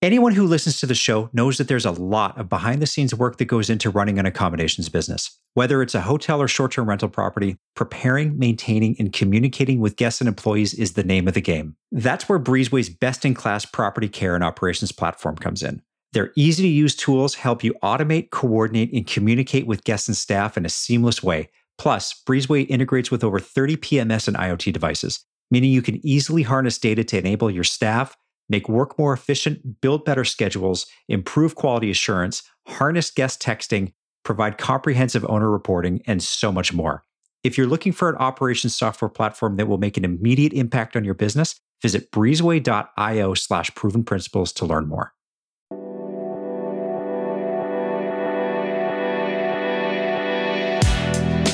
Anyone 0.00 0.34
who 0.34 0.46
listens 0.46 0.78
to 0.78 0.86
the 0.86 0.94
show 0.94 1.28
knows 1.32 1.58
that 1.58 1.66
there's 1.66 1.84
a 1.84 1.90
lot 1.90 2.38
of 2.38 2.48
behind 2.48 2.80
the 2.80 2.86
scenes 2.86 3.12
work 3.12 3.38
that 3.38 3.46
goes 3.46 3.68
into 3.68 3.90
running 3.90 4.20
an 4.20 4.26
accommodations 4.26 4.88
business. 4.88 5.36
Whether 5.54 5.82
it's 5.82 5.96
a 5.96 6.02
hotel 6.02 6.40
or 6.40 6.46
short 6.46 6.70
term 6.70 6.88
rental 6.88 7.08
property, 7.08 7.56
preparing, 7.74 8.38
maintaining, 8.38 8.94
and 9.00 9.12
communicating 9.12 9.80
with 9.80 9.96
guests 9.96 10.20
and 10.20 10.28
employees 10.28 10.72
is 10.72 10.92
the 10.92 11.02
name 11.02 11.26
of 11.26 11.34
the 11.34 11.40
game. 11.40 11.74
That's 11.90 12.28
where 12.28 12.38
Breezeway's 12.38 12.88
best 12.88 13.24
in 13.24 13.34
class 13.34 13.64
property 13.64 14.08
care 14.08 14.36
and 14.36 14.44
operations 14.44 14.92
platform 14.92 15.34
comes 15.34 15.64
in. 15.64 15.82
Their 16.12 16.30
easy 16.36 16.62
to 16.62 16.68
use 16.68 16.94
tools 16.94 17.34
help 17.34 17.64
you 17.64 17.74
automate, 17.82 18.30
coordinate, 18.30 18.92
and 18.92 19.04
communicate 19.04 19.66
with 19.66 19.82
guests 19.82 20.06
and 20.06 20.16
staff 20.16 20.56
in 20.56 20.64
a 20.64 20.68
seamless 20.68 21.24
way. 21.24 21.50
Plus, 21.76 22.22
Breezeway 22.24 22.70
integrates 22.70 23.10
with 23.10 23.24
over 23.24 23.40
30 23.40 23.76
PMS 23.78 24.28
and 24.28 24.36
IoT 24.36 24.72
devices, 24.72 25.24
meaning 25.50 25.72
you 25.72 25.82
can 25.82 25.98
easily 26.06 26.44
harness 26.44 26.78
data 26.78 27.02
to 27.02 27.18
enable 27.18 27.50
your 27.50 27.64
staff 27.64 28.16
make 28.48 28.68
work 28.68 28.98
more 28.98 29.12
efficient, 29.12 29.80
build 29.80 30.04
better 30.04 30.24
schedules, 30.24 30.86
improve 31.08 31.54
quality 31.54 31.90
assurance, 31.90 32.42
harness 32.66 33.10
guest 33.10 33.42
texting, 33.42 33.92
provide 34.24 34.58
comprehensive 34.58 35.24
owner 35.28 35.50
reporting, 35.50 36.02
and 36.06 36.22
so 36.22 36.52
much 36.52 36.72
more. 36.72 37.04
If 37.44 37.56
you're 37.56 37.66
looking 37.66 37.92
for 37.92 38.10
an 38.10 38.16
operations 38.16 38.74
software 38.74 39.08
platform 39.08 39.56
that 39.56 39.68
will 39.68 39.78
make 39.78 39.96
an 39.96 40.04
immediate 40.04 40.52
impact 40.52 40.96
on 40.96 41.04
your 41.04 41.14
business, 41.14 41.54
visit 41.80 42.10
breezeway.io 42.10 43.34
slash 43.34 43.74
proven 43.74 44.02
principles 44.02 44.52
to 44.54 44.66
learn 44.66 44.88
more. 44.88 45.12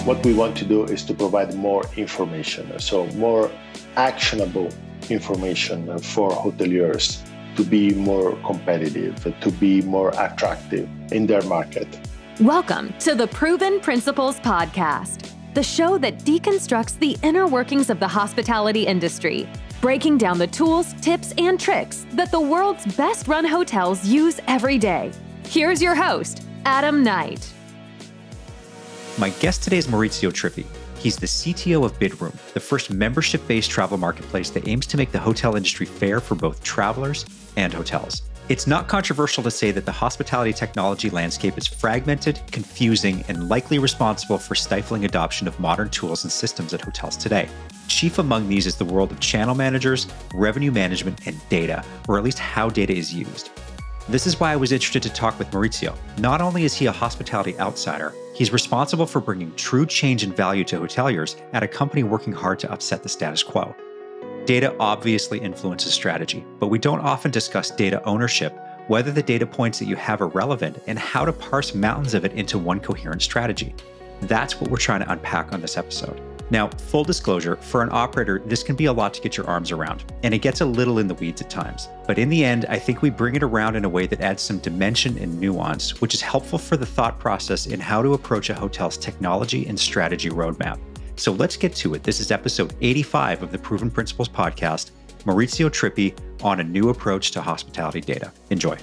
What 0.05 0.25
we 0.25 0.35
want 0.35 0.57
to 0.59 0.65
do 0.67 0.85
is 0.85 1.03
to 1.05 1.15
provide 1.15 1.55
more 1.55 1.83
information, 1.97 2.79
so 2.79 3.07
more 3.13 3.51
actionable 3.97 4.69
information 5.11 5.99
for 5.99 6.31
hoteliers 6.31 7.21
to 7.57 7.65
be 7.65 7.95
more 7.95 8.37
competitive, 8.45 9.15
to 9.41 9.51
be 9.53 9.83
more 9.83 10.11
attractive 10.19 10.89
in 11.13 11.27
their 11.27 11.43
market. 11.43 11.87
Welcome 12.41 12.93
to 13.01 13.15
the 13.15 13.29
Proven 13.29 13.79
Principles 13.81 14.41
Podcast, 14.41 15.31
the 15.55 15.63
show 15.63 15.99
that 15.99 16.19
deconstructs 16.21 16.99
the 16.99 17.17
inner 17.23 17.47
workings 17.47 17.91
of 17.91 18.01
the 18.01 18.09
hospitality 18.09 18.87
industry, 18.87 19.49
breaking 19.81 20.19
down 20.19 20.39
the 20.39 20.49
tools, 20.49 20.95
tips, 21.01 21.33
and 21.39 21.61
tricks 21.61 22.07
that 22.13 22.31
the 22.31 22.41
world's 22.41 22.85
best 22.97 23.29
run 23.29 23.45
hotels 23.45 24.05
use 24.05 24.41
every 24.49 24.79
day. 24.79 25.13
Here's 25.45 25.81
your 25.81 25.95
host, 25.95 26.43
Adam 26.65 27.05
Knight. 27.05 27.53
My 29.17 29.31
guest 29.31 29.63
today 29.63 29.79
is 29.79 29.87
Maurizio 29.87 30.33
Tripi. 30.33 30.67
He's 31.05 31.19
the 31.19 31.27
CTO 31.27 31.85
of 31.85 31.99
Bidroom, 32.01 32.33
the 32.55 32.61
first 32.61 32.91
membership 32.91 33.47
based 33.47 33.71
travel 33.71 33.99
marketplace 33.99 34.49
that 34.49 34.67
aims 34.67 34.87
to 34.87 34.97
make 34.97 35.13
the 35.13 35.19
hotel 35.19 35.55
industry 35.55 35.85
fair 35.85 36.19
for 36.19 36.35
both 36.35 36.65
travelers 36.65 37.27
and 37.59 37.75
hotels. 37.75 38.23
It's 38.49 38.67
not 38.67 38.89
controversial 38.89 39.43
to 39.43 39.51
say 39.51 39.71
that 39.71 39.85
the 39.85 39.93
hospitality 39.93 40.55
technology 40.55 41.11
landscape 41.11 41.59
is 41.59 41.67
fragmented, 41.67 42.41
confusing, 42.51 43.23
and 43.29 43.51
likely 43.51 43.79
responsible 43.79 44.39
for 44.39 44.55
stifling 44.55 45.05
adoption 45.05 45.47
of 45.47 45.61
modern 45.61 45.91
tools 45.91 46.25
and 46.25 46.33
systems 46.33 46.73
at 46.73 46.81
hotels 46.81 47.19
today. 47.19 47.51
Chief 47.89 48.19
among 48.19 48.49
these 48.49 48.67
is 48.67 48.77
the 48.77 48.85
world 48.87 49.13
of 49.13 49.21
channel 49.21 49.55
managers, 49.55 50.07
revenue 50.33 50.71
management, 50.71 51.27
and 51.27 51.39
data, 51.51 51.85
or 52.09 52.17
at 52.17 52.25
least 52.25 52.39
how 52.39 52.71
data 52.71 52.95
is 52.95 53.13
used. 53.13 53.51
This 54.07 54.27
is 54.27 54.39
why 54.39 54.53
I 54.53 54.57
was 54.57 54.71
interested 54.71 55.03
to 55.05 55.11
talk 55.11 55.39
with 55.39 55.51
Maurizio. 55.51 55.97
Not 56.19 56.43
only 56.43 56.65
is 56.65 56.75
he 56.75 56.85
a 56.85 56.93
hospitality 56.93 57.59
outsider, 57.59 58.13
he's 58.35 58.53
responsible 58.53 59.07
for 59.07 59.19
bringing 59.19 59.55
true 59.57 59.87
change 59.87 60.23
and 60.23 60.37
value 60.37 60.63
to 60.65 60.79
hoteliers 60.79 61.41
at 61.55 61.63
a 61.63 61.69
company 61.69 62.03
working 62.03 62.35
hard 62.35 62.59
to 62.61 62.71
upset 62.71 63.03
the 63.03 63.09
status 63.09 63.43
quo. 63.43 63.75
Data 64.45 64.77
obviously 64.79 65.39
influences 65.39 65.95
strategy, 65.95 66.45
but 66.59 66.67
we 66.67 66.79
don't 66.79 67.01
often 67.01 67.31
discuss 67.31 67.71
data 67.71 68.05
ownership, 68.05 68.55
whether 68.89 69.11
the 69.11 69.23
data 69.23 69.47
points 69.47 69.79
that 69.79 69.87
you 69.87 69.97
have 69.97 70.21
are 70.21 70.29
relevant, 70.29 70.83
and 70.87 70.99
how 70.99 71.25
to 71.25 71.33
parse 71.33 71.75
mountains 71.75 72.13
of 72.13 72.27
it 72.27 72.35
into 72.35 72.59
one 72.59 72.81
coherent 72.81 73.23
strategy. 73.23 73.75
That's 74.21 74.61
what 74.61 74.71
we're 74.71 74.77
trying 74.77 75.01
to 75.01 75.11
unpack 75.11 75.55
on 75.55 75.63
this 75.63 75.79
episode. 75.79 76.21
Now, 76.51 76.69
full 76.69 77.05
disclosure, 77.05 77.57
for 77.57 77.83
an 77.83 77.89
operator, 77.91 78.43
this 78.45 78.63
can 78.63 78.77
be 78.77 78.85
a 78.85 78.93
lot 78.93 79.15
to 79.15 79.21
get 79.21 79.37
your 79.37 79.47
arms 79.47 79.73
around, 79.73 80.05
and 80.23 80.35
it 80.35 80.39
gets 80.39 80.61
a 80.61 80.67
little 80.67 80.99
in 80.99 81.09
the 81.09 81.15
weeds 81.15 81.41
at 81.41 81.49
times. 81.49 81.89
But 82.07 82.19
in 82.19 82.29
the 82.29 82.45
end, 82.45 82.67
I 82.69 82.79
think 82.79 83.01
we 83.01 83.11
bring 83.11 83.35
it 83.35 83.43
around 83.43 83.77
in 83.77 83.85
a 83.85 83.89
way 83.89 84.07
that 84.07 84.21
adds 84.21 84.43
some 84.43 84.59
dimension 84.59 85.17
and 85.19 85.41
nuance, 85.41 86.01
which 86.01 86.13
is 86.13 86.21
helpful 86.21 86.59
for 86.59 86.77
the 86.77 86.87
thought 86.87 87.19
process 87.19 87.67
in 87.67 87.81
how 87.81 88.03
to 88.03 88.13
approach 88.13 88.51
a 88.51 88.55
hotel's 88.55 88.99
technology 88.99 89.67
and 89.67 89.79
strategy 89.79 90.29
roadmap. 90.29 90.79
So 91.17 91.33
let's 91.33 91.57
get 91.57 91.75
to 91.77 91.95
it. 91.95 92.03
This 92.03 92.21
is 92.21 92.31
episode 92.31 92.75
85 92.81 93.45
of 93.45 93.53
the 93.53 93.59
Proven 93.59 93.91
Principles 93.91 94.29
podcast. 94.29 94.91
Maurizio 95.25 95.71
Tripi 95.71 96.15
on 96.43 96.61
a 96.61 96.65
new 96.65 96.91
approach 96.91 97.31
to 97.31 97.41
hospitality 97.41 98.03
data. 98.03 98.31
Enjoy. 98.51 98.77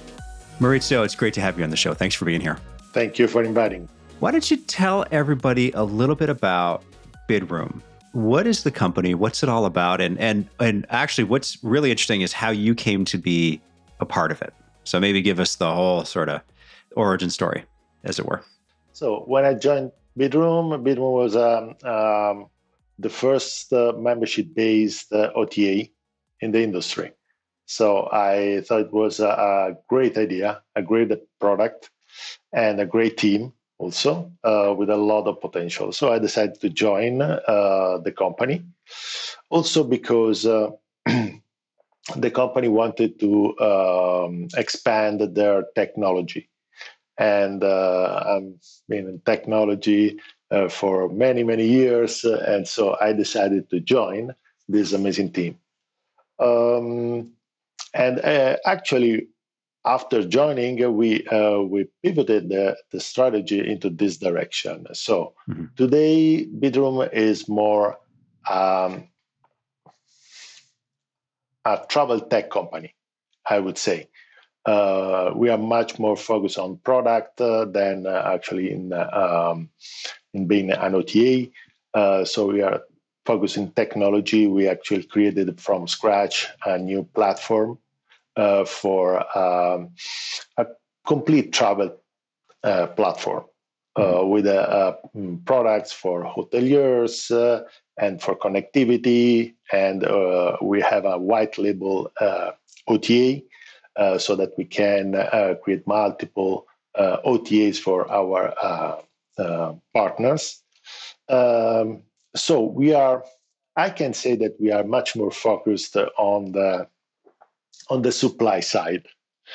Maurizio, 0.58 1.04
it's 1.04 1.14
great 1.14 1.34
to 1.34 1.40
have 1.40 1.58
you 1.58 1.64
on 1.64 1.70
the 1.70 1.76
show. 1.76 1.94
Thanks 1.94 2.16
for 2.16 2.24
being 2.24 2.40
here. 2.40 2.58
Thank 2.92 3.18
you 3.18 3.28
for 3.28 3.42
inviting. 3.42 3.88
Why 4.18 4.30
don't 4.30 4.50
you 4.50 4.56
tell 4.56 5.04
everybody 5.10 5.70
a 5.72 5.82
little 5.82 6.14
bit 6.14 6.28
about 6.28 6.84
Bidroom. 7.32 7.80
What 8.12 8.46
is 8.46 8.62
the 8.62 8.70
company? 8.70 9.14
What's 9.14 9.42
it 9.42 9.48
all 9.48 9.64
about? 9.64 10.00
And 10.00 10.18
and 10.18 10.48
and 10.60 10.84
actually, 10.90 11.24
what's 11.24 11.56
really 11.64 11.90
interesting 11.90 12.20
is 12.20 12.32
how 12.32 12.50
you 12.50 12.74
came 12.74 13.04
to 13.06 13.16
be 13.16 13.60
a 14.00 14.04
part 14.04 14.30
of 14.30 14.42
it. 14.42 14.52
So 14.84 15.00
maybe 15.00 15.22
give 15.22 15.40
us 15.40 15.56
the 15.56 15.72
whole 15.72 16.04
sort 16.04 16.28
of 16.28 16.42
origin 16.94 17.30
story, 17.30 17.64
as 18.04 18.18
it 18.18 18.26
were. 18.26 18.42
So 18.92 19.20
when 19.26 19.44
I 19.46 19.54
joined 19.54 19.92
Bidroom, 20.18 20.82
Bidroom 20.84 21.14
was 21.22 21.34
um, 21.36 21.74
um, 21.90 22.50
the 22.98 23.08
first 23.08 23.72
uh, 23.72 23.94
membership-based 23.96 25.10
uh, 25.12 25.30
OTA 25.34 25.88
in 26.40 26.52
the 26.52 26.62
industry. 26.62 27.12
So 27.64 28.08
I 28.12 28.62
thought 28.66 28.80
it 28.82 28.92
was 28.92 29.20
a, 29.20 29.28
a 29.28 29.76
great 29.88 30.18
idea, 30.18 30.60
a 30.76 30.82
great 30.82 31.10
product, 31.40 31.88
and 32.52 32.78
a 32.78 32.84
great 32.84 33.16
team 33.16 33.54
also 33.82 34.30
uh, 34.44 34.72
with 34.78 34.90
a 34.90 34.96
lot 34.96 35.26
of 35.26 35.40
potential. 35.40 35.90
So 35.90 36.12
I 36.12 36.18
decided 36.20 36.60
to 36.60 36.68
join 36.68 37.20
uh, 37.20 37.98
the 37.98 38.12
company, 38.16 38.62
also 39.50 39.82
because 39.82 40.46
uh, 40.46 40.70
the 42.16 42.30
company 42.30 42.68
wanted 42.68 43.18
to 43.18 43.58
um, 43.58 44.48
expand 44.56 45.34
their 45.34 45.64
technology. 45.74 46.48
And 47.18 47.64
uh, 47.64 48.22
I've 48.24 48.54
been 48.88 49.08
in 49.08 49.20
technology 49.26 50.20
uh, 50.52 50.68
for 50.68 51.08
many, 51.08 51.42
many 51.42 51.66
years. 51.66 52.24
and 52.24 52.66
so 52.68 52.96
I 53.00 53.12
decided 53.12 53.68
to 53.70 53.80
join 53.80 54.34
this 54.68 54.92
amazing 54.92 55.32
team. 55.32 55.58
Um, 56.38 57.32
and 57.94 58.20
uh, 58.20 58.56
actually, 58.64 59.26
after 59.84 60.22
joining, 60.26 60.84
uh, 60.84 60.90
we 60.90 61.26
uh, 61.28 61.60
we 61.60 61.88
pivoted 62.02 62.48
the, 62.48 62.76
the 62.90 63.00
strategy 63.00 63.58
into 63.68 63.90
this 63.90 64.16
direction. 64.16 64.86
So 64.92 65.34
mm-hmm. 65.48 65.66
today, 65.76 66.46
Bidroom 66.46 67.12
is 67.12 67.48
more 67.48 67.98
um, 68.48 69.08
a 71.64 71.80
travel 71.88 72.20
tech 72.20 72.50
company, 72.50 72.94
I 73.48 73.58
would 73.58 73.78
say. 73.78 74.08
Uh, 74.64 75.32
we 75.34 75.48
are 75.48 75.58
much 75.58 75.98
more 75.98 76.16
focused 76.16 76.58
on 76.58 76.76
product 76.84 77.40
uh, 77.40 77.64
than 77.64 78.06
uh, 78.06 78.22
actually 78.32 78.70
in 78.70 78.92
uh, 78.92 79.50
um, 79.52 79.68
in 80.32 80.46
being 80.46 80.70
an 80.70 80.94
OTA. 80.94 81.50
so 82.24 82.46
we 82.46 82.62
are 82.62 82.82
focusing 83.26 83.72
technology. 83.72 84.46
We 84.46 84.68
actually 84.68 85.02
created 85.02 85.60
from 85.60 85.88
scratch 85.88 86.46
a 86.64 86.78
new 86.78 87.02
platform 87.14 87.78
uh, 88.36 88.64
for 88.64 89.18
um, 89.38 89.90
a 90.56 90.66
complete 91.06 91.52
travel 91.52 91.96
uh, 92.64 92.86
platform 92.88 93.44
uh, 93.96 94.02
mm-hmm. 94.02 94.28
with 94.30 94.46
uh, 94.46 94.94
products 95.44 95.92
for 95.92 96.24
hoteliers 96.24 97.30
uh, 97.30 97.62
and 97.98 98.22
for 98.22 98.36
connectivity. 98.36 99.54
And 99.72 100.06
we 100.62 100.80
have 100.80 101.04
a 101.04 101.18
white 101.18 101.58
label 101.58 102.10
OTA 102.88 103.42
so 104.18 104.36
that 104.36 104.52
we 104.56 104.64
can 104.64 105.12
create 105.62 105.86
multiple 105.86 106.66
OTAs 106.96 107.78
for 107.78 108.10
our 108.10 108.54
partners. 109.92 110.62
Um, 111.28 112.02
so 112.36 112.62
we 112.62 112.94
are, 112.94 113.24
I 113.76 113.90
can 113.90 114.14
say 114.14 114.36
that 114.36 114.60
we 114.60 114.70
are 114.70 114.84
much 114.84 115.16
more 115.16 115.30
focused 115.30 115.96
on 115.96 116.52
the 116.52 116.86
on 117.88 118.02
the 118.02 118.12
supply 118.12 118.60
side. 118.60 119.06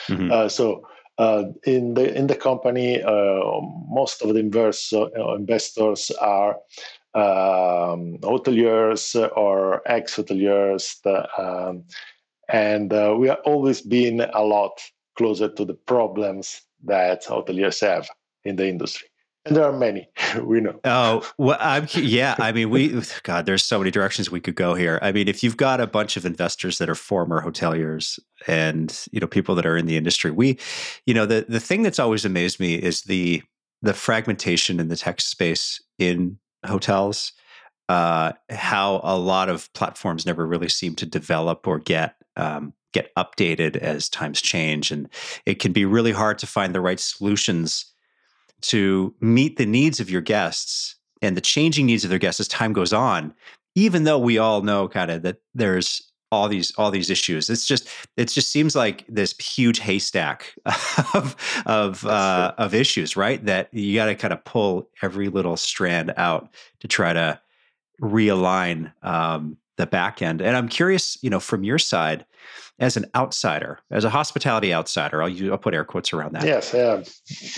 Mm-hmm. 0.08 0.32
Uh, 0.32 0.50
so 0.50 0.88
uh, 1.18 1.46
in 1.64 1.96
the 1.96 2.16
in 2.16 2.28
the 2.28 2.36
company, 2.36 3.02
uh, 3.02 3.62
most 3.90 4.22
of 4.22 4.34
the 4.34 4.40
invers- 4.40 4.94
uh, 4.94 5.34
investors 5.36 6.12
are 6.22 6.58
um, 7.16 8.20
hoteliers 8.22 9.16
or 9.36 9.82
ex-hoteliers, 9.88 11.02
um, 11.40 11.84
and 12.50 12.94
uh, 12.94 13.16
we 13.18 13.28
have 13.28 13.40
always 13.46 13.82
been 13.82 14.22
a 14.22 14.44
lot 14.44 14.80
closer 15.18 15.50
to 15.50 15.66
the 15.66 15.74
problems 15.74 16.62
that 16.84 17.26
hoteliers 17.26 17.82
have 17.82 18.08
in 18.44 18.56
the 18.56 18.68
industry. 18.68 19.08
And 19.48 19.56
there 19.56 19.66
are 19.66 19.78
many, 19.78 20.10
we 20.44 20.60
know. 20.62 20.80
Oh, 20.84 21.28
well, 21.38 21.58
I'm 21.60 21.88
yeah. 21.94 22.36
I 22.38 22.52
mean, 22.52 22.70
we 22.70 23.02
God, 23.24 23.46
there's 23.46 23.64
so 23.64 23.80
many 23.80 23.92
directions 23.92 24.30
we 24.30 24.42
could 24.42 24.56
go 24.56 24.74
here. 24.76 25.00
I 25.02 25.12
mean, 25.12 25.28
if 25.28 25.44
you've 25.44 25.58
got 25.58 25.80
a 25.80 25.88
bunch 25.88 26.18
of 26.18 26.26
investors 26.26 26.78
that 26.78 26.90
are 26.90 26.96
former 26.96 27.42
hoteliers 27.42 28.20
and 28.46 29.06
you 29.12 29.20
know 29.20 29.28
people 29.28 29.56
that 29.56 29.66
are 29.66 29.78
in 29.78 29.86
the 29.86 29.98
industry, 29.98 30.32
we, 30.32 30.58
you 31.06 31.14
know, 31.14 31.26
the 31.26 31.46
the 31.48 31.60
thing 31.60 31.84
that's 31.84 32.00
always 32.00 32.26
amazed 32.26 32.60
me 32.60 32.76
is 32.76 33.04
the 33.04 33.42
the 33.82 33.94
fragmentation 33.94 34.80
in 34.80 34.90
the 34.90 34.96
tech 34.96 35.22
space 35.22 35.82
in 35.98 36.38
hotels. 36.66 37.34
Uh, 37.90 38.34
how 38.50 39.00
a 39.02 39.18
lot 39.18 39.48
of 39.48 39.72
platforms 39.72 40.26
never 40.26 40.46
really 40.46 40.68
seem 40.68 40.94
to 40.94 41.06
develop 41.06 41.66
or 41.66 41.80
get 41.80 42.16
um, 42.36 42.74
get 42.92 43.16
updated 43.16 43.78
as 43.78 44.10
times 44.10 44.42
change, 44.42 44.92
and 44.92 45.08
it 45.46 45.60
can 45.60 45.72
be 45.72 45.86
really 45.86 46.12
hard 46.12 46.38
to 46.40 46.48
find 46.48 46.76
the 46.76 46.82
right 46.82 47.00
solutions 47.00 47.94
to 48.62 49.14
meet 49.22 49.58
the 49.58 49.66
needs 49.66 50.00
of 50.00 50.10
your 50.10 50.22
guests 50.22 50.96
and 51.22 51.36
the 51.36 51.42
changing 51.42 51.86
needs 51.86 52.04
of 52.04 52.10
their 52.10 52.20
guests 52.20 52.40
as 52.40 52.48
time 52.48 52.74
goes 52.74 52.94
on 52.94 53.34
even 53.76 54.06
though 54.06 54.20
we 54.20 54.38
all 54.38 54.62
know 54.64 54.88
kind 54.88 55.12
of 55.12 55.22
that 55.22 55.38
there's 55.54 56.02
all 56.32 56.50
these 56.50 56.74
all 56.78 56.92
these 56.92 57.10
issues 57.10 57.50
it's 57.50 57.66
just 57.66 57.88
it 58.18 58.28
just 58.28 58.52
seems 58.52 58.76
like 58.76 59.06
this 59.08 59.38
huge 59.38 59.80
haystack 59.80 60.54
of 61.14 61.36
of 61.66 62.06
uh, 62.06 62.54
of 62.58 62.74
issues 62.74 63.16
right? 63.16 63.46
That 63.46 63.74
you 63.74 63.96
got 63.96 64.08
to 64.08 64.16
kind 64.16 64.34
of 64.34 64.44
pull 64.44 64.90
every 65.02 65.30
little 65.30 65.56
strand 65.56 66.14
out 66.18 66.50
to 66.80 66.88
try 66.88 67.14
to 67.14 67.40
realign 68.02 68.92
um, 69.04 69.58
the 69.78 69.88
back 69.88 70.22
end. 70.22 70.42
And 70.42 70.58
i'm 70.58 70.68
curious 70.68 71.18
you 71.22 71.30
know 71.30 71.40
from 71.40 71.64
your 71.64 71.80
side 71.80 72.26
as 72.80 72.96
an 72.96 73.06
outsider, 73.16 73.80
as 73.90 74.04
a 74.04 74.10
hospitality 74.10 74.74
outsider, 74.74 75.24
I'll, 75.24 75.52
I'll 75.52 75.58
put 75.58 75.74
air 75.74 75.84
quotes 75.84 76.14
around 76.14 76.34
that. 76.34 76.46
Yes, 76.46 76.74
yeah. 76.74 77.04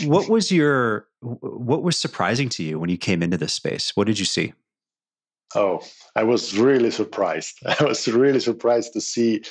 What 0.08 0.30
was 0.30 0.52
your 0.52 1.08
what 1.22 1.84
was 1.84 2.00
surprising 2.00 2.48
to 2.50 2.64
you 2.64 2.80
when 2.80 2.90
you 2.90 2.98
came 2.98 3.22
into 3.22 3.38
this 3.38 3.54
space? 3.54 3.92
What 3.96 4.08
did 4.08 4.20
you 4.20 4.26
see? 4.26 4.54
Oh, 5.56 5.82
I 6.16 6.24
was 6.24 6.58
really 6.58 6.92
surprised. 6.92 7.60
I 7.80 7.84
was 7.84 8.08
really 8.08 8.40
surprised 8.40 8.94
to 8.94 9.02
see 9.02 9.44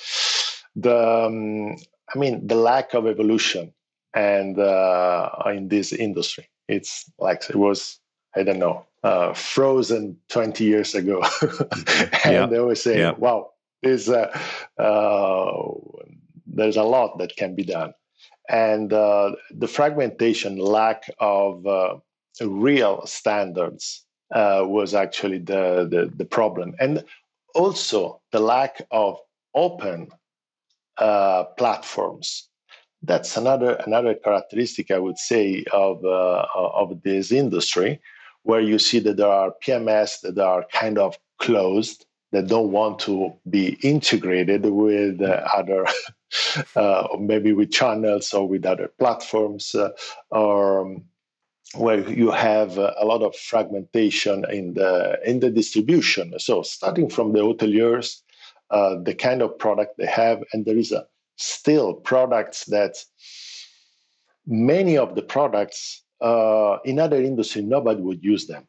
the, 0.77 0.97
um, 0.97 1.77
I 2.15 2.19
mean, 2.19 2.47
the 2.47 2.55
lack 2.55 2.95
of 2.95 3.07
evolution 3.07 3.73
and 4.15 4.59
uh, 4.59 5.31
in 5.47 5.69
this 5.69 5.93
industry. 5.93 6.49
It's 6.69 7.11
like 7.19 7.49
it 7.51 7.57
was, 7.57 7.99
I 8.37 8.43
don't 8.43 8.59
know, 8.59 8.87
uh, 9.03 9.33
frozen 9.35 10.19
20 10.29 10.65
years 10.65 10.95
ago. 10.95 11.23
and 11.43 12.33
yeah. 12.33 12.47
they 12.47 12.59
always 12.59 12.83
say, 12.83 12.99
yeah. 12.99 13.13
wow, 13.13 13.51
is 13.83 14.09
uh, 14.09 14.37
uh, 14.79 15.63
there's 16.47 16.77
a 16.77 16.83
lot 16.83 17.19
that 17.19 17.37
can 17.37 17.55
be 17.55 17.65
done, 17.65 17.93
and 18.49 18.93
uh, 18.93 19.33
the 19.51 19.69
fragmentation, 19.69 20.59
lack 20.59 21.11
of 21.21 21.67
uh, 21.67 21.97
real 22.41 23.07
standards, 23.07 24.05
uh, 24.35 24.63
was 24.67 24.95
actually 24.95 25.39
the, 25.39 25.87
the, 25.91 26.13
the 26.17 26.25
problem, 26.25 26.75
and 26.81 27.05
also 27.55 28.21
the 28.33 28.41
lack 28.41 28.83
of 28.91 29.19
open 29.55 30.09
uh, 30.99 31.45
platforms. 31.57 32.49
That's 33.03 33.37
another 33.37 33.75
another 33.87 34.15
characteristic 34.15 34.91
I 34.91 34.99
would 34.99 35.19
say 35.19 35.65
of 35.73 36.05
of 36.05 37.01
this 37.05 37.31
industry, 37.31 38.01
where 38.43 38.61
you 38.61 38.81
see 38.81 38.99
that 38.99 39.17
there 39.17 39.29
are 39.29 39.55
PMS 39.65 40.21
that 40.23 40.37
are 40.37 40.67
kind 40.73 40.99
of 40.99 41.17
closed 41.39 42.07
that 42.33 42.47
don't 42.47 42.73
want 42.73 42.99
to 43.01 43.33
be 43.49 43.79
integrated 43.83 44.67
with 44.67 45.21
other, 45.23 45.87
uh, 46.77 47.09
maybe 47.19 47.53
with 47.53 47.71
channels 47.71 48.33
or 48.33 48.47
with 48.49 48.67
other 48.67 48.89
platforms, 48.99 49.75
uh, 49.75 49.91
or 50.31 50.83
um, 50.83 51.05
where 51.75 52.09
you 52.09 52.31
have 52.31 52.79
a 52.79 53.05
lot 53.05 53.23
of 53.23 53.37
fragmentation 53.37 54.45
in 54.51 54.75
the 54.75 55.19
in 55.25 55.41
the 55.41 55.51
distribution. 55.51 56.39
So 56.39 56.63
starting 56.63 57.11
from 57.11 57.33
the 57.33 57.41
hoteliers, 57.41 58.21
uh, 58.71 58.97
the 59.03 59.15
kind 59.15 59.43
of 59.43 59.59
product 59.59 59.99
they 59.99 60.07
have, 60.07 60.43
and 60.53 60.65
there 60.65 60.79
is 60.79 60.93
a 60.93 61.07
still 61.37 61.95
products 61.95 62.65
that 62.67 62.97
many 64.47 64.97
of 64.97 65.15
the 65.15 65.23
products 65.23 66.03
uh, 66.21 66.79
in 66.85 66.99
other 66.99 67.23
industry 67.23 67.63
nobody 67.63 68.01
would 68.01 68.25
use 68.25 68.47
them 68.47 68.67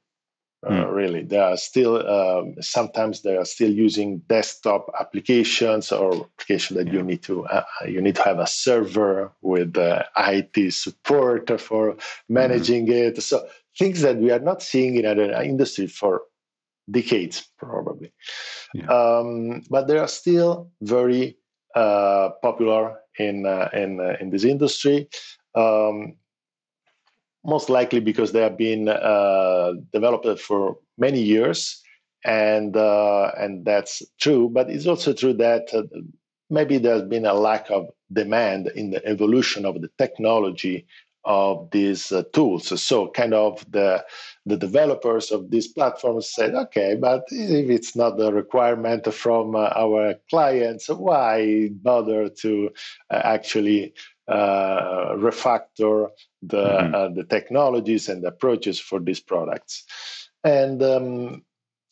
mm. 0.65 0.93
really 0.93 1.23
they 1.23 1.37
are 1.37 1.57
still 1.57 2.07
um, 2.07 2.55
sometimes 2.61 3.21
they 3.21 3.37
are 3.37 3.45
still 3.45 3.71
using 3.71 4.19
desktop 4.27 4.91
applications 4.99 5.91
or 5.91 6.13
application 6.13 6.75
that 6.77 6.87
yeah. 6.87 6.93
you 6.93 7.03
need 7.03 7.21
to 7.21 7.45
uh, 7.45 7.63
you 7.87 8.01
need 8.01 8.15
to 8.15 8.23
have 8.23 8.39
a 8.39 8.47
server 8.47 9.31
with 9.41 9.77
uh, 9.77 10.03
IT 10.17 10.73
support 10.73 11.59
for 11.61 11.95
managing 12.27 12.87
mm. 12.87 12.91
it 12.91 13.21
so 13.21 13.47
things 13.77 14.01
that 14.01 14.17
we 14.17 14.31
are 14.31 14.39
not 14.39 14.61
seeing 14.61 14.95
in 14.95 15.05
other 15.05 15.31
industry 15.41 15.87
for 15.87 16.21
decades 16.91 17.49
probably 17.57 18.11
yeah. 18.73 18.87
um, 18.87 19.61
but 19.69 19.87
they 19.87 19.97
are 19.97 20.07
still 20.07 20.69
very 20.81 21.37
uh, 21.75 22.29
popular 22.41 22.97
in 23.17 23.45
uh, 23.45 23.69
in 23.73 23.99
uh, 23.99 24.15
in 24.19 24.29
this 24.29 24.43
industry 24.43 25.07
um, 25.55 26.15
most 27.43 27.69
likely 27.69 27.99
because 27.99 28.31
they 28.31 28.41
have 28.41 28.57
been 28.57 28.89
uh, 28.89 29.73
developed 29.93 30.39
for 30.39 30.77
many 30.97 31.21
years, 31.21 31.81
and 32.25 32.75
uh, 32.75 33.31
and 33.37 33.65
that's 33.65 34.03
true. 34.19 34.49
But 34.49 34.69
it's 34.69 34.87
also 34.87 35.13
true 35.13 35.33
that 35.33 35.73
uh, 35.73 35.83
maybe 36.49 36.77
there's 36.77 37.03
been 37.03 37.25
a 37.25 37.33
lack 37.33 37.69
of 37.69 37.87
demand 38.11 38.71
in 38.75 38.91
the 38.91 39.05
evolution 39.05 39.65
of 39.65 39.81
the 39.81 39.89
technology 39.97 40.85
of 41.25 41.69
these 41.71 42.11
uh, 42.11 42.23
tools. 42.33 42.81
So, 42.81 43.09
kind 43.09 43.33
of 43.33 43.65
the 43.71 44.03
the 44.45 44.57
developers 44.57 45.31
of 45.31 45.51
these 45.51 45.67
platforms 45.67 46.31
said, 46.33 46.55
okay, 46.55 46.95
but 46.99 47.23
if 47.29 47.69
it's 47.69 47.95
not 47.95 48.17
the 48.17 48.33
requirement 48.33 49.13
from 49.13 49.55
uh, 49.55 49.69
our 49.75 50.15
clients, 50.29 50.89
why 50.89 51.69
bother 51.71 52.29
to 52.29 52.69
uh, 53.11 53.21
actually 53.23 53.93
refactor 54.29 56.09
the 56.41 56.63
mm-hmm. 56.63 56.95
uh, 56.95 57.09
the 57.09 57.23
technologies 57.23 58.09
and 58.09 58.23
approaches 58.25 58.79
for 58.79 58.99
these 58.99 59.19
products, 59.19 59.85
and 60.43 60.81
um, 60.83 61.43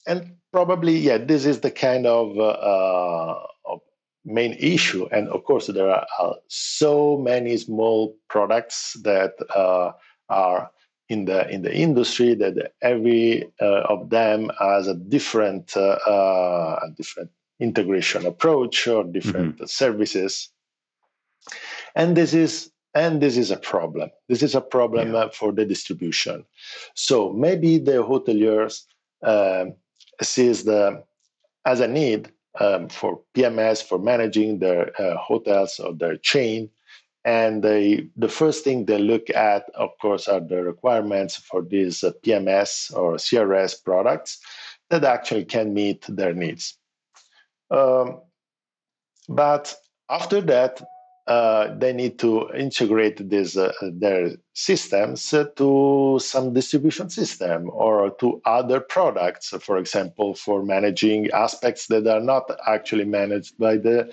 and 0.07 0.35
probably 0.51 0.97
yeah, 0.97 1.17
this 1.17 1.45
is 1.45 1.59
the 1.59 1.71
kind 1.71 2.05
of, 2.07 2.37
uh, 2.37 3.35
of 3.65 3.79
main 4.25 4.53
issue. 4.53 5.07
And 5.11 5.27
of 5.29 5.43
course, 5.43 5.67
there 5.67 5.89
are 5.89 6.05
uh, 6.19 6.33
so 6.47 7.17
many 7.17 7.57
small 7.57 8.15
products 8.29 8.93
that 9.03 9.33
uh, 9.55 9.91
are 10.29 10.71
in 11.09 11.25
the 11.25 11.49
in 11.49 11.61
the 11.61 11.73
industry 11.73 12.35
that 12.35 12.73
every 12.81 13.51
uh, 13.61 13.83
of 13.89 14.09
them 14.09 14.51
has 14.59 14.87
a 14.87 14.95
different 14.95 15.75
a 15.75 16.89
different 16.95 17.31
integration 17.59 18.25
approach 18.25 18.87
or 18.87 19.03
different 19.03 19.55
mm-hmm. 19.55 19.65
services 19.65 20.49
and 21.97 22.15
this 22.15 22.33
is 22.33 22.71
and 22.94 23.21
this 23.21 23.38
is 23.38 23.51
a 23.51 23.57
problem. 23.57 24.09
This 24.30 24.42
is 24.42 24.56
a 24.56 24.61
problem 24.61 25.11
yeah. 25.11 25.19
Uh, 25.19 25.30
for 25.30 25.51
the 25.51 25.66
distribution. 25.66 26.45
So 26.95 27.33
maybe 27.33 27.77
the 27.77 28.04
hoteliers 28.04 28.83
um, 29.23 29.75
sees 30.21 30.63
the 30.63 31.04
as 31.66 31.80
a 31.81 31.87
need 31.87 32.31
um, 32.59 32.87
for 32.89 33.21
pms 33.35 33.83
for 33.83 33.99
managing 33.99 34.59
their 34.59 34.99
uh, 35.01 35.18
hotels 35.18 35.80
or 35.80 35.94
their 35.94 36.18
chain. 36.18 36.69
And 37.25 37.61
they, 37.61 38.07
the 38.16 38.30
first 38.30 38.63
thing 38.63 38.85
they 38.85 38.99
look 38.99 39.30
at 39.31 39.66
of 39.75 39.89
course 40.01 40.30
are 40.30 40.39
the 40.39 40.63
requirements 40.63 41.35
for 41.35 41.61
these 41.61 42.04
uh, 42.04 42.11
pms 42.23 42.95
or 42.95 43.16
crs 43.16 43.83
products 43.83 44.39
that 44.89 45.04
actually 45.04 45.45
can 45.45 45.73
meet 45.73 46.06
their 46.07 46.33
needs. 46.33 46.77
Um, 47.69 48.21
but 49.27 49.75
after 50.09 50.39
that 50.42 50.81
uh, 51.27 51.75
they 51.77 51.91
need 51.91 52.17
to 52.19 52.49
integrate 52.55 53.29
this, 53.29 53.57
uh, 53.57 53.73
their 53.81 54.31
systems 54.53 55.33
to 55.57 56.17
some 56.21 56.53
distribution 56.53 57.09
system 57.09 57.69
or 57.73 58.11
to 58.11 58.41
other 58.45 58.79
products, 58.79 59.49
for 59.59 59.77
example, 59.77 60.33
for 60.35 60.63
managing 60.63 61.29
aspects 61.31 61.87
that 61.87 62.07
are 62.07 62.21
not 62.21 62.49
actually 62.65 63.03
managed 63.03 63.57
by 63.57 63.75
the, 63.75 64.09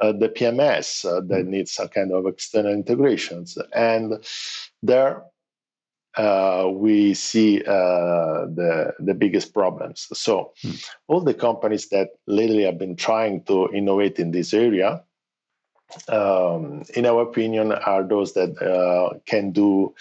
uh, 0.00 0.10
the 0.12 0.28
PMS 0.28 1.04
uh, 1.04 1.20
that 1.20 1.44
mm. 1.44 1.48
need 1.48 1.68
some 1.68 1.88
kind 1.88 2.12
of 2.12 2.26
external 2.26 2.72
integrations. 2.72 3.56
And 3.72 4.24
there 4.82 5.22
uh, 6.16 6.68
we 6.72 7.12
see 7.12 7.60
uh, 7.60 8.46
the 8.48 8.94
the 9.00 9.12
biggest 9.12 9.52
problems. 9.52 10.08
So, 10.14 10.54
mm. 10.64 10.88
all 11.08 11.20
the 11.20 11.34
companies 11.34 11.90
that 11.90 12.08
lately 12.26 12.62
have 12.62 12.78
been 12.78 12.96
trying 12.96 13.44
to 13.44 13.68
innovate 13.74 14.18
in 14.18 14.30
this 14.30 14.54
area 14.54 15.04
um, 16.08 16.84
in 16.94 17.06
our 17.06 17.22
opinion, 17.22 17.72
are 17.72 18.02
those 18.02 18.34
that 18.34 18.60
uh, 18.60 19.18
can 19.26 19.52
do 19.52 19.94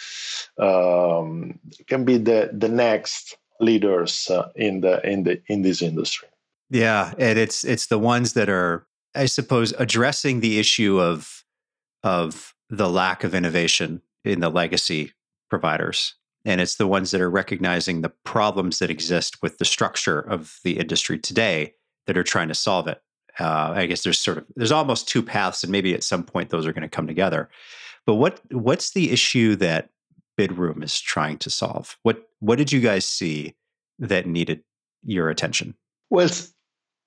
um, 0.58 1.60
can 1.88 2.06
be 2.06 2.18
the 2.18 2.50
the 2.54 2.70
next 2.70 3.38
leaders 3.60 4.30
uh, 4.30 4.50
in 4.56 4.82
the 4.82 5.06
in 5.08 5.24
the 5.24 5.42
in 5.48 5.62
this 5.62 5.82
industry. 5.82 6.28
Yeah, 6.70 7.14
and 7.18 7.38
it's 7.38 7.64
it's 7.64 7.88
the 7.88 8.00
ones 8.00 8.34
that 8.34 8.50
are, 8.50 8.88
I 9.14 9.26
suppose, 9.26 9.74
addressing 9.78 10.40
the 10.40 10.60
issue 10.60 11.00
of 11.00 11.44
of 12.04 12.54
the 12.70 12.90
lack 12.90 13.24
of 13.24 13.36
innovation 13.36 14.02
in 14.24 14.40
the 14.40 14.50
legacy 14.50 15.14
providers 15.50 16.16
and 16.46 16.62
it's 16.62 16.76
the 16.76 16.88
ones 16.88 17.12
that 17.12 17.22
are 17.22 17.30
recognizing 17.30 18.02
the 18.02 18.14
problems 18.24 18.80
that 18.80 18.92
exist 18.92 19.42
with 19.42 19.58
the 19.58 19.66
structure 19.66 20.20
of 20.20 20.60
the 20.64 20.78
industry 20.78 21.18
today 21.18 21.74
that 22.06 22.18
are 22.18 22.24
trying 22.24 22.48
to 22.48 22.54
solve 22.54 22.88
it. 22.88 23.02
Uh, 23.40 23.74
I 23.76 23.86
guess 23.86 24.04
there's 24.04 24.20
sort 24.20 24.38
of 24.38 24.46
there's 24.56 24.72
almost 24.72 25.08
two 25.08 25.22
paths, 25.22 25.64
and 25.64 25.72
maybe 25.72 25.94
at 25.94 26.04
some 26.04 26.24
point 26.24 26.50
those 26.50 26.66
are 26.66 26.74
going 26.74 26.82
to 26.84 26.96
come 26.96 27.08
together. 27.08 27.50
But 28.06 28.16
what 28.16 28.40
what's 28.52 28.92
the 28.92 29.12
issue 29.12 29.56
that 29.58 29.90
Bidroom 30.38 30.84
is 30.84 31.00
trying 31.00 31.38
to 31.40 31.50
solve? 31.50 31.98
What 32.04 32.28
what 32.40 32.58
did 32.58 32.72
you 32.72 32.82
guys 32.82 33.06
see 33.06 33.56
that 34.00 34.26
needed 34.28 34.64
your 35.04 35.30
attention? 35.30 35.76
Well, 36.10 36.30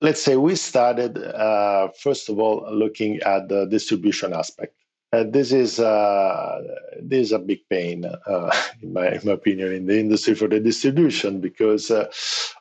let's 0.01 0.21
say 0.21 0.37
we 0.37 0.55
started 0.55 1.17
uh, 1.17 1.89
first 2.01 2.29
of 2.29 2.39
all 2.39 2.67
looking 2.71 3.19
at 3.21 3.49
the 3.49 3.65
distribution 3.65 4.33
aspect. 4.33 4.75
Uh, 5.11 5.23
this 5.27 5.51
is 5.51 5.79
uh, 5.79 6.61
this 7.01 7.27
is 7.27 7.31
a 7.31 7.39
big 7.39 7.67
pain, 7.69 8.05
uh, 8.05 8.51
in, 8.81 8.93
my, 8.93 9.07
in 9.07 9.21
my 9.25 9.31
opinion, 9.31 9.73
in 9.73 9.85
the 9.87 9.99
industry 9.99 10.35
for 10.35 10.47
the 10.47 10.59
distribution 10.59 11.41
because 11.41 11.89
uh, 11.89 12.05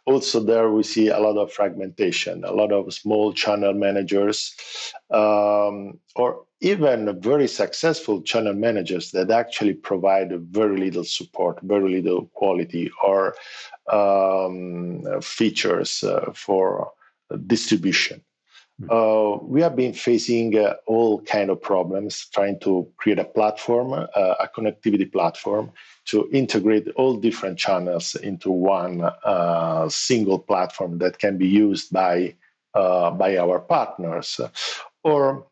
also 0.06 0.40
there 0.40 0.70
we 0.70 0.82
see 0.82 1.08
a 1.08 1.18
lot 1.18 1.36
of 1.36 1.52
fragmentation, 1.52 2.44
a 2.44 2.52
lot 2.52 2.72
of 2.72 2.92
small 2.94 3.34
channel 3.34 3.74
managers, 3.74 4.54
um, 5.10 5.98
or 6.16 6.46
even 6.60 7.20
very 7.20 7.46
successful 7.46 8.22
channel 8.22 8.54
managers 8.54 9.10
that 9.10 9.30
actually 9.30 9.74
provide 9.74 10.32
very 10.50 10.78
little 10.78 11.04
support, 11.04 11.58
very 11.62 12.00
little 12.00 12.26
quality 12.34 12.90
or 13.04 13.34
um, 13.92 15.02
features 15.20 16.02
uh, 16.02 16.32
for 16.34 16.92
distribution. 17.46 18.22
Hmm. 18.80 18.86
Uh, 18.90 19.36
we 19.38 19.60
have 19.60 19.74
been 19.74 19.92
facing 19.92 20.56
uh, 20.56 20.74
all 20.86 21.20
kind 21.22 21.50
of 21.50 21.60
problems 21.60 22.26
trying 22.32 22.60
to 22.60 22.88
create 22.96 23.18
a 23.18 23.24
platform, 23.24 23.92
uh, 23.92 24.06
a 24.14 24.48
connectivity 24.54 25.10
platform 25.10 25.72
to 26.06 26.28
integrate 26.32 26.88
all 26.96 27.16
different 27.16 27.58
channels 27.58 28.14
into 28.14 28.50
one 28.50 29.02
uh, 29.24 29.88
single 29.88 30.38
platform 30.38 30.98
that 30.98 31.18
can 31.18 31.36
be 31.36 31.46
used 31.46 31.92
by 31.92 32.34
uh, 32.74 33.10
by 33.10 33.36
our 33.36 33.58
partners, 33.58 34.40
or 35.02 35.46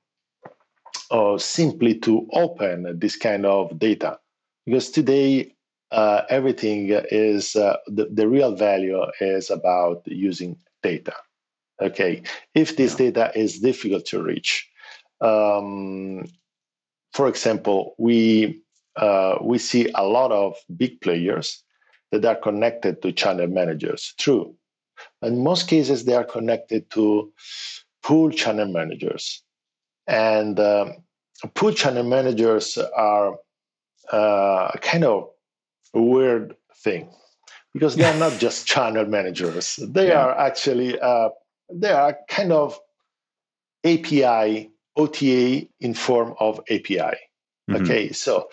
or 1.11 1.39
simply 1.39 1.99
to 1.99 2.29
open 2.33 2.99
this 2.99 3.17
kind 3.17 3.45
of 3.45 3.77
data, 3.79 4.19
because 4.67 4.91
today 4.91 5.53
uh, 5.91 6.23
everything 6.29 6.91
is 7.11 7.53
the, 7.53 8.09
the 8.13 8.29
real 8.29 8.55
value 8.55 9.03
is 9.21 9.51
about 9.51 10.03
using 10.07 10.57
data 10.83 11.15
Okay, 11.81 12.23
if 12.55 12.77
this 12.77 12.93
yeah. 12.93 13.11
data 13.11 13.33
is 13.35 13.59
difficult 13.61 14.07
to 14.07 14.23
reach, 14.23 14.69
um, 15.21 16.25
for 17.13 17.29
example, 17.29 17.95
we 17.99 18.63
uh, 18.97 19.37
we 19.43 19.59
see 19.59 19.91
a 19.95 20.05
lot 20.05 20.33
of 20.33 20.57
big 20.77 21.01
players 21.01 21.63
that 22.13 22.25
are 22.25 22.37
connected 22.37 23.03
to 23.03 23.13
channel 23.13 23.47
managers. 23.47 24.15
True, 24.19 24.55
in 25.23 25.43
most 25.43 25.69
cases 25.69 26.05
they 26.05 26.15
are 26.15 26.25
connected 26.25 26.91
to 26.91 27.33
pull 28.03 28.31
channel 28.31 28.69
managers, 28.69 29.43
and 30.07 30.59
um, 30.59 30.95
pull 31.55 31.73
channel 31.73 32.05
managers 32.05 32.79
are 32.79 33.37
uh, 34.11 34.73
kind 34.81 35.05
of 35.05 35.29
a 35.95 36.01
weird 36.01 36.57
thing 36.77 37.11
because 37.75 37.97
they 37.97 38.05
are 38.05 38.19
not 38.19 38.33
just 38.39 38.67
channel 38.67 39.05
managers; 39.05 39.79
they 39.83 40.09
yeah. 40.09 40.25
are 40.25 40.39
actually 40.39 40.99
uh, 41.01 41.29
they 41.73 41.91
are 41.91 42.19
kind 42.29 42.53
of 42.53 42.79
API, 43.85 44.71
OTA 44.97 45.69
in 45.81 45.95
form 45.95 46.35
of 46.41 46.61
API. 46.71 46.99
Mm-hmm. 46.99 47.77
Okay, 47.77 48.13
so 48.13 48.49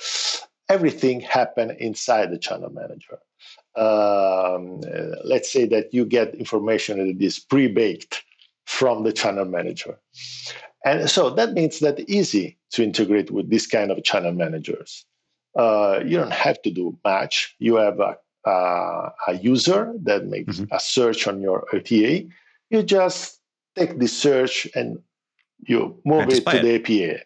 everything 0.69 1.21
happen 1.21 1.71
inside 1.79 2.31
the 2.31 2.37
channel 2.37 2.69
manager. 2.71 3.19
Um, 3.75 4.81
let's 5.23 5.51
say 5.51 5.65
that 5.67 5.93
you 5.93 6.05
get 6.05 6.35
information 6.35 6.97
that 7.05 7.23
is 7.23 7.39
pre-baked 7.39 8.23
from 8.65 9.03
the 9.03 9.11
channel 9.11 9.45
manager. 9.45 9.99
And 10.85 11.09
so 11.09 11.29
that 11.31 11.53
means 11.53 11.79
that 11.79 11.99
easy 12.09 12.57
to 12.71 12.83
integrate 12.83 13.31
with 13.31 13.49
this 13.49 13.67
kind 13.67 13.91
of 13.91 14.03
channel 14.03 14.33
managers. 14.33 15.05
Uh, 15.57 15.99
you 16.05 16.17
don't 16.17 16.33
have 16.33 16.61
to 16.63 16.71
do 16.71 16.97
much. 17.03 17.55
You 17.59 17.75
have 17.75 17.99
a, 17.99 18.17
uh, 18.49 19.11
a 19.27 19.35
user 19.35 19.93
that 20.03 20.25
makes 20.25 20.57
mm-hmm. 20.57 20.73
a 20.73 20.79
search 20.79 21.27
on 21.27 21.41
your 21.41 21.65
OTA, 21.73 22.25
you 22.73 22.83
just 22.83 23.39
take 23.75 23.99
the 23.99 24.07
search 24.07 24.67
and 24.75 24.99
you 25.59 25.97
move 26.03 26.29
it 26.29 26.45
to 26.45 26.59
the 26.59 26.75
API 26.75 27.21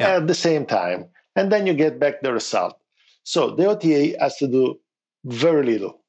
yeah. 0.00 0.16
at 0.16 0.26
the 0.26 0.34
same 0.34 0.66
time, 0.66 1.06
and 1.36 1.52
then 1.52 1.66
you 1.66 1.74
get 1.74 2.00
back 2.00 2.22
the 2.22 2.32
result. 2.32 2.76
So 3.22 3.50
the 3.50 3.66
OTA 3.66 4.16
has 4.18 4.36
to 4.38 4.48
do 4.48 4.80
very 5.24 5.64
little 5.64 6.00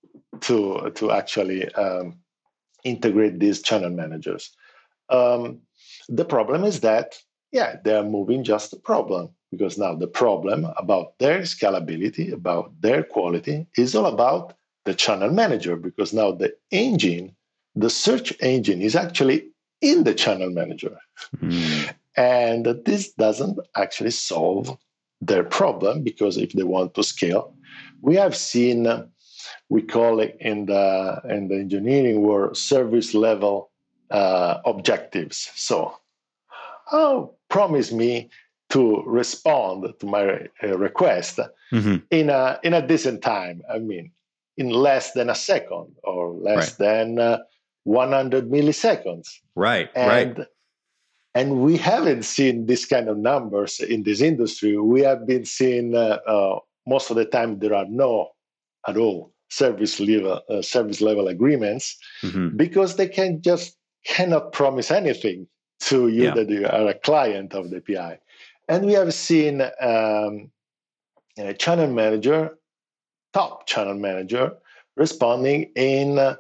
to 0.42 0.92
to 0.96 1.12
actually 1.12 1.72
um, 1.76 2.18
integrate 2.84 3.40
these 3.40 3.62
channel 3.62 3.92
managers. 3.92 4.50
Um, 5.10 5.60
the 6.10 6.26
problem 6.26 6.64
is 6.64 6.80
that 6.80 7.22
yeah, 7.52 7.76
they 7.84 7.96
are 7.96 8.04
moving 8.04 8.44
just 8.44 8.72
the 8.72 8.78
problem 8.78 9.30
because 9.52 9.78
now 9.78 9.94
the 9.94 10.08
problem 10.08 10.66
about 10.78 11.20
their 11.20 11.42
scalability, 11.42 12.34
about 12.34 12.74
their 12.82 13.04
quality, 13.04 13.68
is 13.78 13.94
all 13.96 14.08
about 14.08 14.56
the 14.86 14.96
channel 14.96 15.30
manager 15.30 15.76
because 15.76 16.14
now 16.14 16.32
the 16.32 16.56
engine 16.72 17.36
the 17.76 17.90
search 17.90 18.34
engine 18.42 18.82
is 18.82 18.96
actually 18.96 19.48
in 19.82 20.04
the 20.04 20.14
channel 20.14 20.50
manager. 20.50 20.98
Mm. 21.38 21.94
And 22.16 22.66
this 22.86 23.12
doesn't 23.14 23.60
actually 23.76 24.12
solve 24.12 24.78
their 25.22 25.44
problem 25.44 26.04
because 26.04 26.38
if 26.38 26.54
they 26.54 26.64
want 26.64 26.94
to 26.96 27.04
scale, 27.04 27.56
we 28.02 28.16
have 28.16 28.36
seen, 28.36 28.88
we 29.70 29.82
call 29.82 30.20
it 30.20 30.38
in 30.40 30.68
the, 30.68 31.22
in 31.30 31.48
the 31.48 31.56
engineering 31.56 32.22
world, 32.22 32.58
service 32.58 33.14
level 33.14 33.72
uh, 34.12 34.60
objectives. 34.66 35.50
So, 35.56 35.98
oh, 36.92 37.34
promise 37.50 37.92
me 37.92 38.30
to 38.70 39.04
respond 39.06 39.94
to 40.00 40.06
my 40.06 40.48
uh, 40.64 40.78
request 40.78 41.40
mm-hmm. 41.72 41.98
in 42.10 42.30
a 42.30 42.60
in 42.64 42.74
a 42.74 42.86
decent 42.86 43.22
time. 43.22 43.62
I 43.72 43.80
mean, 43.80 44.12
in 44.58 44.70
less 44.70 45.14
than 45.14 45.30
a 45.30 45.36
second 45.36 45.96
or 46.04 46.32
less 46.32 46.72
right. 46.72 46.78
than 46.80 47.20
uh, 47.20 47.38
100 47.84 48.50
milliseconds. 48.50 49.28
Right, 49.56 49.90
and, 49.96 50.38
right. 50.38 50.48
And 51.36 51.62
we 51.62 51.78
haven't 51.78 52.24
seen 52.24 52.68
this 52.68 52.86
kind 52.86 53.10
of 53.10 53.18
numbers 53.18 53.80
in 53.80 54.04
this 54.04 54.22
industry. 54.22 54.78
We 54.78 55.02
have 55.02 55.26
been 55.26 55.46
seeing 55.46 55.96
uh, 55.96 56.20
uh, 56.28 56.60
most 56.86 57.10
of 57.10 57.16
the 57.16 57.26
time 57.26 57.60
there 57.60 57.74
are 57.74 57.88
no 57.90 58.30
at 58.88 58.98
all 58.98 59.34
service 59.50 60.00
level 60.00 60.42
uh, 60.50 60.62
service 60.62 61.02
level 61.02 61.28
agreements 61.28 61.96
mm-hmm. 62.24 62.56
because 62.58 62.96
they 62.96 63.08
can 63.08 63.42
just 63.42 63.78
cannot 64.06 64.52
promise 64.52 64.92
anything 64.92 65.48
to 65.80 66.08
you 66.08 66.26
yeah. 66.26 66.34
that 66.34 66.50
you 66.50 66.66
are 66.66 66.88
a 66.88 66.94
client 66.94 67.54
of 67.54 67.70
the 67.70 67.78
API. 67.78 68.20
And 68.68 68.86
we 68.86 68.94
have 68.94 69.14
seen 69.14 69.62
um, 69.62 70.52
a 71.38 71.54
channel 71.54 71.92
manager, 71.92 72.58
top 73.34 73.68
channel 73.68 73.96
manager, 73.96 74.54
responding 74.96 75.72
in 75.76 76.36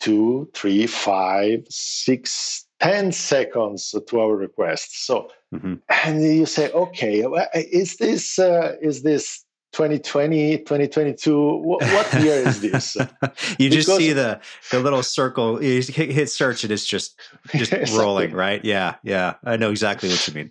two, 0.00 0.48
three, 0.54 0.86
five, 0.86 1.64
six, 1.68 2.66
ten 2.80 3.12
seconds 3.12 3.94
to 4.06 4.20
our 4.20 4.36
request. 4.36 5.06
So, 5.06 5.30
mm-hmm. 5.54 5.74
and 5.88 6.22
you 6.22 6.46
say, 6.46 6.70
okay, 6.72 7.24
is 7.54 7.96
this 7.96 8.38
uh, 8.38 8.76
is 8.80 9.02
this 9.02 9.44
2020 9.72 10.58
2022 10.58 11.56
what, 11.58 11.82
what 11.82 12.22
year 12.22 12.36
is 12.36 12.62
this 12.62 12.96
you 13.58 13.68
just 13.68 13.94
see 13.94 14.10
the 14.14 14.40
the 14.70 14.80
little 14.80 15.02
circle 15.02 15.62
you 15.62 15.82
hit, 15.82 16.10
hit 16.10 16.30
search 16.30 16.64
and 16.64 16.72
it's 16.72 16.86
just 16.86 17.20
just 17.54 17.72
exactly. 17.74 17.98
rolling 17.98 18.32
right 18.32 18.64
yeah 18.64 18.94
yeah 19.02 19.34
i 19.44 19.54
know 19.58 19.70
exactly 19.70 20.08
what 20.08 20.26
you 20.26 20.32
mean 20.32 20.50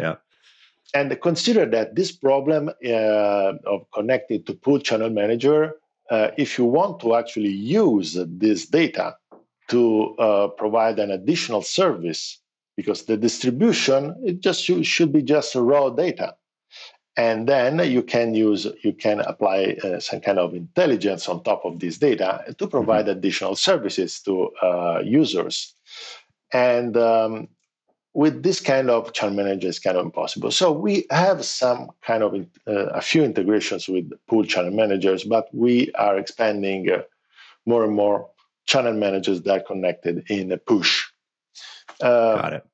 yeah 0.00 0.14
and 0.94 1.20
consider 1.20 1.66
that 1.66 1.94
this 1.94 2.10
problem 2.10 2.70
uh, 2.86 3.52
of 3.66 3.84
connecting 3.92 4.42
to 4.44 4.54
pull 4.54 4.78
channel 4.78 5.10
manager 5.10 5.74
uh, 6.10 6.30
if 6.36 6.58
you 6.58 6.64
want 6.64 7.00
to 7.00 7.14
actually 7.14 7.52
use 7.52 8.18
this 8.26 8.66
data 8.66 9.16
to 9.68 10.14
uh, 10.18 10.48
provide 10.48 10.98
an 10.98 11.10
additional 11.10 11.62
service, 11.62 12.40
because 12.76 13.04
the 13.04 13.16
distribution 13.16 14.14
it 14.24 14.40
just 14.40 14.62
should, 14.62 14.84
should 14.84 15.12
be 15.12 15.22
just 15.22 15.54
raw 15.54 15.88
data, 15.90 16.34
and 17.16 17.48
then 17.48 17.78
you 17.90 18.02
can 18.02 18.34
use 18.34 18.66
you 18.82 18.92
can 18.92 19.20
apply 19.20 19.76
uh, 19.84 20.00
some 20.00 20.20
kind 20.20 20.38
of 20.38 20.54
intelligence 20.54 21.28
on 21.28 21.42
top 21.42 21.64
of 21.64 21.78
this 21.78 21.98
data 21.98 22.44
to 22.58 22.66
provide 22.66 23.06
mm-hmm. 23.06 23.18
additional 23.18 23.56
services 23.56 24.20
to 24.20 24.50
uh, 24.62 25.00
users. 25.04 25.74
And 26.52 26.96
um, 26.96 27.48
with 28.14 28.42
this 28.42 28.60
kind 28.60 28.90
of 28.90 29.12
channel 29.12 29.34
manager 29.34 29.68
is 29.68 29.78
kind 29.78 29.96
of 29.96 30.04
impossible. 30.04 30.50
So 30.50 30.72
we 30.72 31.06
have 31.10 31.44
some 31.44 31.90
kind 32.02 32.22
of 32.22 32.34
uh, 32.66 32.86
a 32.86 33.00
few 33.00 33.24
integrations 33.24 33.88
with 33.88 34.10
pull 34.28 34.44
channel 34.44 34.70
managers, 34.70 35.24
but 35.24 35.48
we 35.52 35.92
are 35.94 36.16
expanding 36.16 36.90
uh, 36.90 37.02
more 37.66 37.84
and 37.84 37.94
more 37.94 38.30
channel 38.66 38.94
managers 38.94 39.42
that 39.42 39.58
are 39.58 39.60
connected 39.64 40.24
in 40.30 40.52
a 40.52 40.58
push. 40.58 41.04
Uh, 42.00 42.36
Got 42.36 42.52
it. 42.54 42.66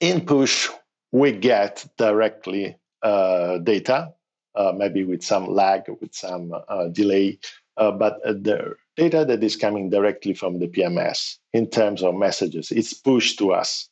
In 0.00 0.24
push, 0.24 0.68
we 1.10 1.32
get 1.32 1.84
directly 1.96 2.76
uh, 3.02 3.58
data 3.58 4.12
uh, 4.58 4.72
maybe 4.76 5.04
with 5.04 5.22
some 5.22 5.46
lag, 5.46 5.84
with 6.00 6.14
some 6.14 6.52
uh, 6.68 6.88
delay, 6.88 7.38
uh, 7.76 7.92
but 7.92 8.20
the 8.24 8.74
data 8.96 9.24
that 9.24 9.42
is 9.42 9.54
coming 9.56 9.88
directly 9.88 10.34
from 10.34 10.58
the 10.58 10.66
PMS 10.66 11.36
in 11.52 11.70
terms 11.70 12.02
of 12.02 12.14
messages, 12.16 12.72
it's 12.72 12.92
pushed 12.92 13.38
to 13.38 13.52
us. 13.52 13.88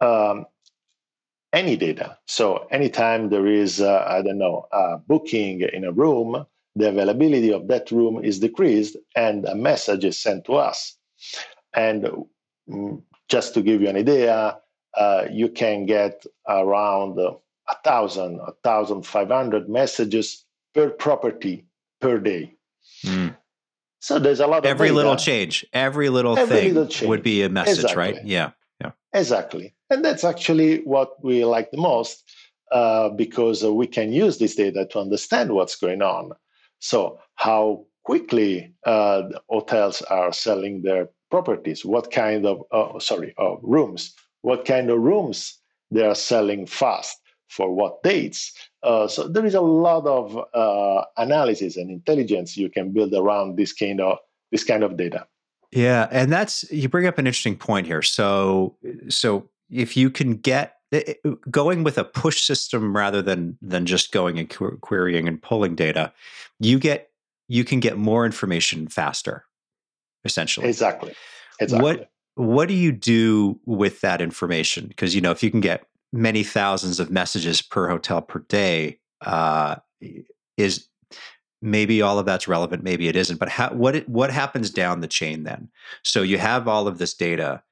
Um, 0.00 0.46
any 1.52 1.76
data. 1.76 2.18
So 2.26 2.66
anytime 2.70 3.30
there 3.30 3.46
is, 3.46 3.80
uh, 3.80 4.04
I 4.06 4.22
don't 4.22 4.38
know, 4.38 4.66
a 4.72 4.98
booking 4.98 5.62
in 5.62 5.84
a 5.84 5.92
room, 5.92 6.44
the 6.74 6.90
availability 6.90 7.52
of 7.52 7.68
that 7.68 7.90
room 7.90 8.22
is 8.22 8.40
decreased 8.40 8.96
and 9.14 9.46
a 9.46 9.54
message 9.54 10.04
is 10.04 10.18
sent 10.18 10.44
to 10.44 10.54
us. 10.54 10.96
And 11.72 12.26
mm, 12.68 13.02
just 13.28 13.54
to 13.54 13.62
give 13.62 13.80
you 13.80 13.88
an 13.88 13.96
idea, 13.96 14.58
uh, 14.96 15.26
you 15.30 15.48
can 15.48 15.86
get 15.86 16.24
around 16.46 17.18
a 17.18 17.76
thousand, 17.84 18.40
a 18.40 18.52
thousand 18.62 19.06
five 19.06 19.28
hundred 19.28 19.68
messages 19.68 20.44
per 20.74 20.90
property 20.90 21.64
per 22.00 22.18
day. 22.18 22.54
Mm. 23.04 23.36
So 24.00 24.18
there's 24.18 24.40
a 24.40 24.46
lot 24.46 24.58
of 24.58 24.66
every 24.66 24.90
little 24.90 25.16
change, 25.16 25.64
every 25.72 26.10
little 26.10 26.38
every 26.38 26.56
thing 26.56 26.74
little 26.74 27.08
would 27.08 27.22
be 27.22 27.42
a 27.42 27.48
message, 27.48 27.84
exactly. 27.84 27.96
right? 27.96 28.24
Yeah, 28.24 28.50
yeah, 28.80 28.92
exactly. 29.12 29.74
And 29.90 30.04
that's 30.04 30.24
actually 30.24 30.82
what 30.82 31.22
we 31.22 31.44
like 31.44 31.70
the 31.70 31.78
most 31.78 32.24
uh, 32.72 33.10
because 33.10 33.64
uh, 33.64 33.72
we 33.72 33.86
can 33.86 34.12
use 34.12 34.38
this 34.38 34.56
data 34.56 34.86
to 34.90 34.98
understand 34.98 35.52
what's 35.52 35.76
going 35.76 36.02
on. 36.02 36.32
So 36.80 37.18
how 37.36 37.86
quickly 38.04 38.74
uh, 38.84 39.22
hotels 39.48 40.02
are 40.02 40.32
selling 40.32 40.82
their 40.82 41.08
properties, 41.30 41.84
what 41.84 42.10
kind 42.10 42.46
of 42.46 42.62
uh, 42.72 42.98
sorry 42.98 43.34
uh, 43.38 43.56
rooms, 43.62 44.14
what 44.42 44.64
kind 44.64 44.90
of 44.90 45.00
rooms 45.00 45.58
they 45.90 46.04
are 46.04 46.14
selling 46.14 46.66
fast 46.66 47.18
for 47.48 47.72
what 47.72 48.02
dates. 48.02 48.52
Uh, 48.82 49.06
so 49.06 49.28
there 49.28 49.46
is 49.46 49.54
a 49.54 49.60
lot 49.60 50.06
of 50.06 50.36
uh, 50.54 51.04
analysis 51.16 51.76
and 51.76 51.90
intelligence 51.90 52.56
you 52.56 52.68
can 52.68 52.92
build 52.92 53.14
around 53.14 53.56
this 53.56 53.72
kind 53.72 54.00
of 54.00 54.18
this 54.50 54.64
kind 54.64 54.82
of 54.82 54.96
data. 54.96 55.26
Yeah, 55.72 56.08
and 56.10 56.32
that's 56.32 56.70
you 56.70 56.88
bring 56.88 57.06
up 57.06 57.18
an 57.18 57.26
interesting 57.26 57.56
point 57.56 57.86
here. 57.86 58.02
So 58.02 58.76
so 59.08 59.48
if 59.70 59.96
you 59.96 60.10
can 60.10 60.34
get 60.34 60.76
eh, 60.92 61.02
eh, 61.06 61.14
eh, 61.24 61.30
going 61.50 61.84
with 61.84 61.98
a 61.98 62.04
push 62.04 62.42
system 62.42 62.96
rather 62.96 63.22
than 63.22 63.58
than 63.60 63.86
just 63.86 64.12
going 64.12 64.38
and 64.38 64.48
querying 64.80 65.28
and 65.28 65.42
pulling 65.42 65.74
data, 65.74 66.12
you 66.60 66.78
get 66.78 67.10
you 67.48 67.64
can 67.64 67.80
get 67.80 67.96
more 67.96 68.26
information 68.26 68.88
faster 68.88 69.44
essentially. 70.24 70.68
Exactly. 70.68 71.14
Exactly. 71.60 71.82
What 71.82 72.10
what 72.34 72.68
do 72.68 72.74
you 72.74 72.92
do 72.92 73.58
with 73.64 74.02
that 74.02 74.20
information? 74.20 74.86
Because 74.86 75.14
you 75.14 75.20
know, 75.20 75.30
if 75.30 75.42
you 75.42 75.50
can 75.50 75.60
get 75.60 75.86
many 76.12 76.44
thousands 76.44 77.00
of 77.00 77.10
messages 77.10 77.62
per 77.62 77.88
hotel 77.88 78.20
per 78.20 78.40
day, 78.40 78.98
uh, 79.22 79.76
is 80.56 80.86
maybe 81.62 82.02
all 82.02 82.18
of 82.18 82.26
that's 82.26 82.46
relevant, 82.46 82.82
maybe 82.82 83.08
it 83.08 83.16
isn't. 83.16 83.38
But 83.38 83.48
how, 83.48 83.70
what 83.70 83.96
it, 83.96 84.08
what 84.08 84.30
happens 84.30 84.70
down 84.70 85.00
the 85.00 85.08
chain 85.08 85.44
then? 85.44 85.70
So 86.02 86.22
you 86.22 86.36
have 86.38 86.68
all 86.68 86.86
of 86.86 86.98
this 86.98 87.14
data. 87.14 87.62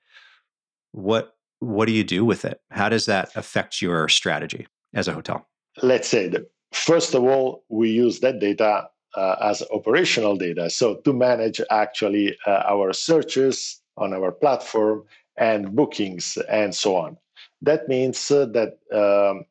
What 0.92 1.36
what 1.64 1.87
do 1.87 1.92
you 1.92 2.04
do 2.04 2.25
with 2.25 2.44
it? 2.44 2.61
How 2.71 2.88
does 2.88 3.06
that 3.06 3.30
affect 3.35 3.83
your 3.83 4.09
strategy 4.09 4.66
as 4.94 5.09
a 5.09 5.12
hotel? 5.12 5.47
Let's 5.83 6.09
say 6.09 6.28
that 6.28 6.50
first 6.73 7.14
of 7.14 7.25
all, 7.25 7.64
we 7.68 7.90
use 7.90 8.21
that 8.21 8.38
data 8.38 8.88
uh, 9.16 9.37
as 9.40 9.62
operational 9.73 10.37
data. 10.37 10.71
So 10.71 10.97
to 10.97 11.12
manage 11.12 11.61
actually 11.71 12.37
uh, 12.47 12.62
our 12.66 12.92
searches 12.92 13.80
on 13.97 14.12
our 14.12 14.33
platform 14.33 15.04
and 15.37 15.75
bookings 15.75 16.38
and 16.49 16.75
so 16.75 16.97
on. 16.97 17.16
That 17.62 17.88
means 17.88 18.30
uh, 18.30 18.47
that 18.47 18.78
um, 18.92 19.44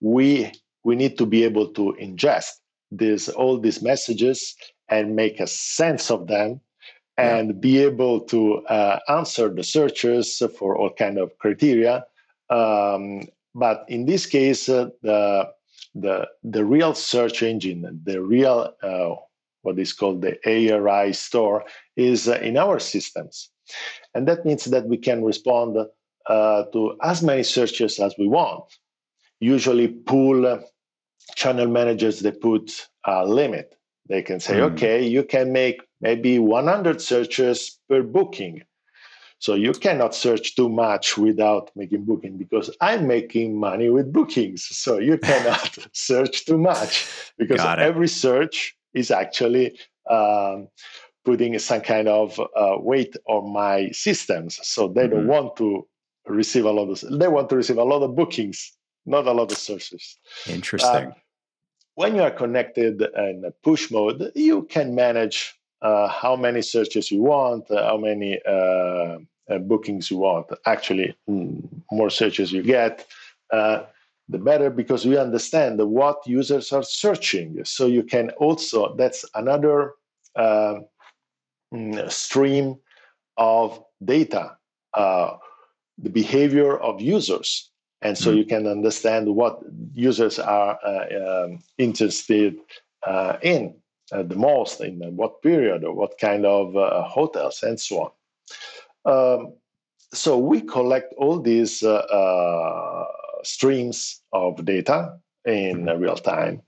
we 0.00 0.52
we 0.84 0.96
need 0.96 1.16
to 1.18 1.26
be 1.26 1.44
able 1.44 1.68
to 1.68 1.96
ingest 2.00 2.50
this 2.90 3.28
all 3.28 3.58
these 3.58 3.82
messages 3.82 4.54
and 4.88 5.16
make 5.16 5.40
a 5.40 5.46
sense 5.46 6.10
of 6.10 6.26
them 6.26 6.60
and 7.16 7.60
be 7.60 7.78
able 7.78 8.20
to 8.20 8.58
uh, 8.66 8.98
answer 9.08 9.48
the 9.48 9.62
searches 9.62 10.42
for 10.58 10.76
all 10.76 10.90
kind 10.90 11.18
of 11.18 11.36
criteria. 11.38 12.04
Um, 12.50 13.22
but 13.54 13.84
in 13.88 14.06
this 14.06 14.26
case, 14.26 14.68
uh, 14.68 14.90
the 15.02 15.50
the 15.94 16.28
the 16.42 16.64
real 16.64 16.94
search 16.94 17.42
engine, 17.42 18.00
the 18.04 18.20
real 18.20 18.74
uh, 18.82 19.14
what 19.62 19.78
is 19.78 19.92
called 19.92 20.22
the 20.22 20.36
ARI 20.44 21.12
store, 21.12 21.64
is 21.96 22.28
uh, 22.28 22.38
in 22.42 22.56
our 22.56 22.80
systems, 22.80 23.50
and 24.14 24.26
that 24.26 24.44
means 24.44 24.64
that 24.64 24.86
we 24.86 24.96
can 24.96 25.24
respond 25.24 25.76
uh, 26.26 26.64
to 26.72 26.96
as 27.02 27.22
many 27.22 27.44
searches 27.44 28.00
as 28.00 28.14
we 28.18 28.26
want. 28.26 28.64
Usually, 29.38 29.86
pull 29.88 30.46
uh, 30.46 30.58
channel 31.36 31.68
managers 31.68 32.20
they 32.20 32.32
put 32.32 32.88
a 33.06 33.24
limit. 33.26 33.74
They 34.08 34.22
can 34.22 34.40
say, 34.40 34.56
mm. 34.56 34.72
okay, 34.72 35.06
you 35.06 35.22
can 35.22 35.52
make 35.52 35.80
maybe 36.04 36.38
100 36.38 37.00
searches 37.00 37.80
per 37.88 38.02
booking 38.02 38.62
so 39.44 39.52
you 39.52 39.72
cannot 39.72 40.14
search 40.14 40.54
too 40.54 40.70
much 40.70 41.18
without 41.18 41.70
making 41.76 42.06
booking 42.06 42.38
because 42.38 42.74
I'm 42.80 43.06
making 43.06 43.60
money 43.60 43.90
with 43.90 44.10
bookings. 44.10 44.64
So 44.64 44.98
you 44.98 45.18
cannot 45.28 45.76
search 45.92 46.46
too 46.46 46.56
much 46.56 47.06
because 47.36 47.60
every 47.60 48.08
search 48.08 48.74
is 48.94 49.10
actually 49.10 49.78
um, 50.08 50.68
putting 51.26 51.58
some 51.58 51.82
kind 51.82 52.08
of 52.08 52.40
uh, 52.40 52.76
weight 52.78 53.16
on 53.26 53.52
my 53.52 53.90
systems. 53.90 54.60
So 54.62 54.88
they 54.88 55.02
mm-hmm. 55.02 55.10
don't 55.10 55.26
want 55.26 55.56
to 55.56 55.86
receive 56.26 56.64
a 56.64 56.70
lot 56.70 56.88
of 56.88 57.18
they 57.18 57.28
want 57.28 57.50
to 57.50 57.56
receive 57.56 57.76
a 57.76 57.84
lot 57.84 58.02
of 58.02 58.16
bookings, 58.16 58.72
not 59.04 59.26
a 59.26 59.32
lot 59.32 59.52
of 59.52 59.58
searches. 59.58 60.16
Interesting. 60.48 61.08
Uh, 61.08 61.12
when 61.96 62.16
you 62.16 62.22
are 62.22 62.30
connected 62.30 63.02
in 63.02 63.44
push 63.62 63.90
mode, 63.90 64.32
you 64.34 64.62
can 64.62 64.94
manage 64.94 65.54
uh, 65.84 66.08
how 66.08 66.34
many 66.34 66.62
searches 66.62 67.12
you 67.12 67.22
want, 67.22 67.70
uh, 67.70 67.84
how 67.84 67.98
many 67.98 68.40
uh, 68.48 69.18
uh, 69.50 69.58
bookings 69.60 70.10
you 70.10 70.16
want. 70.16 70.46
Actually, 70.64 71.14
mm, 71.28 71.62
more 71.92 72.08
searches 72.08 72.50
you 72.50 72.62
get, 72.62 73.06
uh, 73.52 73.82
the 74.30 74.38
better 74.38 74.70
because 74.70 75.04
we 75.04 75.18
understand 75.18 75.78
what 75.78 76.16
users 76.26 76.72
are 76.72 76.82
searching. 76.82 77.62
So 77.64 77.84
you 77.86 78.02
can 78.02 78.30
also, 78.30 78.96
that's 78.96 79.26
another 79.34 79.92
uh, 80.34 80.76
mm, 81.72 82.10
stream 82.10 82.76
of 83.36 83.84
data, 84.02 84.56
uh, 84.94 85.36
the 85.98 86.08
behavior 86.08 86.78
of 86.78 87.02
users. 87.02 87.70
And 88.00 88.16
so 88.16 88.32
mm. 88.32 88.38
you 88.38 88.46
can 88.46 88.66
understand 88.66 89.34
what 89.34 89.60
users 89.92 90.38
are 90.38 90.78
uh, 90.82 91.44
um, 91.44 91.58
interested 91.76 92.56
uh, 93.06 93.36
in 93.42 93.74
the 94.10 94.36
most, 94.36 94.80
in 94.80 94.98
what 95.16 95.42
period, 95.42 95.84
or 95.84 95.94
what 95.94 96.18
kind 96.18 96.44
of 96.46 96.74
hotels, 97.08 97.62
and 97.62 97.80
so 97.80 98.02
on. 98.04 98.10
Um, 99.06 99.54
so 100.14 100.38
we 100.38 100.60
collect 100.60 101.12
all 101.18 101.40
these 101.40 101.82
uh, 101.82 101.94
uh, 101.96 103.04
streams 103.42 104.20
of 104.32 104.64
data 104.64 105.18
in 105.44 105.84
mm-hmm. 105.84 106.00
real 106.00 106.16
time. 106.16 106.62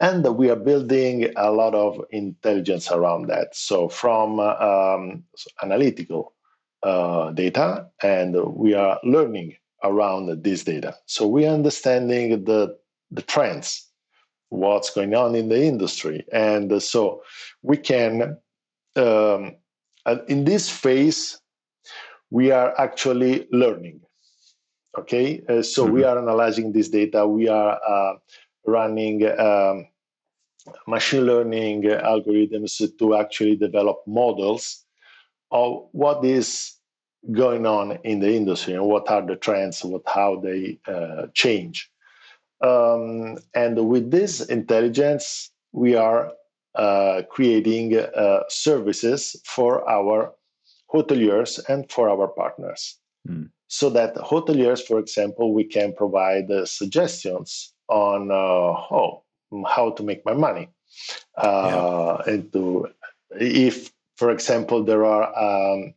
And 0.00 0.36
we 0.36 0.50
are 0.50 0.56
building 0.56 1.32
a 1.36 1.50
lot 1.50 1.74
of 1.74 2.00
intelligence 2.10 2.90
around 2.90 3.28
that. 3.28 3.56
So, 3.56 3.88
from 3.88 4.38
uh, 4.38 4.54
um, 4.56 5.24
analytical 5.62 6.34
uh, 6.82 7.30
data, 7.30 7.86
and 8.02 8.36
we 8.54 8.74
are 8.74 9.00
learning 9.02 9.56
around 9.82 10.42
this 10.42 10.64
data. 10.64 10.96
So, 11.06 11.26
we 11.26 11.46
are 11.46 11.54
understanding 11.54 12.44
the, 12.44 12.76
the 13.10 13.22
trends, 13.22 13.85
what's 14.48 14.90
going 14.90 15.14
on 15.14 15.34
in 15.34 15.48
the 15.48 15.62
industry. 15.62 16.24
And 16.32 16.82
so, 16.82 17.22
we 17.62 17.76
can, 17.76 18.38
um, 18.96 19.56
in 20.28 20.44
this 20.44 20.70
phase, 20.70 21.38
we 22.30 22.50
are 22.50 22.78
actually 22.78 23.46
learning. 23.52 24.00
Okay, 24.98 25.42
uh, 25.48 25.62
so 25.62 25.84
mm-hmm. 25.84 25.94
we 25.94 26.04
are 26.04 26.18
analyzing 26.18 26.72
this 26.72 26.88
data. 26.88 27.26
We 27.26 27.48
are 27.48 27.78
uh, 27.86 28.14
running 28.66 29.28
um, 29.38 29.86
machine 30.86 31.26
learning 31.26 31.82
algorithms 31.82 32.80
to 32.98 33.14
actually 33.14 33.56
develop 33.56 34.02
models 34.06 34.84
of 35.50 35.88
what 35.92 36.24
is 36.24 36.74
going 37.32 37.66
on 37.66 37.98
in 38.04 38.20
the 38.20 38.34
industry 38.34 38.74
and 38.74 38.84
what 38.84 39.08
are 39.10 39.24
the 39.24 39.36
trends, 39.36 39.84
what 39.84 40.02
how 40.06 40.40
they 40.40 40.78
uh, 40.86 41.26
change. 41.34 41.90
Um, 42.62 43.38
and 43.54 43.88
with 43.88 44.10
this 44.10 44.40
intelligence, 44.40 45.50
we 45.72 45.94
are 45.94 46.32
uh, 46.74 47.22
creating 47.30 47.96
uh, 47.96 48.40
services 48.48 49.36
for 49.44 49.88
our 49.88 50.32
hoteliers 50.92 51.60
and 51.68 51.90
for 51.90 52.08
our 52.08 52.28
partners. 52.28 52.98
Mm. 53.28 53.50
So 53.68 53.90
that 53.90 54.14
hoteliers, 54.16 54.80
for 54.80 54.98
example, 54.98 55.52
we 55.52 55.64
can 55.64 55.92
provide 55.92 56.50
uh, 56.50 56.66
suggestions 56.66 57.72
on 57.88 58.30
uh, 58.30 58.34
oh, 58.34 59.22
how 59.66 59.90
to 59.90 60.02
make 60.02 60.24
my 60.24 60.34
money. 60.34 60.68
Uh, 61.36 62.22
yeah. 62.26 62.32
And 62.32 62.52
to, 62.52 62.88
if, 63.40 63.92
for 64.16 64.30
example, 64.30 64.84
there 64.84 65.04
are 65.04 65.26
um, 65.36 65.94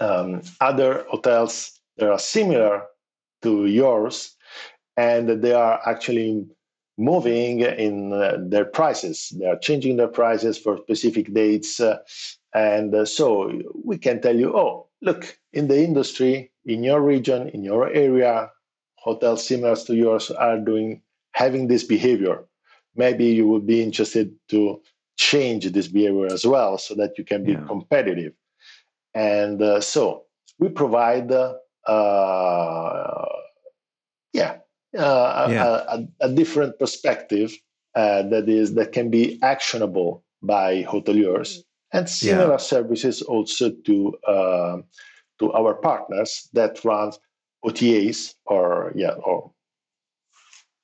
um, 0.00 0.42
other 0.60 1.04
hotels 1.08 1.80
that 1.96 2.10
are 2.10 2.18
similar 2.18 2.86
to 3.42 3.66
yours, 3.66 4.36
and 5.00 5.42
they 5.42 5.54
are 5.54 5.80
actually 5.86 6.46
moving 6.98 7.60
in 7.60 8.12
uh, 8.12 8.36
their 8.52 8.66
prices. 8.66 9.32
They 9.38 9.46
are 9.46 9.58
changing 9.58 9.96
their 9.96 10.12
prices 10.20 10.58
for 10.58 10.78
specific 10.84 11.32
dates. 11.32 11.80
Uh, 11.80 11.98
and 12.54 12.94
uh, 12.94 13.06
so 13.06 13.26
we 13.90 13.96
can 13.96 14.20
tell 14.20 14.36
you, 14.36 14.54
oh, 14.54 14.88
look, 15.00 15.38
in 15.52 15.68
the 15.68 15.82
industry, 15.82 16.52
in 16.66 16.82
your 16.82 17.00
region, 17.00 17.48
in 17.48 17.64
your 17.64 17.88
area, 17.88 18.50
hotels 18.96 19.46
similar 19.46 19.76
to 19.76 19.94
yours 19.94 20.30
are 20.30 20.58
doing 20.58 21.00
having 21.32 21.68
this 21.68 21.84
behavior. 21.84 22.44
Maybe 22.94 23.26
you 23.26 23.48
would 23.48 23.66
be 23.66 23.82
interested 23.82 24.34
to 24.50 24.82
change 25.16 25.64
this 25.70 25.88
behavior 25.88 26.26
as 26.26 26.44
well 26.44 26.76
so 26.76 26.94
that 26.96 27.16
you 27.16 27.24
can 27.24 27.44
be 27.44 27.52
yeah. 27.52 27.64
competitive. 27.66 28.34
And 29.14 29.62
uh, 29.62 29.80
so 29.80 30.24
we 30.58 30.68
provide, 30.68 31.32
uh, 31.32 33.26
yeah, 34.34 34.59
uh, 34.96 35.48
yeah. 35.50 35.64
A, 35.64 35.98
a, 35.98 36.08
a, 36.20 36.28
different 36.32 36.78
perspective 36.78 37.52
uh, 37.94 38.22
that 38.24 38.48
is 38.48 38.74
that 38.74 38.92
can 38.92 39.10
be 39.10 39.38
actionable 39.42 40.24
by 40.42 40.82
hoteliers 40.84 41.58
and 41.92 42.08
similar 42.08 42.52
yeah. 42.52 42.56
services 42.56 43.22
also 43.22 43.70
to 43.86 44.14
uh, 44.26 44.78
to 45.38 45.52
our 45.52 45.74
partners 45.74 46.48
that 46.52 46.84
run 46.84 47.12
OTAs 47.64 48.34
or 48.46 48.92
yeah 48.94 49.14
or 49.24 49.52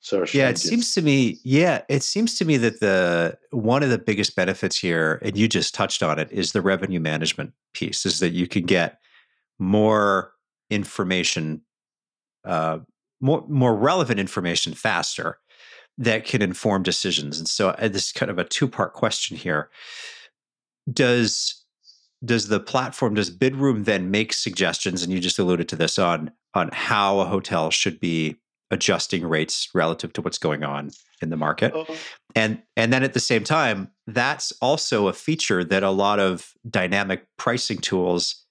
search. 0.07 0.33
Yeah, 0.33 0.47
engines. 0.47 0.65
it 0.65 0.69
seems 0.69 0.93
to 0.93 1.01
me. 1.01 1.39
Yeah, 1.43 1.81
it 1.89 2.03
seems 2.03 2.37
to 2.37 2.45
me 2.45 2.57
that 2.57 2.79
the 2.79 3.37
one 3.51 3.83
of 3.83 3.89
the 3.89 3.97
biggest 3.97 4.35
benefits 4.35 4.77
here, 4.77 5.19
and 5.21 5.37
you 5.37 5.47
just 5.47 5.75
touched 5.75 6.01
on 6.01 6.19
it, 6.19 6.31
is 6.31 6.51
the 6.51 6.61
revenue 6.61 6.99
management 6.99 7.53
piece. 7.73 8.05
Is 8.05 8.19
that 8.19 8.31
you 8.31 8.47
can 8.47 8.63
get 8.63 8.99
more 9.59 10.33
information, 10.69 11.61
uh, 12.45 12.79
more 13.19 13.45
more 13.47 13.75
relevant 13.75 14.19
information 14.19 14.73
faster 14.73 15.39
that 15.97 16.25
can 16.25 16.41
inform 16.41 16.83
decisions. 16.83 17.39
And 17.39 17.47
so, 17.47 17.69
uh, 17.69 17.87
this 17.87 18.07
is 18.07 18.11
kind 18.11 18.29
of 18.29 18.37
a 18.37 18.43
two 18.43 18.67
part 18.67 18.93
question 18.93 19.37
here. 19.37 19.69
Does 20.91 21.65
does 22.23 22.47
the 22.47 22.59
platform 22.59 23.13
does 23.13 23.35
bidroom 23.35 23.85
then 23.85 24.09
make 24.09 24.33
suggestions 24.33 25.03
and 25.03 25.11
you 25.13 25.19
just 25.19 25.39
alluded 25.39 25.69
to 25.69 25.75
this 25.75 25.99
on 25.99 26.31
on 26.53 26.69
how 26.73 27.19
a 27.19 27.25
hotel 27.25 27.69
should 27.69 27.99
be 27.99 28.35
adjusting 28.71 29.27
rates 29.27 29.69
relative 29.73 30.11
to 30.13 30.21
what's 30.21 30.39
going 30.39 30.63
on 30.63 30.89
in 31.21 31.29
the 31.29 31.37
market 31.37 31.73
uh-huh. 31.75 31.93
and 32.35 32.61
and 32.75 32.91
then 32.91 33.03
at 33.03 33.13
the 33.13 33.19
same 33.19 33.43
time 33.43 33.89
that's 34.07 34.51
also 34.61 35.07
a 35.07 35.13
feature 35.13 35.63
that 35.63 35.83
a 35.83 35.91
lot 35.91 36.19
of 36.19 36.53
dynamic 36.67 37.27
pricing 37.37 37.77
tools 37.77 38.45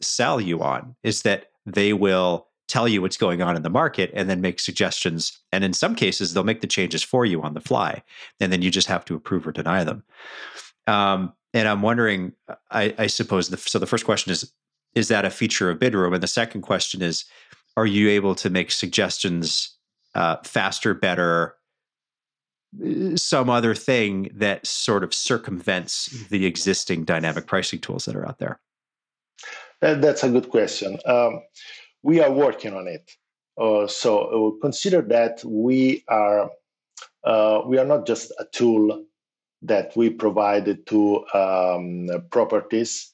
sell 0.00 0.40
you 0.40 0.60
on 0.60 0.96
is 1.04 1.22
that 1.22 1.46
they 1.64 1.92
will 1.92 2.48
tell 2.66 2.88
you 2.88 3.02
what's 3.02 3.16
going 3.16 3.42
on 3.42 3.56
in 3.56 3.62
the 3.62 3.70
market 3.70 4.10
and 4.14 4.28
then 4.28 4.40
make 4.40 4.58
suggestions 4.58 5.38
and 5.52 5.64
in 5.64 5.72
some 5.72 5.94
cases 5.94 6.32
they'll 6.32 6.44
make 6.44 6.60
the 6.60 6.66
changes 6.66 7.02
for 7.02 7.26
you 7.26 7.42
on 7.42 7.54
the 7.54 7.60
fly 7.60 8.02
and 8.40 8.52
then 8.52 8.62
you 8.62 8.70
just 8.70 8.88
have 8.88 9.04
to 9.04 9.14
approve 9.14 9.46
or 9.46 9.52
deny 9.52 9.84
them 9.84 10.02
um, 10.86 11.32
and 11.52 11.68
i'm 11.68 11.82
wondering 11.82 12.32
i, 12.70 12.94
I 12.96 13.06
suppose 13.06 13.48
the, 13.48 13.58
so 13.58 13.78
the 13.78 13.86
first 13.86 14.04
question 14.04 14.32
is 14.32 14.50
is 14.94 15.08
that 15.08 15.24
a 15.24 15.30
feature 15.30 15.70
of 15.70 15.78
bidroom 15.78 16.14
and 16.14 16.22
the 16.22 16.28
second 16.28 16.62
question 16.62 17.02
is 17.02 17.24
are 17.76 17.86
you 17.86 18.08
able 18.08 18.34
to 18.36 18.50
make 18.50 18.70
suggestions 18.70 19.76
uh, 20.14 20.36
faster, 20.44 20.94
better, 20.94 21.56
uh, 22.84 23.16
some 23.16 23.50
other 23.50 23.74
thing 23.74 24.30
that 24.34 24.66
sort 24.66 25.04
of 25.04 25.12
circumvents 25.12 26.06
the 26.28 26.46
existing 26.46 27.04
dynamic 27.04 27.46
pricing 27.46 27.80
tools 27.80 28.04
that 28.04 28.16
are 28.16 28.26
out 28.26 28.38
there? 28.38 28.60
That's 29.80 30.22
a 30.22 30.30
good 30.30 30.48
question. 30.48 30.98
Um, 31.04 31.42
we 32.04 32.20
are 32.20 32.30
working 32.30 32.74
on 32.74 32.86
it. 32.86 33.10
Uh, 33.58 33.86
so 33.86 34.18
uh, 34.18 34.60
consider 34.60 35.00
that 35.02 35.42
we 35.44 36.04
are 36.08 36.50
uh, 37.24 37.62
we 37.66 37.78
are 37.78 37.86
not 37.86 38.06
just 38.06 38.30
a 38.38 38.44
tool 38.52 39.04
that 39.62 39.96
we 39.96 40.10
provide 40.10 40.86
to 40.86 41.24
um, 41.34 42.08
properties. 42.30 43.10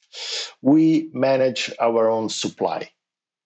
We 0.61 1.09
manage 1.12 1.72
our 1.79 2.11
own 2.11 2.29
supply. 2.29 2.90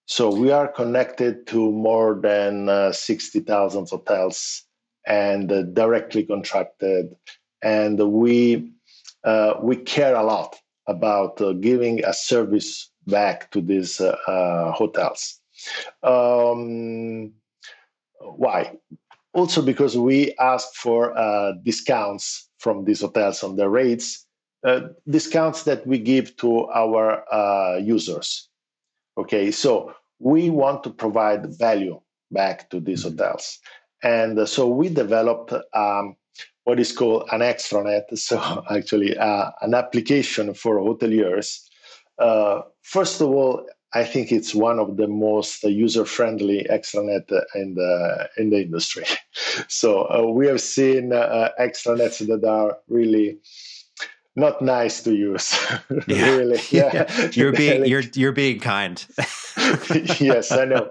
So 0.07 0.35
we 0.35 0.50
are 0.50 0.68
connected 0.68 1.46
to 1.48 1.70
more 1.70 2.18
than 2.22 2.70
uh, 2.70 2.92
60,000 2.92 3.88
hotels 3.90 4.62
and 5.07 5.52
uh, 5.52 5.62
directly 5.62 6.24
contracted. 6.24 7.14
And 7.62 7.98
we, 7.98 8.72
uh, 9.24 9.54
we 9.62 9.76
care 9.76 10.14
a 10.14 10.22
lot 10.22 10.57
about 10.87 11.40
uh, 11.42 11.52
giving 11.52 12.02
a 12.04 12.14
service 12.14 12.90
back 13.06 13.50
to 13.52 13.60
these 13.60 14.00
uh, 14.00 14.16
uh, 14.26 14.72
hotels. 14.72 15.40
Um, 16.02 17.32
why? 18.20 18.72
Also, 19.32 19.62
because 19.62 19.96
we 19.96 20.34
ask 20.38 20.74
for 20.74 21.12
discounts 21.64 22.48
from 22.58 22.84
these 22.84 23.00
hotels 23.00 23.42
on 23.42 23.56
their 23.56 23.68
rates, 23.68 24.26
discounts 25.08 25.64
that 25.64 25.86
we 25.86 25.98
give 25.98 26.36
to 26.36 26.68
our 26.68 27.24
users. 27.80 28.48
Okay, 29.18 29.50
so 29.50 29.92
we 30.18 30.50
want 30.50 30.84
to 30.84 30.90
provide 30.90 31.46
value 31.58 32.00
back 32.30 32.70
to 32.70 32.80
these 32.80 33.04
mm-hmm. 33.04 33.16
hotels. 33.16 33.58
And 34.02 34.38
uh, 34.38 34.46
so 34.46 34.68
we 34.68 34.88
developed 34.88 35.52
um, 35.72 36.16
what 36.64 36.78
is 36.78 36.92
called 36.92 37.28
an 37.32 37.40
extranet, 37.40 38.04
so 38.18 38.64
actually 38.70 39.16
uh, 39.16 39.50
an 39.62 39.74
application 39.74 40.54
for 40.54 40.78
hoteliers. 40.78 41.60
Uh, 42.18 42.62
first 42.83 43.20
of 43.20 43.29
all, 43.29 43.66
I 43.94 44.05
think 44.05 44.33
it's 44.33 44.55
one 44.55 44.81
of 44.81 44.96
the 44.96 45.07
most 45.07 45.62
user-friendly 45.62 46.66
extranet 46.68 47.31
in 47.55 47.74
the 47.74 48.29
in 48.37 48.50
the 48.50 48.62
industry. 48.62 49.05
so 49.68 50.03
uh, 50.03 50.27
we 50.27 50.48
have 50.48 50.61
seen 50.61 51.12
uh, 51.12 51.50
extranets 51.61 52.18
that 52.27 52.44
are 52.46 52.79
really 52.88 53.38
not 54.37 54.61
nice 54.61 55.03
to 55.05 55.14
use. 55.14 55.57
Yeah. 56.09 56.37
really, 56.37 56.61
yeah. 56.70 56.90
yeah. 56.92 57.31
You're 57.33 57.53
being 57.53 57.87
you're 57.87 58.03
you're 58.14 58.33
being 58.33 58.59
kind. 58.59 59.05
yes, 60.20 60.50
I 60.50 60.64
know. 60.64 60.90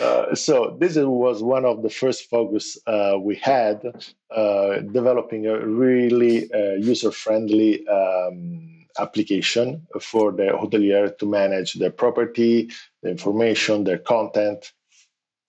Uh, 0.00 0.34
so 0.34 0.76
this 0.78 0.96
was 0.96 1.42
one 1.42 1.64
of 1.64 1.82
the 1.82 1.88
first 1.88 2.28
focus 2.28 2.78
uh, 2.86 3.16
we 3.18 3.36
had, 3.36 3.82
uh, 4.30 4.80
developing 4.92 5.46
a 5.46 5.66
really 5.66 6.52
uh, 6.52 6.74
user-friendly 6.74 7.86
um, 7.88 8.81
application 8.98 9.86
for 10.00 10.32
the 10.32 10.52
hotelier 10.60 11.16
to 11.18 11.26
manage 11.26 11.74
their 11.74 11.90
property, 11.90 12.70
the 13.02 13.10
information, 13.10 13.84
their 13.84 13.98
content, 13.98 14.72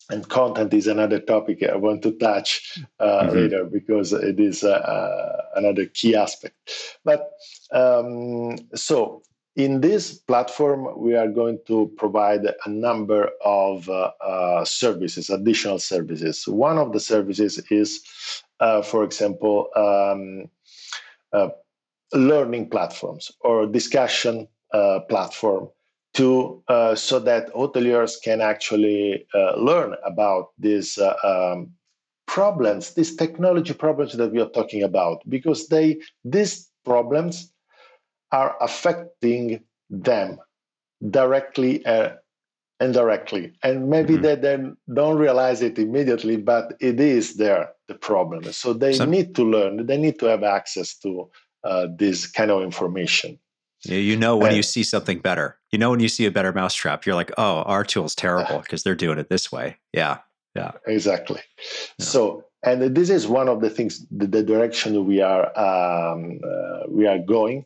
and 0.09 0.27
content 0.27 0.73
is 0.73 0.87
another 0.87 1.19
topic 1.19 1.63
I 1.63 1.75
want 1.75 2.01
to 2.03 2.11
touch 2.11 2.77
uh, 2.99 3.05
mm-hmm. 3.05 3.35
later 3.35 3.63
because 3.63 4.11
it 4.11 4.39
is 4.39 4.63
uh, 4.63 4.71
uh, 4.71 5.41
another 5.55 5.85
key 5.85 6.15
aspect. 6.15 6.55
But 7.05 7.31
um, 7.71 8.57
so 8.75 9.23
in 9.55 9.81
this 9.81 10.13
platform, 10.13 10.87
we 10.97 11.15
are 11.15 11.27
going 11.27 11.59
to 11.67 11.91
provide 11.95 12.45
a 12.45 12.69
number 12.69 13.29
of 13.45 13.87
uh, 13.87 14.11
uh, 14.19 14.65
services, 14.65 15.29
additional 15.29 15.79
services. 15.79 16.47
One 16.47 16.77
of 16.77 16.91
the 16.91 16.99
services 16.99 17.59
is, 17.69 18.01
uh, 18.59 18.81
for 18.81 19.03
example, 19.03 19.69
um, 19.75 20.49
learning 22.13 22.69
platforms 22.69 23.31
or 23.41 23.65
discussion 23.65 24.47
platform 25.09 25.69
to 26.13 26.63
uh, 26.67 26.95
so 26.95 27.19
that 27.19 27.51
hoteliers 27.53 28.21
can 28.23 28.41
actually 28.41 29.25
uh, 29.33 29.55
learn 29.55 29.95
about 30.05 30.49
these 30.59 30.97
uh, 30.97 31.15
um, 31.23 31.71
problems, 32.27 32.93
these 32.93 33.15
technology 33.15 33.73
problems 33.73 34.13
that 34.13 34.31
we 34.31 34.39
are 34.39 34.49
talking 34.49 34.83
about, 34.83 35.27
because 35.27 35.67
they 35.67 35.99
these 36.23 36.69
problems 36.85 37.51
are 38.31 38.55
affecting 38.61 39.63
them 39.89 40.37
directly 41.09 41.85
and 41.85 42.13
indirectly, 42.79 43.53
and 43.63 43.89
maybe 43.89 44.13
mm-hmm. 44.15 44.23
they 44.23 44.35
then 44.35 44.77
don't 44.93 45.17
realize 45.17 45.61
it 45.61 45.79
immediately, 45.79 46.35
but 46.35 46.73
it 46.79 46.99
is 46.99 47.35
there 47.35 47.69
the 47.87 47.95
problem. 47.95 48.43
So 48.51 48.73
they 48.73 48.93
so, 48.93 49.05
need 49.05 49.35
to 49.35 49.43
learn. 49.43 49.85
They 49.85 49.97
need 49.97 50.19
to 50.19 50.25
have 50.25 50.43
access 50.43 50.95
to 50.97 51.29
uh, 51.63 51.87
this 51.95 52.27
kind 52.27 52.51
of 52.51 52.61
information. 52.61 53.39
You 53.85 54.15
know 54.15 54.37
when 54.37 54.49
and, 54.49 54.55
you 54.55 54.63
see 54.63 54.83
something 54.83 55.19
better. 55.19 55.57
You 55.71 55.79
know 55.79 55.89
when 55.89 55.99
you 55.99 56.07
see 56.07 56.25
a 56.25 56.31
better 56.31 56.53
mousetrap, 56.53 57.05
you're 57.05 57.15
like, 57.15 57.31
oh, 57.37 57.63
our 57.63 57.83
tool's 57.83 58.15
terrible 58.15 58.59
because 58.63 58.83
they're 58.83 58.95
doing 58.95 59.19
it 59.19 59.29
this 59.29 59.51
way. 59.51 59.77
Yeah. 59.91 60.19
Yeah. 60.55 60.71
Exactly. 60.87 61.41
Yeah. 61.99 62.05
So 62.05 62.45
and 62.63 62.95
this 62.95 63.09
is 63.09 63.27
one 63.27 63.49
of 63.49 63.61
the 63.61 63.69
things 63.69 64.05
the, 64.09 64.25
the 64.25 64.43
direction 64.43 65.05
we 65.05 65.21
are 65.21 65.45
um, 65.57 66.39
uh, 66.43 66.83
we 66.87 67.05
are 67.05 67.19
going 67.19 67.65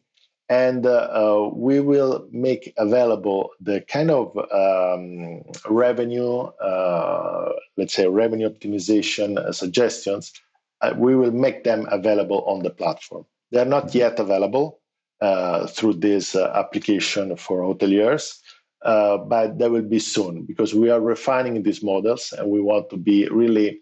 and 0.49 0.86
uh, 0.86 0.89
uh, 1.12 1.49
we 1.53 1.79
will 1.79 2.27
make 2.31 2.73
available 2.77 3.51
the 3.60 3.81
kind 3.81 4.10
of 4.10 4.36
um, 4.51 5.43
revenue 5.69 6.43
uh, 6.43 7.51
let's 7.77 7.93
say 7.93 8.07
revenue 8.07 8.49
optimization 8.49 9.38
uh, 9.38 9.51
suggestions 9.51 10.33
uh, 10.81 10.93
we 10.97 11.15
will 11.15 11.31
make 11.31 11.63
them 11.63 11.88
available 11.91 12.43
on 12.47 12.63
the 12.63 12.69
platform 12.69 13.25
they're 13.51 13.65
not 13.65 13.93
yet 13.95 14.19
available 14.19 14.79
uh, 15.21 15.67
through 15.67 15.93
this 15.93 16.36
uh, 16.36 16.51
application 16.53 17.36
for 17.36 17.62
hoteliers. 17.62 18.38
Uh, 18.83 19.17
but 19.17 19.57
that 19.57 19.71
will 19.71 19.81
be 19.81 19.97
soon 19.99 20.45
because 20.45 20.75
we 20.75 20.91
are 20.91 21.01
refining 21.01 21.63
these 21.63 21.81
models 21.81 22.31
and 22.38 22.51
we 22.51 22.62
want 22.62 22.88
to 22.91 22.97
be 22.97 23.27
really 23.29 23.81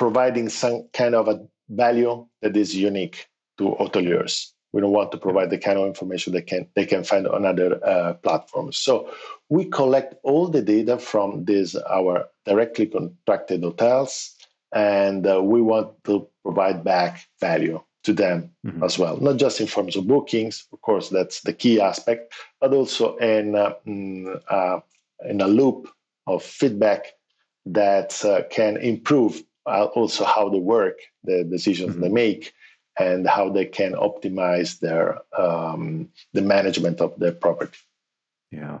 providing 0.00 0.48
some 0.48 0.88
kind 0.92 1.14
of 1.14 1.28
a 1.28 1.40
value 1.68 2.26
that 2.42 2.56
is 2.56 2.74
unique 2.74 3.28
to 3.58 3.76
hoteliers. 3.78 4.48
We 4.72 4.80
don't 4.80 4.92
want 4.92 5.12
to 5.12 5.18
provide 5.18 5.50
the 5.50 5.58
kind 5.58 5.78
of 5.78 5.86
information 5.86 6.32
they 6.32 6.42
can 6.42 6.66
they 6.74 6.86
can 6.86 7.04
find 7.04 7.28
on 7.28 7.44
other 7.44 7.84
uh, 7.84 8.14
platforms. 8.14 8.78
So 8.78 9.12
we 9.50 9.66
collect 9.66 10.14
all 10.22 10.48
the 10.48 10.62
data 10.62 10.96
from 10.98 11.44
these 11.44 11.76
our 11.76 12.26
directly 12.46 12.86
contracted 12.86 13.62
hotels, 13.62 14.34
and 14.72 15.26
uh, 15.26 15.42
we 15.42 15.60
want 15.60 16.02
to 16.04 16.29
provide 16.42 16.84
back 16.84 17.26
value 17.40 17.82
to 18.04 18.12
them 18.12 18.50
mm-hmm. 18.66 18.82
as 18.82 18.98
well, 18.98 19.18
not 19.18 19.36
just 19.36 19.60
in 19.60 19.66
terms 19.66 19.96
of 19.96 20.06
bookings. 20.06 20.66
Of 20.72 20.80
course, 20.80 21.10
that's 21.10 21.42
the 21.42 21.52
key 21.52 21.80
aspect, 21.80 22.32
but 22.60 22.72
also 22.72 23.16
in 23.16 23.54
uh, 23.54 23.74
mm, 23.86 24.40
uh 24.48 24.80
in 25.28 25.40
a 25.40 25.48
loop 25.48 25.88
of 26.26 26.42
feedback 26.42 27.12
that 27.66 28.24
uh, 28.24 28.42
can 28.50 28.76
improve 28.78 29.42
uh, 29.66 29.84
also 29.94 30.24
how 30.24 30.48
they 30.48 30.58
work, 30.58 30.98
the 31.24 31.44
decisions 31.44 31.92
mm-hmm. 31.92 32.02
they 32.02 32.08
make, 32.08 32.52
and 32.98 33.28
how 33.28 33.50
they 33.50 33.64
can 33.64 33.92
optimize 33.92 34.80
their 34.80 35.18
um, 35.38 36.08
the 36.32 36.42
management 36.42 37.00
of 37.00 37.18
their 37.18 37.32
property. 37.32 37.78
Yeah, 38.50 38.80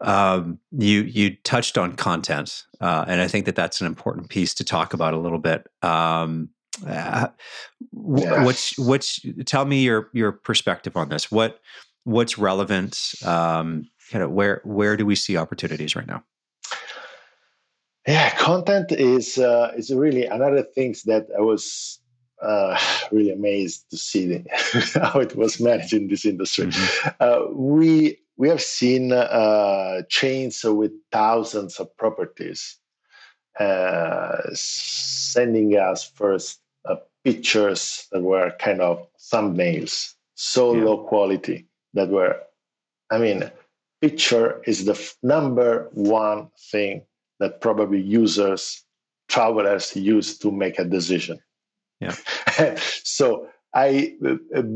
um, 0.00 0.58
you 0.72 1.02
you 1.02 1.36
touched 1.36 1.78
on 1.78 1.96
content, 1.96 2.64
uh, 2.80 3.04
and 3.08 3.20
I 3.20 3.28
think 3.28 3.46
that 3.46 3.56
that's 3.56 3.80
an 3.80 3.86
important 3.86 4.28
piece 4.28 4.52
to 4.54 4.64
talk 4.64 4.92
about 4.92 5.14
a 5.14 5.18
little 5.18 5.38
bit. 5.38 5.66
Um, 5.82 6.50
uh, 6.84 7.28
yeah. 7.92 8.44
What's 8.44 8.78
what's 8.78 9.20
tell 9.44 9.64
me 9.64 9.82
your 9.82 10.10
your 10.12 10.32
perspective 10.32 10.96
on 10.96 11.08
this? 11.08 11.30
What 11.30 11.60
what's 12.04 12.38
relevant? 12.38 13.12
Um, 13.24 13.88
kind 14.10 14.22
of 14.22 14.30
where 14.30 14.60
where 14.64 14.96
do 14.96 15.06
we 15.06 15.14
see 15.14 15.36
opportunities 15.36 15.96
right 15.96 16.06
now? 16.06 16.24
Yeah, 18.06 18.30
content 18.36 18.92
is 18.92 19.38
uh, 19.38 19.72
is 19.76 19.92
really 19.92 20.26
another 20.26 20.62
things 20.62 21.02
that 21.04 21.26
I 21.36 21.40
was 21.40 21.98
uh, 22.42 22.78
really 23.12 23.32
amazed 23.32 23.90
to 23.90 23.96
see 23.96 24.44
how 24.94 25.20
it 25.20 25.36
was 25.36 25.60
managed 25.60 25.92
in 25.92 26.08
this 26.08 26.24
industry. 26.24 26.66
Mm-hmm. 26.66 27.08
Uh, 27.20 27.52
we 27.52 28.18
we 28.36 28.48
have 28.48 28.62
seen 28.62 29.12
uh, 29.12 30.02
chains 30.08 30.62
with 30.62 30.92
thousands 31.10 31.80
of 31.80 31.94
properties 31.96 32.78
uh, 33.58 34.42
sending 34.52 35.72
us 35.72 36.04
first 36.04 36.60
pictures 37.26 38.06
that 38.12 38.22
were 38.22 38.52
kind 38.60 38.80
of 38.80 39.04
thumbnails, 39.32 40.14
so 40.36 40.72
yeah. 40.72 40.84
low 40.84 40.98
quality 41.08 41.66
that 41.94 42.08
were. 42.08 42.36
I 43.10 43.18
mean, 43.18 43.50
picture 44.00 44.62
is 44.64 44.84
the 44.84 44.92
f- 44.92 45.16
number 45.24 45.90
one 45.92 46.50
thing 46.70 47.02
that 47.40 47.60
probably 47.60 48.00
users, 48.00 48.84
travelers 49.28 49.96
use 49.96 50.38
to 50.38 50.52
make 50.52 50.78
a 50.78 50.84
decision. 50.84 51.40
Yeah. 52.00 52.14
so 53.02 53.48
I, 53.74 54.14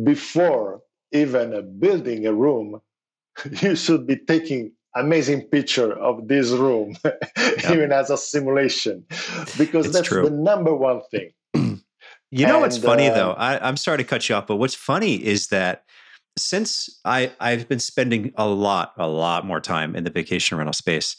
before 0.02 0.82
even 1.12 1.78
building 1.78 2.26
a 2.26 2.32
room, 2.32 2.80
you 3.62 3.76
should 3.76 4.08
be 4.08 4.16
taking 4.16 4.72
amazing 4.96 5.42
picture 5.42 5.92
of 5.92 6.26
this 6.26 6.50
room, 6.50 6.96
yeah. 7.04 7.72
even 7.72 7.92
as 7.92 8.10
a 8.10 8.16
simulation, 8.16 9.04
because 9.56 9.86
it's 9.86 9.94
that's 9.94 10.08
true. 10.08 10.24
the 10.24 10.30
number 10.30 10.74
one 10.74 11.00
thing. 11.12 11.30
You 12.30 12.46
know 12.46 12.54
and, 12.54 12.62
what's 12.62 12.78
funny 12.78 13.08
uh, 13.08 13.14
though? 13.14 13.32
I, 13.32 13.66
I'm 13.66 13.76
sorry 13.76 13.98
to 13.98 14.04
cut 14.04 14.28
you 14.28 14.34
off, 14.34 14.46
but 14.46 14.56
what's 14.56 14.74
funny 14.74 15.14
is 15.14 15.48
that 15.48 15.84
since 16.38 17.00
I, 17.04 17.32
I've 17.40 17.68
been 17.68 17.80
spending 17.80 18.32
a 18.36 18.46
lot, 18.46 18.92
a 18.96 19.08
lot 19.08 19.44
more 19.44 19.60
time 19.60 19.96
in 19.96 20.04
the 20.04 20.10
vacation 20.10 20.56
rental 20.56 20.72
space, 20.72 21.16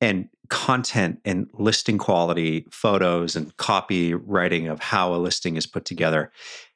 and 0.00 0.28
content 0.50 1.20
and 1.24 1.48
listing 1.54 1.96
quality, 1.96 2.66
photos 2.70 3.36
and 3.36 3.56
copywriting 3.56 4.70
of 4.70 4.80
how 4.80 5.14
a 5.14 5.16
listing 5.16 5.56
is 5.56 5.66
put 5.66 5.84
together, 5.84 6.32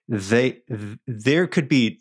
they 0.08 0.60
there 1.06 1.46
could 1.46 1.68
be 1.68 2.00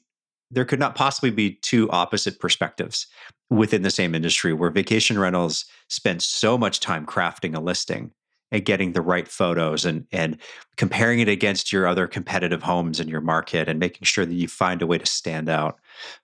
there 0.52 0.66
could 0.66 0.80
not 0.80 0.96
possibly 0.96 1.32
be 1.32 1.54
two 1.64 1.90
opposite 1.90 2.40
perspectives 2.40 3.08
within 3.50 3.82
the 3.82 3.92
same 3.92 4.14
industry 4.14 4.54
where 4.54 4.70
vacation 4.70 5.18
rentals 5.18 5.66
spend 5.90 6.22
so 6.22 6.58
much 6.58 6.80
time 6.80 7.06
crafting 7.06 7.56
a 7.56 7.60
listing 7.60 8.12
and 8.52 8.66
getting 8.66 8.94
the 8.94 9.02
right 9.02 9.28
photos 9.28 9.86
and 9.86 10.06
and 10.12 10.38
comparing 10.78 11.20
it 11.20 11.30
against 11.30 11.72
your 11.72 11.88
other 11.88 12.08
competitive 12.08 12.62
homes 12.62 13.00
in 13.00 13.08
your 13.08 13.22
market 13.22 13.68
and 13.68 13.80
making 13.80 14.04
sure 14.04 14.26
that 14.26 14.34
you 14.34 14.48
find 14.48 14.82
a 14.82 14.88
way 14.88 14.98
to 14.98 15.06
stand 15.06 15.48
out 15.48 15.80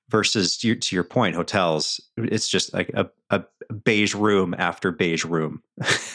versus 0.09 0.57
to 0.57 0.67
your, 0.67 0.75
to 0.75 0.95
your 0.95 1.03
point 1.03 1.35
hotels 1.35 2.01
it's 2.17 2.49
just 2.49 2.73
like 2.73 2.89
a, 2.93 3.09
a 3.29 3.43
beige 3.85 4.13
room 4.13 4.53
after 4.57 4.91
beige 4.91 5.23
room 5.23 5.63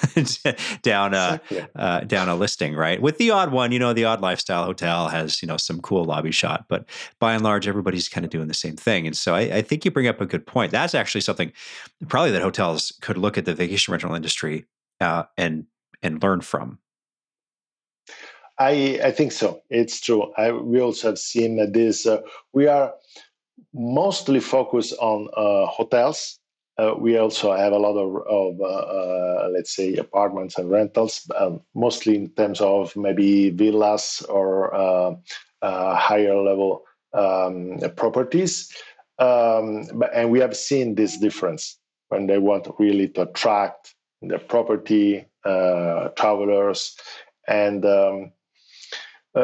down 0.82 1.14
a 1.14 1.40
uh, 1.74 2.00
down 2.00 2.28
a 2.28 2.36
listing 2.36 2.74
right? 2.74 3.00
With 3.00 3.18
the 3.18 3.30
odd 3.30 3.52
one 3.52 3.72
you 3.72 3.78
know 3.78 3.92
the 3.92 4.04
odd 4.04 4.20
lifestyle 4.20 4.64
hotel 4.64 5.08
has 5.08 5.42
you 5.42 5.48
know 5.48 5.56
some 5.56 5.80
cool 5.80 6.04
lobby 6.04 6.30
shot 6.30 6.66
but 6.68 6.84
by 7.18 7.34
and 7.34 7.42
large 7.42 7.66
everybody's 7.66 8.08
kind 8.08 8.24
of 8.24 8.30
doing 8.30 8.48
the 8.48 8.54
same 8.54 8.76
thing. 8.76 9.06
And 9.06 9.16
so 9.16 9.34
I, 9.34 9.40
I 9.40 9.62
think 9.62 9.84
you 9.84 9.90
bring 9.90 10.08
up 10.08 10.20
a 10.20 10.26
good 10.26 10.46
point. 10.46 10.72
That's 10.72 10.94
actually 10.94 11.22
something 11.22 11.52
probably 12.08 12.30
that 12.32 12.42
hotels 12.42 12.92
could 13.00 13.18
look 13.18 13.38
at 13.38 13.44
the 13.44 13.54
vacation 13.54 13.92
rental 13.92 14.14
industry 14.14 14.66
uh, 15.00 15.24
and 15.36 15.66
and 16.02 16.22
learn 16.22 16.40
from 16.40 16.78
I, 18.58 19.00
I 19.04 19.10
think 19.10 19.32
so. 19.32 19.60
It's 19.68 20.00
true. 20.00 20.32
I, 20.36 20.52
we 20.52 20.80
also 20.80 21.08
have 21.08 21.18
seen 21.18 21.72
this. 21.72 22.06
Uh, 22.06 22.22
we 22.52 22.66
are 22.66 22.94
mostly 23.74 24.40
focused 24.40 24.94
on 24.98 25.28
uh, 25.36 25.66
hotels. 25.66 26.38
Uh, 26.78 26.94
we 26.98 27.16
also 27.16 27.54
have 27.54 27.72
a 27.72 27.78
lot 27.78 27.96
of, 27.96 28.16
of 28.26 28.60
uh, 28.60 28.64
uh, 28.64 29.48
let's 29.50 29.74
say, 29.74 29.96
apartments 29.96 30.58
and 30.58 30.70
rentals, 30.70 31.28
um, 31.36 31.60
mostly 31.74 32.16
in 32.16 32.28
terms 32.30 32.60
of 32.60 32.94
maybe 32.96 33.50
villas 33.50 34.22
or 34.28 34.74
uh, 34.74 35.14
higher 35.62 36.36
level 36.36 36.82
um, 37.14 37.78
properties. 37.96 38.70
Um, 39.18 39.86
but, 39.94 40.10
and 40.14 40.30
we 40.30 40.40
have 40.40 40.56
seen 40.56 40.94
this 40.94 41.18
difference 41.18 41.78
when 42.08 42.26
they 42.26 42.38
want 42.38 42.68
really 42.78 43.08
to 43.08 43.22
attract 43.22 43.94
the 44.22 44.38
property 44.38 45.26
travelers 46.16 46.96
and 47.48 47.84
um, 47.84 48.32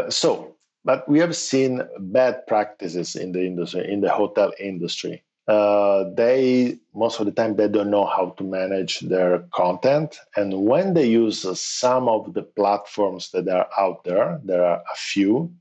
so 0.08 0.56
but 0.84 1.08
we 1.08 1.18
have 1.20 1.36
seen 1.36 1.82
bad 1.98 2.46
practices 2.46 3.14
in 3.14 3.32
the 3.32 3.44
industry, 3.44 3.90
in 3.90 4.00
the 4.00 4.10
hotel 4.10 4.52
industry. 4.58 5.22
Uh, 5.48 6.04
they 6.14 6.78
most 6.94 7.18
of 7.18 7.26
the 7.26 7.32
time 7.32 7.56
they 7.56 7.68
don't 7.68 7.90
know 7.90 8.04
how 8.04 8.30
to 8.38 8.44
manage 8.44 9.00
their 9.00 9.40
content, 9.52 10.16
and 10.36 10.64
when 10.64 10.94
they 10.94 11.06
use 11.06 11.44
uh, 11.44 11.54
some 11.54 12.08
of 12.08 12.32
the 12.34 12.42
platforms 12.42 13.30
that 13.32 13.48
are 13.48 13.68
out 13.76 14.04
there, 14.04 14.40
there 14.44 14.64
are 14.64 14.78
a 14.78 14.96
few. 14.96 15.52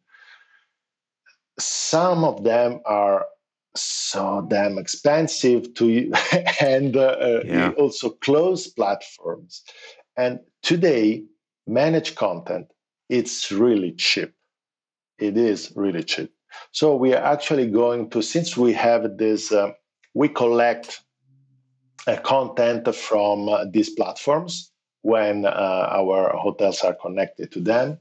Some 1.58 2.24
of 2.24 2.44
them 2.44 2.82
are 2.86 3.26
so 3.76 4.46
damn 4.50 4.78
expensive 4.78 5.74
to 5.74 6.12
and 6.62 6.96
uh, 6.96 7.18
uh, 7.20 7.42
yeah. 7.46 7.72
also 7.72 8.10
close 8.10 8.68
platforms. 8.68 9.64
And 10.18 10.40
today, 10.62 11.24
managed 11.68 12.16
content 12.16 12.68
it's 13.10 13.52
really 13.52 13.92
cheap 13.94 14.34
it 15.22 15.38
is 15.38 15.72
really 15.76 16.04
cheap. 16.04 16.34
So 16.72 16.96
we 16.96 17.14
are 17.14 17.24
actually 17.24 17.68
going 17.68 18.10
to, 18.10 18.22
since 18.22 18.58
we 18.58 18.74
have 18.74 19.18
this, 19.18 19.52
uh, 19.52 19.72
we 20.14 20.28
collect 20.28 21.02
uh, 22.08 22.18
content 22.18 22.94
from 22.94 23.48
uh, 23.48 23.66
these 23.72 23.92
platforms 23.92 24.72
when 25.04 25.46
uh, 25.46 25.88
our 25.90 26.36
hotels 26.36 26.82
are 26.82 26.96
connected 26.96 27.52
to 27.54 27.62
them. 27.62 28.00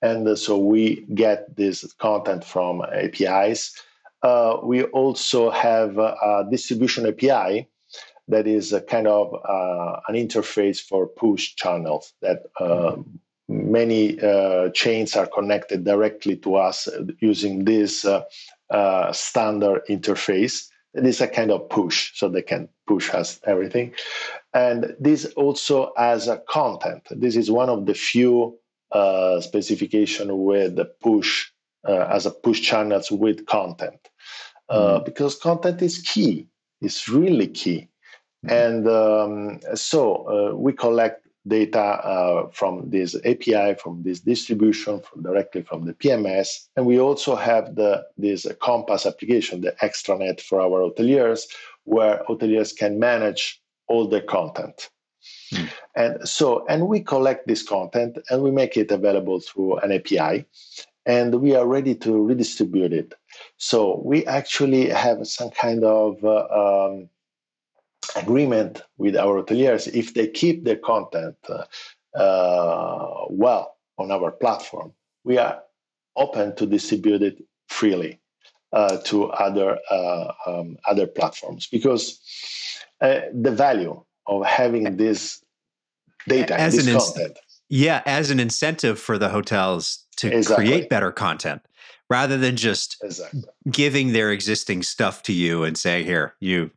And 0.00 0.26
uh, 0.26 0.36
so 0.36 0.56
we 0.56 1.04
get 1.14 1.56
this 1.56 1.92
content 1.94 2.44
from 2.44 2.82
APIs. 2.82 3.74
Uh, 4.22 4.58
we 4.62 4.84
also 4.84 5.50
have 5.50 5.98
a 5.98 6.46
distribution 6.50 7.06
API 7.06 7.68
that 8.30 8.46
is 8.46 8.72
a 8.72 8.80
kind 8.80 9.06
of 9.06 9.32
an 10.08 10.14
interface 10.14 10.80
for 10.80 11.06
push 11.06 11.54
channels 11.56 12.12
that 12.22 12.44
many 13.50 14.20
uh, 14.20 14.70
chains 14.70 15.16
are 15.16 15.26
connected 15.26 15.84
directly 15.84 16.36
to 16.36 16.54
us 16.54 16.88
using 17.20 17.64
this 17.64 18.04
uh, 18.04 18.22
uh, 18.70 19.12
standard 19.12 19.82
interface. 19.88 20.68
It 20.94 21.04
is 21.04 21.20
a 21.20 21.28
kind 21.28 21.50
of 21.50 21.68
push, 21.68 22.12
so 22.14 22.28
they 22.28 22.42
can 22.42 22.68
push 22.86 23.12
us 23.12 23.40
everything. 23.44 23.92
And 24.54 24.94
this 25.00 25.24
also 25.36 25.92
as 25.98 26.28
a 26.28 26.38
content. 26.48 27.06
This 27.10 27.36
is 27.36 27.50
one 27.50 27.68
of 27.68 27.86
the 27.86 27.94
few 27.94 28.58
uh, 28.92 29.40
specification 29.40 30.44
with 30.44 30.76
the 30.76 30.84
push 30.84 31.50
uh, 31.88 32.06
as 32.10 32.26
a 32.26 32.30
push 32.30 32.60
channels 32.60 33.10
with 33.10 33.46
content, 33.46 34.00
mm. 34.70 35.04
because 35.04 35.36
content 35.36 35.80
is 35.82 35.98
key. 35.98 36.48
It's 36.80 37.08
really 37.08 37.48
key. 37.48 37.88
Mm. 38.46 38.66
And 38.66 38.88
um, 38.88 39.76
so 39.76 40.54
we 40.56 40.72
collect 40.72 41.26
data 41.46 41.80
uh, 41.80 42.48
from 42.52 42.90
this 42.90 43.16
API, 43.24 43.74
from 43.74 44.02
this 44.02 44.20
distribution, 44.20 45.00
from 45.00 45.22
directly 45.22 45.62
from 45.62 45.86
the 45.86 45.94
PMS. 45.94 46.68
And 46.76 46.86
we 46.86 47.00
also 47.00 47.34
have 47.34 47.76
the 47.76 48.04
this 48.18 48.46
Compass 48.60 49.06
application, 49.06 49.62
the 49.62 49.74
extranet 49.82 50.40
for 50.40 50.60
our 50.60 50.80
hoteliers, 50.80 51.46
where 51.84 52.22
hoteliers 52.28 52.76
can 52.76 52.98
manage 52.98 53.60
all 53.88 54.06
their 54.06 54.22
content. 54.22 54.90
Mm. 55.52 55.68
And 55.96 56.28
so, 56.28 56.64
and 56.68 56.88
we 56.88 57.00
collect 57.00 57.46
this 57.46 57.62
content 57.62 58.18
and 58.30 58.42
we 58.42 58.50
make 58.50 58.76
it 58.76 58.90
available 58.90 59.40
through 59.40 59.78
an 59.78 59.92
API, 59.92 60.46
and 61.06 61.40
we 61.40 61.54
are 61.54 61.66
ready 61.66 61.94
to 61.96 62.22
redistribute 62.22 62.92
it. 62.92 63.14
So 63.56 64.00
we 64.04 64.26
actually 64.26 64.88
have 64.90 65.26
some 65.26 65.50
kind 65.50 65.84
of 65.84 66.22
uh, 66.24 66.46
um, 66.50 67.08
agreement 68.16 68.82
with 68.98 69.16
our 69.16 69.42
hoteliers 69.42 69.88
if 69.88 70.14
they 70.14 70.28
keep 70.28 70.64
their 70.64 70.76
content 70.76 71.36
uh, 72.14 73.24
well 73.28 73.76
on 73.98 74.10
our 74.10 74.30
platform. 74.30 74.92
We 75.24 75.38
are 75.38 75.62
open 76.16 76.56
to 76.56 76.66
distribute 76.66 77.22
it 77.22 77.42
freely 77.68 78.20
uh, 78.72 78.98
to 79.04 79.26
other 79.30 79.78
uh, 79.90 80.32
um, 80.46 80.76
other 80.88 81.06
platforms 81.06 81.66
because 81.66 82.20
uh, 83.00 83.20
the 83.32 83.50
value 83.50 84.02
of 84.26 84.44
having 84.44 84.96
this 84.96 85.42
data, 86.28 86.58
as 86.58 86.76
this 86.76 87.12
content. 87.12 87.38
yeah, 87.68 88.02
as 88.06 88.30
an 88.30 88.40
incentive 88.40 88.98
for 88.98 89.18
the 89.18 89.28
hotels 89.28 90.06
to 90.16 90.34
exactly. 90.34 90.66
create 90.66 90.88
better 90.88 91.10
content 91.10 91.62
rather 92.08 92.36
than 92.36 92.56
just 92.56 92.96
exactly. 93.02 93.42
giving 93.70 94.12
their 94.12 94.30
existing 94.30 94.82
stuff 94.82 95.22
to 95.24 95.32
you 95.32 95.64
and 95.64 95.76
saying, 95.76 96.06
"Here, 96.06 96.34
you 96.40 96.70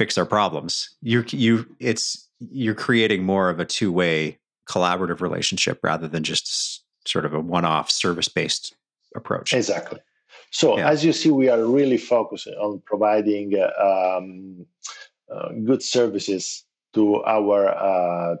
fix 0.00 0.18
our 0.18 0.28
problems." 0.38 0.72
You 1.02 1.18
you 1.28 1.52
it's 1.78 2.28
you're 2.64 2.80
creating 2.86 3.22
more 3.22 3.46
of 3.52 3.60
a 3.60 3.66
two-way 3.76 4.38
collaborative 4.72 5.20
relationship 5.20 5.76
rather 5.90 6.08
than 6.08 6.22
just 6.22 6.84
sort 7.06 7.24
of 7.26 7.32
a 7.34 7.40
one-off 7.56 7.90
service-based 7.90 8.64
approach. 9.14 9.52
Exactly. 9.52 10.00
So 10.50 10.66
yeah. 10.78 10.90
as 10.92 11.04
you 11.04 11.12
see, 11.12 11.30
we 11.42 11.48
are 11.54 11.64
really 11.78 11.98
focusing 11.98 12.54
on 12.54 12.82
providing 12.92 13.46
uh, 13.64 13.70
um, 13.90 14.66
uh, 15.34 15.50
good 15.68 15.82
services 15.82 16.64
to 16.94 17.02
our 17.36 17.60
uh, 17.90 18.36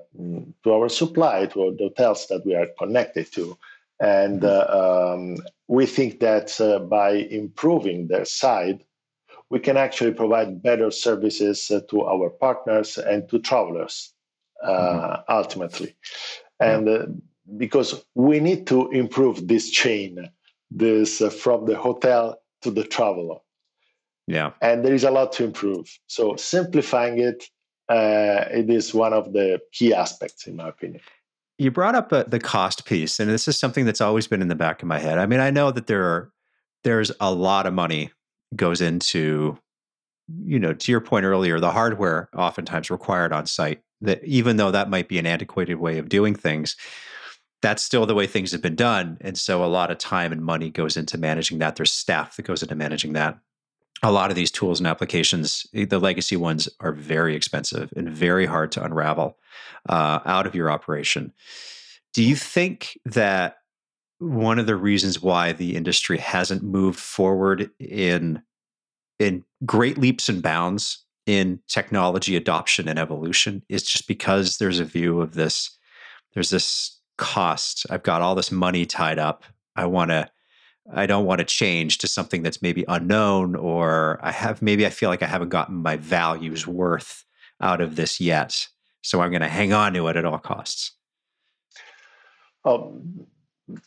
to 0.62 0.72
our 0.76 0.88
supply 0.88 1.36
to 1.52 1.58
the 1.78 1.84
hotels 1.88 2.26
that 2.30 2.42
we 2.46 2.54
are 2.54 2.68
connected 2.78 3.26
to 3.36 3.56
and 4.00 4.40
mm-hmm. 4.40 4.48
uh, 4.48 5.14
um, 5.14 5.36
we 5.68 5.86
think 5.86 6.20
that 6.20 6.60
uh, 6.60 6.78
by 6.80 7.10
improving 7.10 8.08
their 8.08 8.24
side 8.24 8.82
we 9.50 9.58
can 9.58 9.76
actually 9.76 10.12
provide 10.12 10.62
better 10.62 10.90
services 10.90 11.70
uh, 11.70 11.80
to 11.90 12.04
our 12.04 12.30
partners 12.30 12.98
and 12.98 13.28
to 13.28 13.38
travelers 13.38 14.12
mm-hmm. 14.64 15.20
ultimately 15.28 15.94
and 16.60 17.22
because 17.56 18.04
we 18.14 18.40
need 18.40 18.66
to 18.66 18.88
improve 18.90 19.48
this 19.48 19.70
chain 19.70 20.30
this 20.70 21.18
from 21.40 21.66
the 21.66 21.76
hotel 21.76 22.40
to 22.62 22.70
the 22.70 22.84
traveler 22.84 23.38
yeah. 24.30 24.52
And 24.62 24.84
there 24.84 24.94
is 24.94 25.02
a 25.02 25.10
lot 25.10 25.32
to 25.32 25.44
improve. 25.44 25.98
So 26.06 26.36
simplifying 26.36 27.18
it, 27.18 27.44
uh, 27.88 28.44
it 28.48 28.70
is 28.70 28.94
one 28.94 29.12
of 29.12 29.32
the 29.32 29.60
key 29.72 29.92
aspects, 29.92 30.46
in 30.46 30.54
my 30.54 30.68
opinion. 30.68 31.02
You 31.58 31.72
brought 31.72 31.96
up 31.96 32.12
uh, 32.12 32.22
the 32.22 32.38
cost 32.38 32.84
piece, 32.84 33.18
and 33.18 33.28
this 33.28 33.48
is 33.48 33.58
something 33.58 33.84
that's 33.84 34.00
always 34.00 34.28
been 34.28 34.40
in 34.40 34.46
the 34.46 34.54
back 34.54 34.82
of 34.82 34.88
my 34.88 35.00
head. 35.00 35.18
I 35.18 35.26
mean, 35.26 35.40
I 35.40 35.50
know 35.50 35.72
that 35.72 35.88
there 35.88 36.04
are 36.04 36.30
there's 36.84 37.10
a 37.18 37.34
lot 37.34 37.66
of 37.66 37.74
money 37.74 38.12
goes 38.54 38.80
into, 38.80 39.58
you 40.44 40.58
know, 40.58 40.72
to 40.72 40.92
your 40.92 41.00
point 41.00 41.24
earlier, 41.24 41.60
the 41.60 41.70
hardware 41.70 42.28
oftentimes 42.34 42.90
required 42.90 43.32
on 43.32 43.46
site. 43.46 43.80
That 44.02 44.24
even 44.24 44.56
though 44.56 44.70
that 44.70 44.88
might 44.88 45.08
be 45.08 45.18
an 45.18 45.26
antiquated 45.26 45.74
way 45.74 45.98
of 45.98 46.08
doing 46.08 46.34
things, 46.34 46.76
that's 47.60 47.82
still 47.82 48.06
the 48.06 48.14
way 48.14 48.26
things 48.26 48.52
have 48.52 48.62
been 48.62 48.76
done. 48.76 49.18
And 49.20 49.36
so 49.36 49.62
a 49.62 49.66
lot 49.66 49.90
of 49.90 49.98
time 49.98 50.32
and 50.32 50.42
money 50.42 50.70
goes 50.70 50.96
into 50.96 51.18
managing 51.18 51.58
that. 51.58 51.76
There's 51.76 51.92
staff 51.92 52.36
that 52.36 52.46
goes 52.46 52.62
into 52.62 52.74
managing 52.74 53.12
that 53.12 53.38
a 54.02 54.12
lot 54.12 54.30
of 54.30 54.36
these 54.36 54.50
tools 54.50 54.80
and 54.80 54.86
applications, 54.86 55.66
eh, 55.74 55.84
the 55.84 55.98
legacy 55.98 56.36
ones, 56.36 56.68
are 56.80 56.92
very 56.92 57.34
expensive 57.34 57.92
and 57.96 58.08
very 58.08 58.46
hard 58.46 58.72
to 58.72 58.84
unravel 58.84 59.38
uh, 59.88 60.20
out 60.24 60.46
of 60.46 60.54
your 60.54 60.70
operation. 60.70 61.32
Do 62.12 62.22
you 62.22 62.34
think 62.34 62.98
that 63.04 63.56
one 64.20 64.58
of 64.58 64.66
the 64.66 64.76
reasons 64.76 65.20
why 65.20 65.52
the 65.52 65.76
industry 65.76 66.18
hasn't 66.18 66.62
moved 66.62 67.00
forward 67.00 67.70
in 67.78 68.42
in 69.18 69.44
great 69.66 69.98
leaps 69.98 70.28
and 70.28 70.42
bounds 70.42 71.04
in 71.26 71.60
technology 71.68 72.36
adoption 72.36 72.88
and 72.88 72.98
evolution 72.98 73.62
is 73.68 73.82
just 73.82 74.06
because 74.06 74.58
there's 74.58 74.78
a 74.78 74.84
view 74.84 75.20
of 75.20 75.34
this 75.34 75.76
there's 76.34 76.50
this 76.50 76.98
cost 77.16 77.86
i've 77.90 78.02
got 78.02 78.22
all 78.22 78.34
this 78.34 78.52
money 78.52 78.86
tied 78.86 79.18
up 79.18 79.44
i 79.76 79.84
want 79.84 80.10
to 80.10 80.28
I 80.92 81.06
don't 81.06 81.24
want 81.24 81.38
to 81.38 81.44
change 81.44 81.98
to 81.98 82.08
something 82.08 82.42
that's 82.42 82.62
maybe 82.62 82.84
unknown, 82.88 83.54
or 83.54 84.18
I 84.22 84.32
have 84.32 84.60
maybe 84.62 84.86
I 84.86 84.90
feel 84.90 85.08
like 85.08 85.22
I 85.22 85.26
haven't 85.26 85.50
gotten 85.50 85.76
my 85.76 85.96
values 85.96 86.66
worth 86.66 87.24
out 87.60 87.80
of 87.80 87.96
this 87.96 88.20
yet. 88.20 88.66
So 89.02 89.20
I'm 89.20 89.30
going 89.30 89.42
to 89.42 89.48
hang 89.48 89.72
on 89.72 89.92
to 89.94 90.08
it 90.08 90.16
at 90.16 90.24
all 90.24 90.38
costs. 90.38 90.92
Um, 92.64 93.26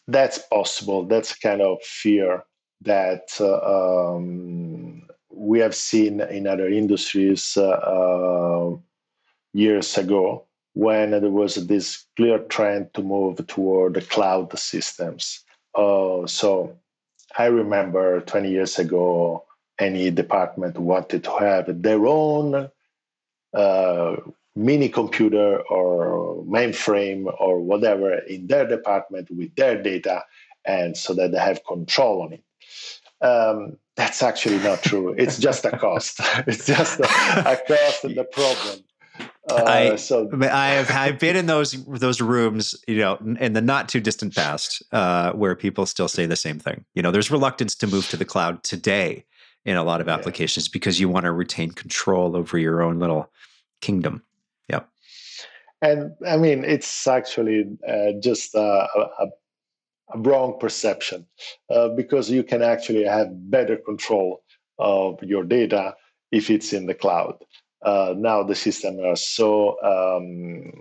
that's 0.08 0.38
possible. 0.38 1.06
That's 1.06 1.36
kind 1.36 1.62
of 1.62 1.82
fear 1.82 2.44
that 2.82 3.30
uh, 3.40 4.16
um, 4.16 5.08
we 5.32 5.60
have 5.60 5.76
seen 5.76 6.22
in 6.22 6.48
other 6.48 6.68
industries 6.68 7.58
uh, 7.58 7.70
uh, 7.70 8.78
years 9.54 9.98
ago 9.98 10.46
when 10.74 11.12
there 11.12 11.30
was 11.30 11.56
this 11.68 12.06
clear 12.16 12.40
trend 12.40 12.94
to 12.94 13.02
move 13.02 13.46
toward 13.48 13.94
the 13.94 14.02
cloud 14.02 14.58
systems. 14.58 15.44
Uh, 15.76 16.26
so 16.28 16.78
I 17.38 17.46
remember 17.46 18.22
20 18.22 18.50
years 18.50 18.80
ago, 18.80 19.46
any 19.80 20.12
department 20.12 20.78
wanted 20.78 21.24
to 21.24 21.32
have 21.38 21.82
their 21.82 22.06
own 22.06 22.70
uh, 23.54 24.16
mini 24.56 24.90
computer 24.90 25.60
or 25.70 26.44
mainframe 26.46 27.34
or 27.40 27.60
whatever 27.60 28.14
in 28.14 28.48
their 28.48 28.68
department 28.68 29.30
with 29.32 29.56
their 29.56 29.82
data, 29.82 30.24
and 30.66 30.96
so 30.96 31.14
that 31.14 31.32
they 31.32 31.40
have 31.40 31.66
control 31.66 32.22
on 32.24 32.34
it. 32.34 32.44
Um, 33.26 33.78
that's 33.96 34.24
actually 34.24 34.60
not 34.60 34.84
true. 34.84 35.14
It's 35.18 35.38
just 35.38 35.66
a 35.66 35.78
cost. 35.78 36.20
it's 36.48 36.66
just 36.66 37.00
a, 37.00 37.04
a 37.04 37.58
cost 37.68 38.04
and 38.04 38.16
the 38.16 38.24
problem. 38.24 38.84
Uh, 39.50 39.64
I 39.66 39.96
so 39.98 40.30
I 40.42 40.70
have 40.70 40.90
I've 40.92 41.20
been 41.20 41.36
in 41.36 41.46
those 41.46 41.74
those 41.86 42.22
rooms, 42.22 42.76
you 42.88 42.98
know, 42.98 43.18
in 43.40 43.54
the 43.54 43.62
not 43.62 43.90
too 43.90 44.00
distant 44.00 44.36
past, 44.36 44.82
uh, 44.92 45.34
where 45.34 45.56
people 45.56 45.86
still 45.86 46.08
say 46.08 46.26
the 46.26 46.36
same 46.36 46.60
thing. 46.60 46.86
You 46.96 47.02
know, 47.02 47.12
there's 47.12 47.30
reluctance 47.30 47.76
to 47.76 47.88
move 47.88 48.08
to 48.10 48.18
the 48.18 48.26
cloud 48.26 48.64
today 48.64 49.26
in 49.66 49.78
a 49.78 49.84
lot 49.84 50.02
of 50.02 50.10
applications 50.10 50.68
yeah. 50.68 50.72
because 50.74 51.00
you 51.00 51.10
want 51.10 51.26
to 51.26 51.32
retain 51.32 51.72
control 51.72 52.36
over 52.36 52.58
your 52.58 52.82
own 52.82 53.00
little 53.00 53.30
kingdom. 53.82 54.24
And 55.84 56.14
I 56.26 56.38
mean, 56.38 56.64
it's 56.64 57.08
actually 57.08 57.78
uh, 57.88 58.14
just 58.22 58.56
a, 58.56 58.88
a, 58.96 59.26
a, 59.26 59.28
wrong 60.16 60.58
perception 60.60 61.26
uh, 61.70 61.90
because 61.90 62.30
you 62.30 62.44
can 62.44 62.62
actually 62.62 63.04
have 63.04 63.28
better 63.50 63.78
control 63.78 64.44
of 64.78 65.22
your 65.24 65.44
data 65.44 65.96
if 66.32 66.50
it's 66.50 66.72
in 66.72 66.86
the 66.86 66.94
cloud 66.94 67.36
uh, 67.84 68.14
now 68.18 68.44
the 68.44 68.56
systems 68.56 69.02
are 69.02 69.16
so 69.16 69.78
um, 69.84 70.72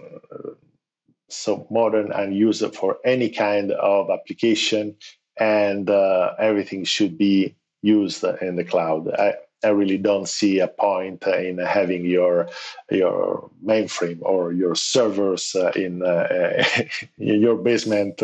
so 1.28 1.66
modern 1.70 2.12
and 2.12 2.36
used 2.36 2.74
for 2.74 2.98
any 3.04 3.28
kind 3.28 3.72
of 3.72 4.10
application, 4.10 4.96
and 5.38 5.88
uh, 5.90 6.34
everything 6.38 6.84
should 6.84 7.16
be 7.18 7.56
used 7.82 8.22
in 8.42 8.56
the 8.56 8.64
cloud. 8.64 9.10
I, 9.18 9.34
I 9.64 9.68
really 9.68 9.98
don't 9.98 10.28
see 10.28 10.58
a 10.58 10.68
point 10.68 11.26
in 11.26 11.58
having 11.58 12.04
your 12.04 12.48
your 12.90 13.50
mainframe 13.64 14.18
or 14.22 14.52
your 14.52 14.74
servers 14.74 15.54
uh, 15.54 15.70
in, 15.76 16.02
uh, 16.02 16.64
in 17.18 17.40
your 17.40 17.56
basement 17.56 18.22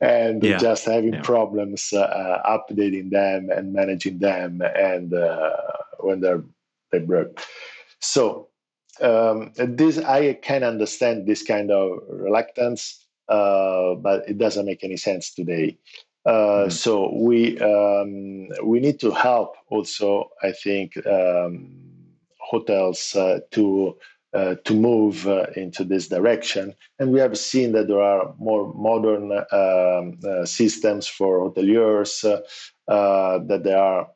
and 0.00 0.42
yeah. 0.42 0.58
just 0.58 0.84
having 0.84 1.14
yeah. 1.14 1.22
problems 1.22 1.92
uh, 1.92 2.40
updating 2.46 3.10
them 3.10 3.48
and 3.50 3.72
managing 3.72 4.18
them 4.18 4.60
and 4.62 5.14
uh, 5.14 5.56
when 6.00 6.20
they're 6.20 6.44
they 6.92 6.98
broke. 6.98 7.40
So 8.00 8.48
um, 9.00 9.52
this 9.56 9.98
I 9.98 10.34
can 10.34 10.62
understand 10.62 11.26
this 11.26 11.42
kind 11.42 11.70
of 11.70 11.98
reluctance, 12.08 13.04
uh, 13.28 13.94
but 13.94 14.28
it 14.28 14.38
doesn't 14.38 14.66
make 14.66 14.84
any 14.84 14.96
sense 14.96 15.34
today. 15.34 15.78
Uh, 16.26 16.66
mm. 16.66 16.72
So 16.72 17.12
we 17.14 17.58
um, 17.60 18.48
we 18.64 18.80
need 18.80 18.98
to 19.00 19.12
help 19.12 19.56
also. 19.68 20.30
I 20.42 20.52
think 20.52 20.96
um, 21.06 21.70
hotels 22.38 23.14
uh, 23.14 23.40
to 23.52 23.96
uh, 24.34 24.56
to 24.64 24.74
move 24.74 25.26
uh, 25.28 25.46
into 25.56 25.84
this 25.84 26.08
direction, 26.08 26.74
and 26.98 27.12
we 27.12 27.20
have 27.20 27.38
seen 27.38 27.72
that 27.72 27.86
there 27.86 28.02
are 28.02 28.34
more 28.38 28.74
modern 28.74 29.32
um, 29.32 30.18
uh, 30.28 30.44
systems 30.44 31.06
for 31.06 31.48
hoteliers 31.48 32.22
that 32.88 33.62
they 33.62 33.74
are 33.74 34.08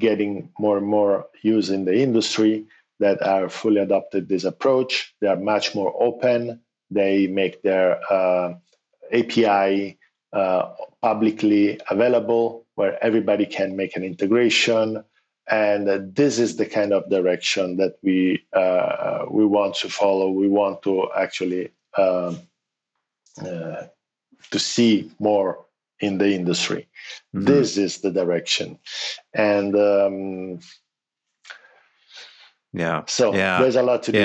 getting 0.00 0.50
more 0.58 0.78
and 0.78 0.86
more 0.86 1.26
used 1.42 1.70
in 1.70 1.84
the 1.84 1.96
industry 1.96 2.66
that 3.00 3.22
are 3.22 3.48
fully 3.48 3.80
adopted 3.80 4.28
this 4.28 4.44
approach. 4.44 5.14
They 5.20 5.28
are 5.28 5.36
much 5.36 5.74
more 5.74 5.94
open. 6.02 6.60
They 6.90 7.26
make 7.26 7.62
their 7.62 8.00
uh, 8.12 8.54
API 9.12 9.98
uh, 10.32 10.72
publicly 11.02 11.80
available 11.90 12.66
where 12.74 13.02
everybody 13.02 13.46
can 13.46 13.76
make 13.76 13.96
an 13.96 14.04
integration 14.04 15.04
and 15.48 16.14
this 16.14 16.38
is 16.38 16.56
the 16.56 16.66
kind 16.66 16.92
of 16.92 17.08
direction 17.08 17.76
that 17.78 17.96
we 18.02 18.44
uh, 18.52 19.24
we 19.30 19.46
want 19.46 19.74
to 19.76 19.88
follow. 19.88 20.30
We 20.30 20.48
want 20.48 20.82
to 20.82 21.08
actually 21.16 21.70
um, 21.96 22.40
uh, 23.40 23.84
to 24.50 24.58
see 24.58 25.10
more 25.18 25.64
in 26.00 26.18
the 26.18 26.34
industry. 26.34 26.86
Mm-hmm. 27.34 27.46
This 27.46 27.78
is 27.78 27.98
the 27.98 28.10
direction, 28.10 28.78
and 29.32 29.74
um, 29.74 30.60
yeah, 32.72 33.04
so 33.06 33.34
yeah. 33.34 33.60
there's 33.60 33.76
a 33.76 33.82
lot 33.82 34.02
to 34.04 34.12
do. 34.12 34.18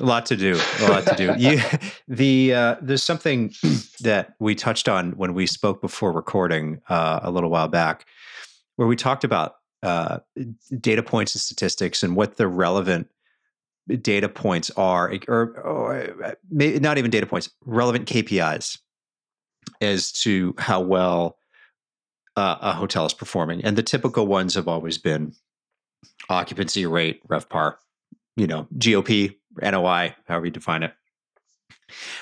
A 0.00 0.04
lot 0.04 0.26
to 0.26 0.36
do. 0.36 0.58
A 0.80 0.86
lot 0.88 1.06
to 1.06 1.14
do. 1.16 1.34
you, 1.38 1.60
the 2.08 2.54
uh, 2.54 2.76
there's 2.82 3.02
something 3.02 3.52
that 4.00 4.34
we 4.40 4.54
touched 4.54 4.88
on 4.88 5.12
when 5.12 5.34
we 5.34 5.46
spoke 5.46 5.80
before 5.80 6.12
recording 6.12 6.80
uh, 6.88 7.20
a 7.22 7.30
little 7.30 7.50
while 7.50 7.68
back, 7.68 8.04
where 8.76 8.88
we 8.88 8.96
talked 8.96 9.22
about 9.22 9.56
uh, 9.82 10.18
data 10.80 11.02
points 11.02 11.34
and 11.34 11.42
statistics 11.42 12.02
and 12.02 12.16
what 12.16 12.36
the 12.36 12.48
relevant 12.48 13.08
data 14.00 14.28
points 14.28 14.70
are, 14.76 15.12
or, 15.28 15.60
or 15.60 16.36
not 16.50 16.98
even 16.98 17.10
data 17.10 17.26
points, 17.26 17.50
relevant 17.64 18.06
KPIs 18.08 18.78
as 19.80 20.10
to 20.10 20.54
how 20.58 20.80
well 20.80 21.36
uh, 22.36 22.56
a 22.60 22.72
hotel 22.72 23.06
is 23.06 23.14
performing. 23.14 23.62
And 23.62 23.76
the 23.76 23.82
typical 23.82 24.26
ones 24.26 24.54
have 24.54 24.68
always 24.68 24.98
been 24.98 25.34
occupancy 26.28 26.86
rate, 26.86 27.20
RevPAR, 27.28 27.76
you 28.36 28.46
know, 28.46 28.66
GOP, 28.78 29.36
NOI, 29.62 30.14
however 30.26 30.46
you 30.46 30.52
define 30.52 30.82
it. 30.82 30.92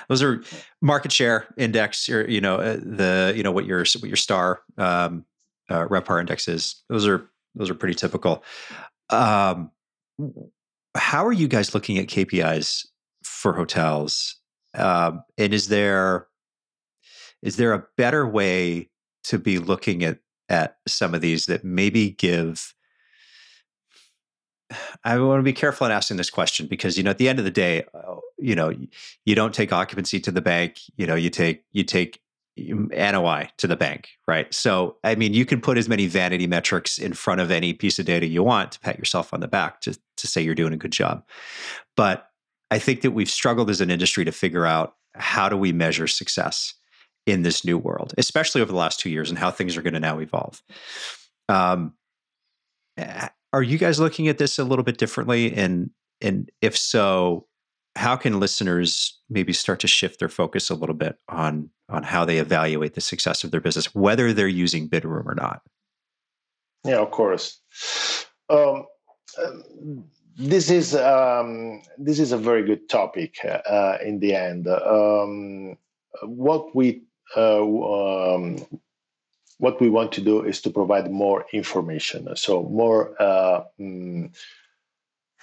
Those 0.09 0.23
are 0.23 0.43
market 0.81 1.13
share 1.13 1.53
index, 1.57 2.09
or 2.09 2.29
you 2.29 2.41
know, 2.41 2.57
uh, 2.57 2.77
the 2.83 3.33
you 3.37 3.43
know 3.43 3.53
what 3.53 3.67
your 3.67 3.81
what 3.81 4.09
your 4.09 4.17
star 4.17 4.63
um, 4.79 5.25
uh, 5.71 5.87
index 6.19 6.49
is. 6.49 6.83
Those 6.89 7.07
are 7.07 7.31
those 7.55 7.71
are 7.71 7.75
pretty 7.75 7.95
typical. 7.95 8.45
Um, 9.11 9.71
how 10.97 11.27
are 11.27 11.33
you 11.33 11.49
guys 11.49 11.75
looking 11.75 11.99
at 11.99 12.09
KPIs 12.09 12.87
for 13.23 13.53
hotels? 13.53 14.37
Um, 14.75 15.23
and 15.39 15.53
is 15.55 15.69
there 15.69 16.29
is 17.43 17.57
there 17.57 17.73
a 17.73 17.85
better 17.97 18.27
way 18.27 18.91
to 19.25 19.39
be 19.39 19.59
looking 19.59 20.05
at 20.05 20.19
at 20.49 20.77
some 20.87 21.15
of 21.15 21.21
these 21.21 21.47
that 21.47 21.65
maybe 21.65 22.11
give? 22.11 22.75
I 25.05 25.19
want 25.19 25.39
to 25.39 25.45
be 25.45 25.53
careful 25.53 25.87
in 25.87 25.93
asking 25.93 26.17
this 26.17 26.31
question 26.31 26.67
because 26.67 26.97
you 26.97 27.03
know 27.03 27.11
at 27.11 27.19
the 27.19 27.29
end 27.29 27.39
of 27.39 27.45
the 27.45 27.51
day, 27.51 27.85
uh, 27.95 28.17
you 28.39 28.55
know 28.55 28.73
you 29.25 29.35
don't 29.35 29.55
take 29.55 29.73
occupancy 29.73 30.21
to 30.21 30.31
the 30.31 30.43
bank. 30.43 30.81
You 30.97 31.07
know 31.07 31.15
you 31.15 31.31
take 31.31 31.65
you 31.73 31.85
take 31.85 32.21
NOI 32.57 33.49
to 33.59 33.67
the 33.67 33.77
bank, 33.77 34.11
right? 34.29 34.53
So, 34.53 34.97
I 35.05 35.15
mean, 35.15 35.33
you 35.33 35.47
can 35.47 35.61
put 35.61 35.79
as 35.79 35.89
many 35.89 36.07
vanity 36.07 36.47
metrics 36.47 36.99
in 36.99 37.15
front 37.15 37.41
of 37.41 37.51
any 37.51 37.73
piece 37.73 37.99
of 37.99 38.05
data 38.05 38.27
you 38.27 38.43
want 38.43 38.73
to 38.73 38.81
pat 38.81 38.99
yourself 38.99 39.33
on 39.33 39.41
the 39.41 39.49
back 39.49 39.81
to, 39.83 39.99
to 40.19 40.27
say 40.27 40.43
you're 40.43 40.55
doing 40.55 40.75
a 40.75 40.77
good 40.77 40.93
job. 40.93 41.25
But 41.97 42.29
I 42.71 42.79
think 42.79 43.01
that 43.03 43.13
we've 43.13 43.31
struggled 43.31 43.71
as 43.71 43.81
an 43.81 43.91
industry 43.91 44.25
to 44.25 44.33
figure 44.33 44.67
out 44.67 44.97
how 45.15 45.49
do 45.49 45.57
we 45.57 45.73
measure 45.73 46.07
success 46.07 46.75
in 47.27 47.43
this 47.43 47.65
new 47.65 47.79
world, 47.79 48.13
especially 48.19 48.61
over 48.61 48.73
the 48.73 48.79
last 48.79 49.01
two 49.01 49.11
years 49.11 49.31
and 49.31 49.39
how 49.39 49.51
things 49.51 49.77
are 49.77 49.83
going 49.83 49.95
to 49.95 50.01
now 50.01 50.19
evolve. 50.19 50.63
Um, 51.49 51.95
are 53.53 53.63
you 53.63 53.79
guys 53.79 54.01
looking 54.01 54.29
at 54.29 54.39
this 54.39 54.59
a 54.59 54.65
little 54.65 54.85
bit 54.85 54.99
differently? 54.99 55.53
And 55.53 55.91
and 56.21 56.51
if 56.61 56.77
so, 56.77 57.47
how 57.97 58.17
can 58.17 58.41
listeners 58.41 59.19
maybe 59.29 59.53
start 59.53 59.81
to 59.81 59.87
shift 59.87 60.19
their 60.21 60.29
focus 60.29 60.71
a 60.71 60.75
little 60.75 60.95
bit 60.95 61.17
on 61.29 61.71
on 61.89 62.03
how 62.03 62.25
they 62.25 62.39
evaluate 62.39 62.95
the 62.95 63.01
success 63.01 63.45
of 63.45 63.51
their 63.51 63.61
business, 63.61 63.95
whether 63.95 64.33
they're 64.33 64.49
using 64.49 64.89
Bidroom 64.89 65.27
or 65.27 65.35
not? 65.35 65.63
Yeah, 66.85 66.99
of 66.99 67.11
course. 67.11 67.61
Um, 68.49 68.87
this 70.37 70.71
is 70.71 70.95
um, 70.95 71.83
this 71.99 72.19
is 72.19 72.33
a 72.33 72.39
very 72.39 72.65
good 72.65 72.89
topic 72.89 73.37
uh, 73.45 73.99
in 74.05 74.21
the 74.21 74.35
end. 74.35 74.69
Um, 74.69 75.77
what 76.23 76.75
we 76.75 77.03
uh, 77.37 77.63
um, 77.63 78.57
what 79.63 79.81
we 79.81 79.89
want 79.89 80.11
to 80.11 80.21
do 80.21 80.43
is 80.43 80.61
to 80.61 80.71
provide 80.71 81.09
more 81.09 81.47
information, 81.53 82.29
so 82.35 82.65
more 82.65 83.15
uh, 83.23 83.63
mm, 83.79 84.29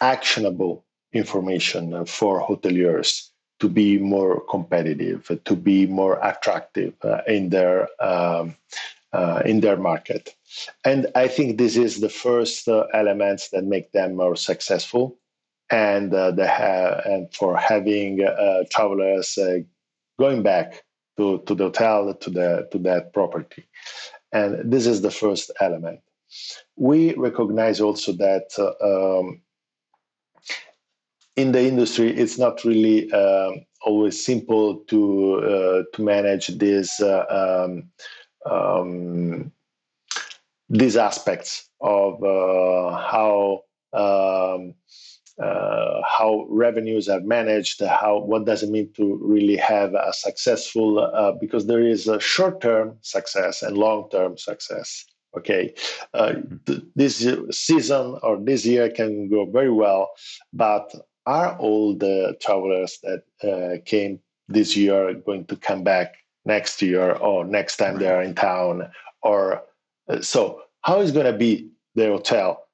actionable 0.02 0.84
information 1.14 2.06
for 2.06 2.46
hoteliers 2.46 3.30
to 3.62 3.70
be 3.70 3.98
more 3.98 4.42
competitive, 4.50 5.32
to 5.46 5.56
be 5.56 5.88
more 5.88 6.20
attractive 6.22 6.94
uh, 7.02 7.22
in 7.28 7.48
their 7.48 7.88
um, 8.04 8.58
uh, 9.14 9.42
in 9.46 9.62
their 9.62 9.78
market. 9.78 10.36
And 10.84 11.08
I 11.16 11.30
think 11.30 11.58
this 11.58 11.78
is 11.78 12.02
the 12.02 12.10
first 12.10 12.68
uh, 12.68 12.88
elements 12.94 13.50
that 13.52 13.64
make 13.64 13.94
them 13.94 14.18
more 14.18 14.36
successful, 14.36 15.18
and 15.72 16.14
uh, 16.14 16.32
the 16.32 16.48
ha- 16.48 17.00
and 17.06 17.34
for 17.34 17.56
having 17.56 18.22
uh, 18.22 18.66
travelers 18.70 19.38
uh, 19.38 19.60
going 20.20 20.44
back 20.44 20.84
to, 21.20 21.44
to 21.46 21.54
the 21.54 21.66
hotel 21.66 22.14
to 22.14 22.30
the 22.30 22.68
to 22.72 22.80
that 22.80 23.14
property. 23.14 23.66
And 24.32 24.72
this 24.72 24.88
is 24.88 25.02
the 25.02 25.12
first 25.12 25.52
element. 25.60 26.00
We 26.78 27.14
recognize 27.16 27.82
also 27.82 28.14
that 28.14 28.48
um, 28.82 29.42
in 31.36 31.52
the 31.52 31.62
industry, 31.62 32.16
it's 32.16 32.38
not 32.38 32.64
really 32.64 33.12
um, 33.12 33.66
always 33.82 34.24
simple 34.24 34.80
to 34.92 35.02
uh, 35.54 35.84
to 35.94 36.02
manage 36.02 36.48
these 36.58 37.00
uh, 37.02 37.26
um, 37.40 37.92
um, 38.50 39.52
these 40.70 40.96
aspects 40.96 41.70
of 41.82 42.24
uh, 42.24 42.96
how 42.96 43.64
um, 43.94 44.74
uh, 45.42 46.02
how 46.08 46.46
revenues 46.50 47.08
are 47.08 47.22
managed. 47.22 47.82
How 47.82 48.20
what 48.20 48.46
does 48.46 48.64
it 48.64 48.70
mean 48.70 48.92
to 48.94 49.20
really 49.22 49.58
have 49.58 49.94
a 49.94 50.12
successful? 50.14 51.00
Uh, 51.00 51.32
because 51.34 51.68
there 51.68 51.86
is 51.86 52.08
a 52.08 52.20
short 52.20 52.62
term 52.62 52.98
success 53.02 53.62
and 53.62 53.78
long 53.78 54.10
term 54.10 54.38
success 54.38 55.06
okay 55.38 55.74
uh, 56.14 56.34
th- 56.66 56.82
this 56.96 57.28
season 57.52 58.18
or 58.24 58.40
this 58.42 58.66
year 58.66 58.90
can 58.90 59.30
go 59.30 59.46
very 59.46 59.72
well 59.72 60.10
but 60.54 60.94
are 61.26 61.56
all 61.58 61.94
the 61.96 62.36
travelers 62.42 63.00
that 63.04 63.24
uh, 63.48 63.78
came 63.86 64.20
this 64.48 64.76
year 64.76 65.14
going 65.14 65.46
to 65.46 65.56
come 65.56 65.84
back 65.84 66.16
next 66.46 66.82
year 66.82 67.12
or 67.14 67.46
next 67.46 67.78
time 67.78 68.00
they 68.00 68.08
are 68.08 68.24
in 68.24 68.34
town 68.34 68.90
or 69.22 69.62
uh, 70.10 70.20
so 70.22 70.62
how 70.82 71.00
is 71.00 71.12
going 71.12 71.26
to 71.26 71.38
be 71.38 71.70
the 71.96 72.08
hotel 72.08 72.68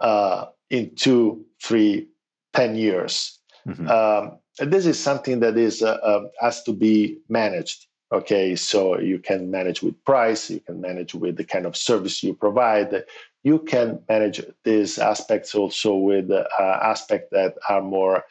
uh, 0.00 0.46
in 0.70 0.92
two 0.96 1.44
three 1.62 2.08
ten 2.52 2.76
years. 2.76 3.38
Mm-hmm. 3.66 3.88
um, 3.88 4.38
this 4.58 4.86
is 4.86 4.98
something 4.98 5.40
that 5.40 5.58
is 5.58 5.82
uh, 5.82 5.98
uh, 6.02 6.22
has 6.40 6.62
to 6.62 6.72
be 6.72 7.18
managed 7.28 7.86
okay? 8.12 8.56
So 8.56 8.98
you 8.98 9.18
can 9.18 9.50
manage 9.50 9.82
with 9.82 10.02
price 10.04 10.50
you 10.50 10.60
can 10.60 10.80
manage 10.80 11.14
with 11.14 11.36
the 11.36 11.44
kind 11.44 11.66
of 11.66 11.76
service 11.76 12.22
you 12.22 12.34
provide. 12.34 13.04
You 13.42 13.60
can 13.60 14.02
manage 14.08 14.42
these 14.64 14.98
aspects 14.98 15.54
also 15.54 15.94
with 15.94 16.30
uh, 16.30 16.44
aspects 16.58 17.28
that 17.32 17.54
are 17.68 17.82
more 17.82 18.24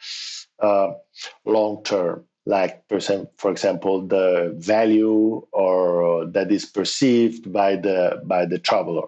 uh, 0.60 0.92
long 1.44 1.82
term 1.84 2.24
like 2.46 2.82
for 2.88 3.50
example 3.50 4.06
the 4.06 4.54
value 4.56 5.46
or 5.52 6.24
that 6.26 6.50
is 6.50 6.64
perceived 6.64 7.52
by 7.52 7.76
the 7.76 8.20
by 8.24 8.46
the 8.46 8.58
traveler 8.58 9.06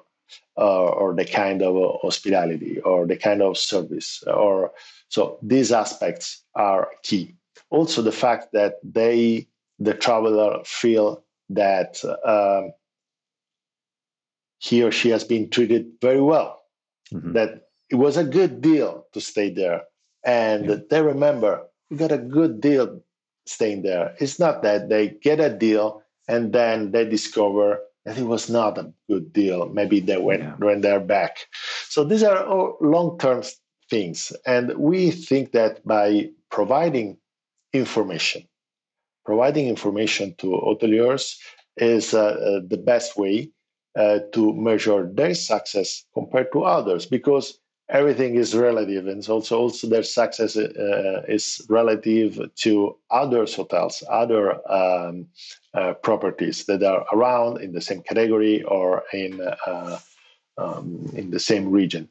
uh, 0.58 0.84
or 0.84 1.14
the 1.14 1.24
kind 1.24 1.62
of 1.62 2.00
hospitality 2.02 2.78
or 2.80 3.06
the 3.06 3.16
kind 3.16 3.40
of 3.40 3.56
service 3.56 4.22
or 4.26 4.72
so 5.12 5.38
these 5.42 5.70
aspects 5.72 6.42
are 6.54 6.88
key 7.02 7.34
also 7.72 8.02
the 8.02 8.12
fact 8.12 8.52
that 8.52 8.74
they 8.84 9.48
the 9.78 9.94
traveler 9.94 10.62
feel 10.64 11.24
that 11.48 11.98
um, 12.24 12.72
he 14.58 14.82
or 14.82 14.92
she 14.92 15.08
has 15.08 15.24
been 15.24 15.50
treated 15.50 15.90
very 16.00 16.20
well, 16.20 16.62
mm-hmm. 17.12 17.32
that 17.32 17.68
it 17.90 17.96
was 17.96 18.16
a 18.16 18.24
good 18.24 18.60
deal 18.60 19.06
to 19.12 19.20
stay 19.20 19.50
there. 19.50 19.82
And 20.24 20.66
yeah. 20.66 20.76
they 20.88 21.02
remember 21.02 21.64
we 21.90 21.96
got 21.96 22.12
a 22.12 22.18
good 22.18 22.60
deal 22.60 23.00
staying 23.46 23.82
there. 23.82 24.14
It's 24.20 24.38
not 24.38 24.62
that 24.62 24.88
they 24.88 25.08
get 25.08 25.40
a 25.40 25.50
deal 25.50 26.02
and 26.28 26.52
then 26.52 26.92
they 26.92 27.04
discover 27.04 27.80
that 28.04 28.18
it 28.18 28.24
was 28.24 28.48
not 28.48 28.78
a 28.78 28.92
good 29.10 29.32
deal. 29.32 29.68
Maybe 29.68 29.98
they 30.00 30.18
went 30.18 30.42
yeah. 30.42 30.54
when 30.58 30.80
they're 30.80 31.00
back. 31.00 31.38
So 31.88 32.04
these 32.04 32.22
are 32.22 32.44
all 32.44 32.76
long-term 32.80 33.42
things. 33.92 34.32
And 34.46 34.64
we 34.78 35.10
think 35.10 35.52
that 35.52 35.86
by 35.86 36.30
providing 36.50 37.18
information, 37.72 38.48
providing 39.24 39.68
information 39.68 40.34
to 40.38 40.46
hoteliers 40.68 41.36
is 41.76 42.14
uh, 42.14 42.24
uh, 42.24 42.60
the 42.72 42.80
best 42.92 43.18
way 43.18 43.50
uh, 44.02 44.20
to 44.32 44.42
measure 44.54 45.00
their 45.12 45.34
success 45.34 46.04
compared 46.14 46.50
to 46.52 46.64
others 46.64 47.04
because 47.04 47.46
everything 47.90 48.36
is 48.36 48.54
relative 48.68 49.04
and 49.12 49.20
also 49.28 49.54
also 49.58 49.86
their 49.86 50.06
success 50.20 50.56
uh, 50.56 51.22
is 51.28 51.60
relative 51.68 52.40
to 52.64 52.96
other 53.10 53.44
hotels 53.56 54.02
other 54.08 54.44
um, 54.80 55.26
uh, 55.74 55.92
properties 56.08 56.64
that 56.68 56.82
are 56.82 57.04
around 57.12 57.60
in 57.60 57.72
the 57.72 57.84
same 57.88 58.00
category 58.10 58.62
or 58.62 59.02
in 59.12 59.32
uh, 59.66 59.98
um, 60.56 60.86
in 61.20 61.30
the 61.30 61.40
same 61.50 61.66
region 61.80 62.08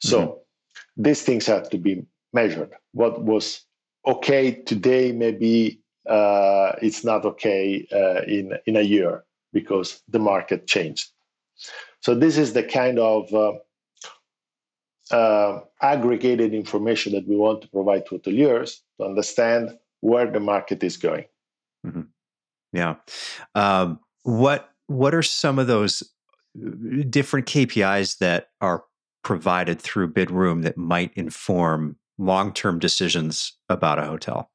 So 0.00 0.18
mm-hmm. 0.20 0.38
These 0.96 1.22
things 1.22 1.46
have 1.46 1.70
to 1.70 1.78
be 1.78 2.04
measured. 2.32 2.70
What 2.92 3.22
was 3.22 3.64
okay 4.06 4.52
today, 4.52 5.12
maybe 5.12 5.80
uh, 6.08 6.72
it's 6.82 7.04
not 7.04 7.24
okay 7.24 7.86
uh, 7.92 8.22
in 8.26 8.52
in 8.66 8.76
a 8.76 8.82
year 8.82 9.24
because 9.52 10.02
the 10.08 10.18
market 10.18 10.66
changed. 10.66 11.10
So 12.00 12.14
this 12.14 12.38
is 12.38 12.52
the 12.52 12.62
kind 12.62 12.98
of 12.98 13.32
uh, 13.34 13.52
uh, 15.14 15.60
aggregated 15.82 16.54
information 16.54 17.12
that 17.12 17.28
we 17.28 17.36
want 17.36 17.62
to 17.62 17.68
provide 17.68 18.06
to 18.06 18.18
hoteliers 18.18 18.78
to 18.98 19.06
understand 19.06 19.76
where 20.00 20.30
the 20.30 20.40
market 20.40 20.82
is 20.82 20.96
going. 20.96 21.26
Mm-hmm. 21.86 22.02
Yeah. 22.72 22.94
Um, 23.54 24.00
what 24.22 24.70
What 24.86 25.14
are 25.14 25.22
some 25.22 25.58
of 25.58 25.66
those 25.66 26.02
uh, 26.02 27.04
different 27.08 27.46
KPIs 27.46 28.18
that 28.18 28.48
are 28.60 28.84
provided 29.22 29.80
through 29.80 30.12
Bidroom 30.12 30.62
that 30.62 30.76
might 30.76 31.12
inform 31.14 31.96
long 32.18 32.52
term 32.52 32.78
decisions 32.78 33.54
about 33.68 33.98
a 33.98 34.04
hotel 34.04 34.50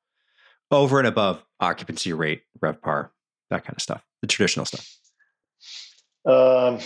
over 0.72 1.00
and 1.00 1.08
above 1.08 1.44
occupancy 1.60 2.14
rate, 2.14 2.44
RevPAR, 2.60 3.10
that 3.50 3.64
kind 3.64 3.76
of 3.76 3.82
stuff, 3.82 4.04
the 4.22 4.28
traditional 4.28 4.66
stuff? 4.66 4.98
Um, 6.26 6.80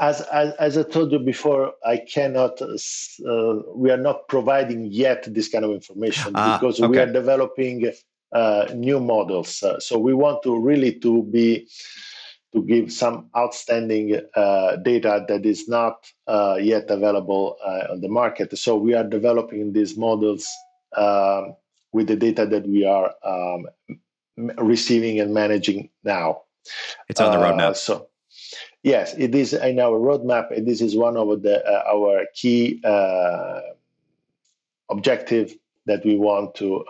as, 0.00 0.20
as, 0.22 0.54
as, 0.54 0.78
I 0.78 0.82
told 0.82 1.12
you 1.12 1.18
before, 1.18 1.74
I 1.86 1.98
cannot, 1.98 2.60
uh, 2.60 3.56
we 3.74 3.90
are 3.90 3.96
not 3.96 4.28
providing 4.28 4.86
yet 4.86 5.32
this 5.32 5.48
kind 5.48 5.64
of 5.64 5.70
information 5.70 6.32
ah, 6.34 6.58
because 6.58 6.80
okay. 6.80 6.88
we 6.88 6.98
are 6.98 7.12
developing 7.12 7.92
uh, 8.32 8.66
new 8.74 8.98
models. 8.98 9.62
Uh, 9.62 9.78
so 9.78 9.98
we 9.98 10.14
want 10.14 10.42
to 10.42 10.58
really 10.58 10.98
to 11.00 11.22
be 11.24 11.68
to 12.52 12.62
give 12.62 12.92
some 12.92 13.30
outstanding 13.36 14.20
uh, 14.34 14.76
data 14.76 15.24
that 15.28 15.46
is 15.46 15.68
not 15.68 16.10
uh, 16.26 16.58
yet 16.60 16.90
available 16.90 17.56
uh, 17.64 17.92
on 17.92 18.00
the 18.00 18.08
market. 18.08 18.56
So 18.58 18.76
we 18.76 18.94
are 18.94 19.04
developing 19.04 19.72
these 19.72 19.96
models 19.96 20.48
um, 20.96 21.54
with 21.92 22.08
the 22.08 22.16
data 22.16 22.46
that 22.46 22.66
we 22.66 22.84
are 22.84 23.14
um, 23.24 23.66
receiving 24.58 25.20
and 25.20 25.32
managing 25.32 25.90
now. 26.02 26.42
It's 27.08 27.20
on 27.20 27.32
the 27.32 27.44
roadmap. 27.44 27.76
so 27.76 28.08
yes, 28.82 29.14
it 29.16 29.34
is 29.34 29.52
in 29.54 29.78
our 29.78 29.98
roadmap. 29.98 30.56
And 30.56 30.66
this 30.66 30.80
is 30.80 30.96
one 30.96 31.16
of 31.16 31.42
the 31.42 31.64
our 31.88 32.26
key 32.34 32.80
objective 34.90 35.56
that 35.86 36.04
we 36.04 36.16
want 36.16 36.54
to 36.56 36.84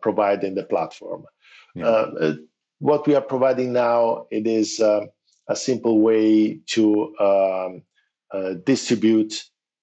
provide 0.00 0.42
in 0.42 0.54
the 0.54 0.64
platform. 0.64 1.26
Yeah. 1.74 2.34
What 2.82 3.06
we 3.06 3.14
are 3.14 3.20
providing 3.20 3.72
now 3.72 4.26
it 4.32 4.44
is 4.44 4.80
uh, 4.80 5.06
a 5.46 5.54
simple 5.54 6.00
way 6.00 6.58
to 6.70 7.14
um, 7.20 7.82
uh, 8.34 8.54
distribute 8.66 9.40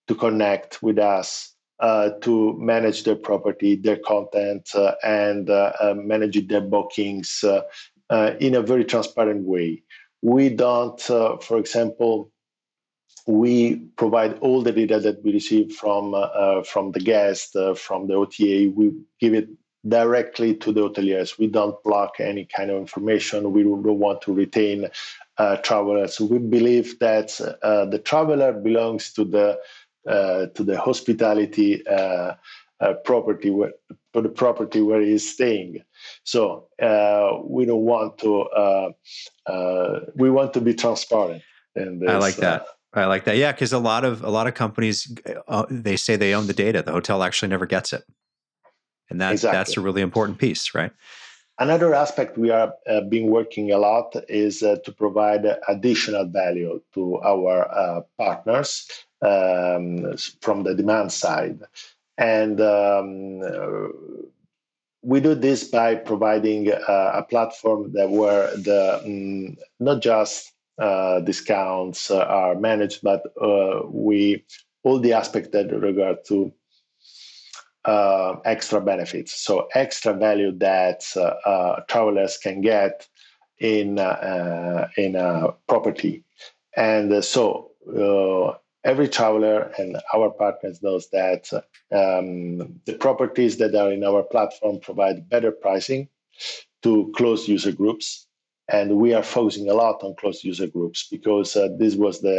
to 0.10 0.16
connect 0.16 0.84
with 0.84 1.00
us 1.00 1.56
uh, 1.80 2.10
to 2.24 2.60
manage 2.60 3.06
their 3.06 3.16
property 3.16 3.78
their 3.78 4.00
content 4.00 4.68
uh, 4.76 4.96
and 5.02 5.50
uh, 5.50 5.72
uh, 5.80 5.94
manage 5.96 6.46
their 6.50 6.60
bookings 6.60 7.42
in 8.42 8.56
a 8.56 8.62
very 8.62 8.84
transparent 8.84 9.46
way. 9.46 9.82
We 10.22 10.50
don't 10.50 11.00
for 11.00 11.58
example 11.58 12.34
we 13.26 13.78
provide 13.96 14.40
all 14.40 14.62
the 14.62 14.74
data 14.74 15.00
that 15.00 15.24
we 15.24 15.32
receive 15.32 15.72
from 15.72 16.12
from 16.66 16.92
the 16.92 17.00
guest 17.00 17.56
from 17.78 18.08
the 18.08 18.16
ota 18.16 18.70
we 18.76 18.92
give 19.22 19.34
it 19.34 19.48
directly 19.88 20.56
to 20.56 20.72
the 20.72 20.82
hoteliers. 20.82 21.38
We 21.38 21.48
don't 21.48 21.82
block 21.84 22.20
any 22.20 22.46
kind 22.46 22.70
of 22.70 22.78
information. 22.78 23.52
We 23.52 23.64
don't 23.64 23.84
want 23.84 24.22
to 24.24 24.34
retain 24.34 24.90
uh, 25.38 25.58
travelers. 25.58 26.20
We 26.20 26.38
believe 26.38 27.00
that 27.00 27.40
uh, 27.64 27.86
the 27.86 28.00
traveler 28.00 28.54
belongs 28.54 29.14
to 29.14 29.24
the 29.24 29.60
uh, 30.08 30.48
to 30.56 30.64
the 30.64 30.80
hospitality 30.80 31.86
uh, 31.88 32.34
uh, 32.80 32.94
property 33.06 33.50
where 33.50 33.72
to 34.14 34.22
the 34.22 34.30
property 34.30 34.82
where 34.82 35.02
he 35.02 35.14
is 35.14 35.30
staying. 35.30 35.84
So 36.24 36.68
uh, 36.82 37.40
we 37.44 37.66
don't 37.66 37.86
want 37.86 38.18
to. 38.20 38.94
we 40.16 40.30
want 40.30 40.54
to 40.54 40.62
be 40.62 40.74
transparent. 40.74 41.44
I 41.78 42.18
like 42.18 42.36
that. 42.38 42.66
I 42.92 43.06
like 43.06 43.26
that. 43.26 43.38
Yeah, 43.38 43.52
because 43.52 43.72
a 43.72 43.80
lot 43.80 44.04
of 44.04 44.24
a 44.24 44.30
lot 44.30 44.48
of 44.48 44.56
companies 44.56 45.16
they 45.70 45.96
say 45.96 46.16
they 46.16 46.34
own 46.34 46.48
the 46.48 46.54
data. 46.54 46.82
The 46.82 46.92
hotel 46.92 47.24
actually 47.24 47.50
never 47.50 47.66
gets 47.66 47.94
it 47.94 48.04
and 49.10 49.20
that 49.22 49.32
exactly. 49.32 49.58
that's 49.58 49.78
a 49.78 49.82
really 49.82 50.02
important 50.02 50.38
piece 50.38 50.74
right 50.74 50.92
another 51.60 51.94
aspect 51.94 52.38
we 52.38 52.50
are 52.50 52.74
uh, 52.88 53.02
been 53.02 53.28
working 53.28 53.72
a 53.72 53.78
lot 53.78 54.16
is 54.28 54.64
uh, 54.64 54.78
to 54.84 54.92
provide 54.92 55.46
additional 55.68 56.26
value 56.26 56.82
to 56.94 57.20
our 57.22 57.70
uh, 57.72 58.02
partners 58.18 58.88
um, 59.22 60.16
from 60.42 60.64
the 60.64 60.74
demand 60.76 61.12
side 61.12 61.60
and 62.18 62.60
um, 62.62 63.42
we 65.02 65.20
do 65.20 65.34
this 65.34 65.64
by 65.64 65.96
providing 65.96 66.72
uh, 66.72 67.12
a 67.16 67.24
platform 67.24 67.92
that 67.94 68.10
where 68.10 68.56
the 68.58 69.02
um, 69.06 69.58
not 69.80 70.02
just 70.02 70.52
uh, 70.78 71.20
discounts 71.22 72.12
are 72.12 72.56
managed 72.56 73.02
but 73.04 73.24
uh, 73.42 73.82
we 73.88 74.44
all 74.84 75.00
the 75.00 75.14
aspects 75.14 75.50
that 75.52 75.72
regard 75.72 76.24
to 76.26 76.54
uh, 77.90 78.40
extra 78.46 78.80
benefits, 78.80 79.32
so 79.34 79.68
extra 79.74 80.14
value 80.14 80.52
that 80.52 81.02
uh, 81.16 81.50
uh 81.52 81.82
travelers 81.88 82.38
can 82.38 82.62
get 82.62 83.08
in 83.60 84.00
in 84.98 85.16
a 85.16 85.54
property, 85.68 86.24
and 86.78 87.24
so 87.24 87.72
every 88.84 89.08
traveler 89.08 89.72
and 89.78 89.98
our 90.14 90.30
partners 90.30 90.82
knows 90.82 91.10
that 91.10 91.52
um, 91.92 92.80
the 92.86 92.94
properties 93.00 93.58
that 93.58 93.76
are 93.76 93.92
in 93.92 94.04
our 94.04 94.24
platform 94.24 94.80
provide 94.80 95.30
better 95.30 95.52
pricing 95.52 96.08
to 96.82 97.12
closed 97.16 97.48
user 97.48 97.72
groups. 97.72 98.28
And 98.72 98.98
we 98.98 99.14
are 99.14 99.24
focusing 99.24 99.70
a 99.70 99.74
lot 99.74 100.04
on 100.04 100.16
closed 100.16 100.44
user 100.44 100.68
groups 100.68 101.08
because 101.10 101.56
uh, 101.56 101.70
this 101.78 101.96
was 101.96 102.22
the 102.22 102.38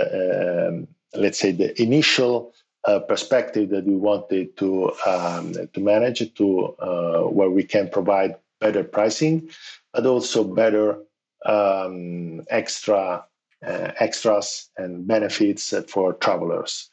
um, 0.69 0.87
let's 1.15 1.39
say 1.39 1.51
the 1.51 1.81
initial 1.83 2.53
uh, 2.85 2.99
perspective 3.01 3.71
that 3.71 3.85
we 3.85 3.95
wanted 3.95 4.57
to 4.57 4.93
um, 5.07 5.53
to 5.73 5.81
manage 5.81 6.35
to 6.35 6.75
uh, 6.79 7.23
where 7.23 7.51
we 7.51 7.63
can 7.63 7.89
provide 7.89 8.37
better 8.61 8.85
pricing, 8.85 9.51
but 9.93 10.07
also 10.07 10.45
better 10.45 10.99
um, 11.45 12.43
extra 12.49 13.25
uh, 13.67 13.93
extras 13.99 14.71
and 14.77 15.07
benefits 15.07 15.75
for 15.89 16.15
travelers. 16.15 16.89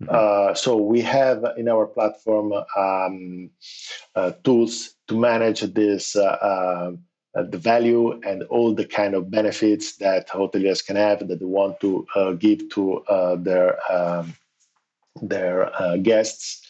Mm-hmm. 0.00 0.14
Uh, 0.14 0.54
so 0.54 0.76
we 0.76 1.00
have 1.00 1.44
in 1.56 1.68
our 1.68 1.86
platform 1.86 2.52
um, 2.76 3.50
uh, 4.14 4.32
tools 4.44 4.94
to 5.08 5.18
manage 5.18 5.60
this. 5.60 6.16
Uh, 6.16 6.92
the 7.34 7.56
value 7.56 8.20
and 8.26 8.42
all 8.50 8.74
the 8.74 8.84
kind 8.84 9.14
of 9.14 9.30
benefits 9.30 9.96
that 9.96 10.28
hoteliers 10.28 10.84
can 10.84 10.96
have 10.96 11.26
that 11.26 11.40
they 11.40 11.46
want 11.46 11.80
to 11.80 12.06
give 12.38 12.68
to 12.68 13.02
their 13.38 13.78
um, 13.90 14.34
their 15.20 15.74
uh, 15.80 15.96
guests. 15.96 16.60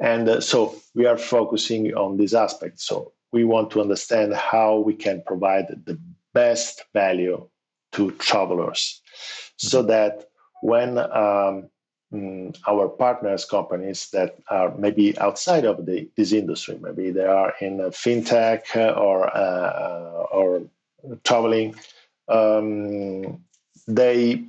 And 0.00 0.28
uh, 0.28 0.40
so 0.40 0.76
we 0.94 1.06
are 1.06 1.18
focusing 1.18 1.94
on 1.94 2.16
this 2.16 2.34
aspect. 2.34 2.80
So 2.80 3.12
we 3.32 3.44
want 3.44 3.70
to 3.72 3.80
understand 3.80 4.34
how 4.34 4.78
we 4.78 4.94
can 4.94 5.22
provide 5.26 5.66
the 5.86 5.98
best 6.32 6.84
value 6.92 7.48
to 7.92 8.10
travelers 8.12 9.00
so 9.56 9.78
mm-hmm. 9.78 9.88
that 9.88 10.28
when 10.62 10.98
um, 10.98 11.68
mm, 12.12 12.56
our 12.66 12.88
partners 12.88 13.44
companies 13.44 14.10
that 14.10 14.36
are 14.48 14.76
maybe 14.76 15.16
outside 15.18 15.64
of 15.64 15.86
the, 15.86 16.08
this 16.16 16.32
industry 16.32 16.78
maybe 16.80 17.10
they 17.10 17.24
are 17.24 17.54
in 17.60 17.78
fintech 17.90 18.76
or 18.96 19.34
uh, 19.36 20.26
or 20.32 20.62
traveling 21.22 21.74
um, 22.28 23.38
they 23.86 24.44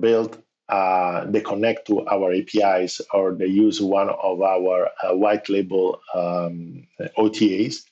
build 0.00 0.42
uh, 0.68 1.24
they 1.26 1.40
connect 1.40 1.86
to 1.86 2.06
our 2.06 2.32
APIs 2.32 3.00
or 3.12 3.32
they 3.32 3.46
use 3.46 3.80
one 3.80 4.08
of 4.08 4.40
our 4.40 4.88
uh, 5.02 5.14
white 5.14 5.48
label 5.48 6.00
um, 6.14 6.86
OTAs, 7.18 7.82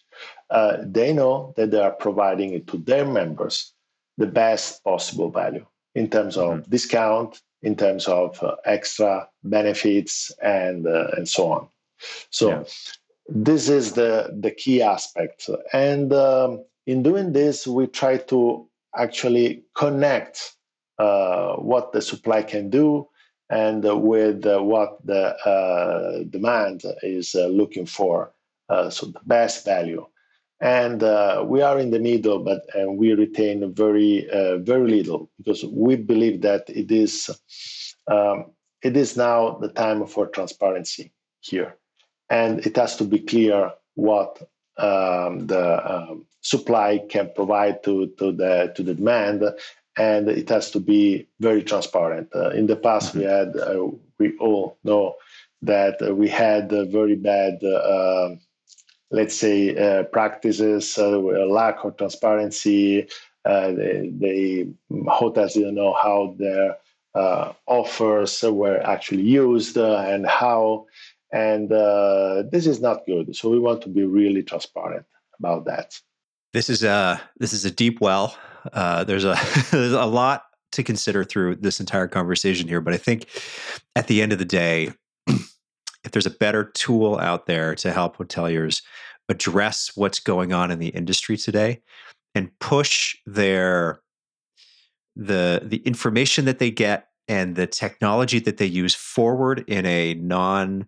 uh, 0.51 0.79
they 0.83 1.13
know 1.13 1.53
that 1.57 1.71
they 1.71 1.81
are 1.81 1.93
providing 1.93 2.55
it 2.55 2.67
to 2.69 2.79
their 2.79 3.07
members 3.07 3.73
the 4.19 4.27
best 4.27 4.83
possible 4.85 5.31
value 5.31 5.65
in 5.95 6.09
terms 6.11 6.37
of 6.37 6.61
mm-hmm. 6.61 6.71
discount, 6.71 7.41
in 7.63 7.77
terms 7.77 8.07
of 8.09 8.43
uh, 8.43 8.57
extra 8.65 9.29
benefits, 9.45 10.31
and 10.43 10.87
uh, 10.87 11.09
and 11.17 11.29
so 11.29 11.53
on. 11.53 11.69
So 12.31 12.49
yeah. 12.49 12.63
this 13.29 13.69
is 13.69 13.93
the 13.93 14.37
the 14.41 14.51
key 14.51 14.83
aspect, 14.83 15.49
and 15.73 16.13
um, 16.13 16.65
in 16.87 17.03
doing 17.03 17.33
this, 17.33 17.67
we 17.67 17.87
try 17.87 18.17
to 18.17 18.69
actually 18.97 19.63
connect 19.77 20.57
what 21.59 21.93
the 21.93 22.03
supply 22.03 22.43
can 22.43 22.71
do 22.71 23.09
and 23.51 23.85
uh, 23.85 23.97
with 23.97 24.47
uh, 24.47 24.61
what 24.61 25.05
the 25.05 25.37
uh, 25.45 26.23
demand 26.31 26.85
is 27.03 27.35
uh, 27.35 27.47
looking 27.47 27.87
for. 27.87 28.33
so 28.91 29.07
the 29.07 29.21
best 29.27 29.65
value. 29.65 30.07
And 30.61 31.01
we 31.49 31.63
are 31.63 31.79
in 31.79 31.91
the 31.91 31.99
middle, 31.99 32.39
but 32.45 32.63
we 32.87 33.15
retain 33.15 33.75
very, 33.75 34.29
very 34.63 34.89
little 34.91 35.31
because 35.39 35.65
we 35.65 35.97
believe 35.97 36.43
that 36.43 36.69
it 36.69 36.91
is 36.91 37.31
um, 38.07 38.53
it 38.83 38.97
is 38.97 39.17
now 39.17 39.59
the 39.59 39.69
time 39.69 40.07
for 40.07 40.27
transparency 40.27 41.13
here. 41.41 41.77
And 42.29 42.65
it 42.67 42.77
has 42.77 42.97
to 42.97 43.05
be 43.05 43.19
clear 43.21 43.73
what 43.95 44.41
um, 44.79 45.47
the 45.47 45.93
um, 45.93 46.27
supply 46.41 47.03
can 47.09 47.31
provide 47.35 47.83
to, 47.85 48.07
to, 48.19 48.33
the, 48.33 48.73
to 48.77 48.83
the 48.83 48.95
demand. 48.95 49.45
And 49.97 50.29
it 50.29 50.49
has 50.49 50.71
to 50.73 50.81
be 50.81 51.29
very 51.41 51.63
transparent. 51.63 52.29
Uh, 52.35 52.51
in 52.51 52.67
the 52.67 52.77
past, 52.77 53.11
mm-hmm. 53.11 53.19
we 53.19 53.25
had, 53.25 53.57
uh, 53.57 53.89
we 54.19 54.37
all 54.39 54.79
know 54.85 55.17
that 55.63 56.01
uh, 56.01 56.15
we 56.15 56.29
had 56.29 56.71
very 56.71 57.17
bad, 57.17 57.63
uh, 57.63 58.31
let's 59.11 59.35
say, 59.35 59.77
uh, 59.77 60.05
practices, 60.05 60.97
lack 60.97 61.85
of 61.85 61.97
transparency. 61.97 63.09
the, 63.45 64.13
the 64.19 64.73
hotels 65.09 65.55
didn't 65.55 65.75
know 65.75 65.93
how 65.93 66.35
their 66.39 66.77
uh, 67.15 67.53
offers 67.67 68.43
were 68.43 68.79
actually 68.87 69.23
used 69.23 69.77
uh, 69.77 69.99
and 69.99 70.27
how. 70.27 70.87
And 71.33 71.71
uh, 71.73 72.45
this 72.51 72.67
is 72.67 72.81
not 72.81 73.07
good. 73.07 73.35
So 73.37 73.49
we 73.51 73.59
want 73.59 73.83
to 73.83 73.89
be 73.89 74.05
really 74.05 74.43
transparent 74.43 75.07
about 75.39 75.65
that. 75.67 75.99
This 76.53 76.69
is 76.69 76.83
a 76.83 77.21
this 77.39 77.53
is 77.53 77.65
a 77.65 77.71
deep 77.71 78.01
well. 78.01 78.37
Uh, 78.73 79.05
there's 79.05 79.25
a 79.25 79.37
there's 79.71 79.93
a 79.93 80.07
lot 80.07 80.45
to 80.73 80.83
consider 80.83 81.25
through 81.25 81.57
this 81.57 81.81
entire 81.81 82.09
conversation 82.09 82.69
here, 82.69 82.81
but 82.81 82.95
I 82.95 82.97
think 82.97 83.27
at 83.97 84.07
the 84.07 84.23
end 84.23 84.33
of 84.33 84.39
the 84.39 84.45
day, 84.45 84.93
if 85.27 86.13
there's 86.13 86.27
a 86.27 86.31
better 86.31 86.65
tool 86.65 87.19
out 87.19 87.47
there 87.47 87.75
to 87.77 87.93
help 87.93 88.17
hoteliers 88.19 88.83
address 89.29 89.93
what's 89.95 90.21
going 90.21 90.53
on 90.53 90.71
in 90.71 90.79
the 90.79 90.89
industry 90.89 91.37
today 91.37 91.81
and 92.35 92.51
push 92.59 93.17
their 93.27 94.01
the 95.17 95.63
the 95.65 95.79
information 95.79 96.45
that 96.45 96.59
they 96.59 96.71
get 96.71 97.09
and 97.29 97.57
the 97.57 97.67
technology 97.67 98.41
that 98.41 98.57
they 98.57 98.67
use 98.67 98.95
forward 98.95 99.65
in 99.67 99.87
a 99.87 100.15
non 100.15 100.87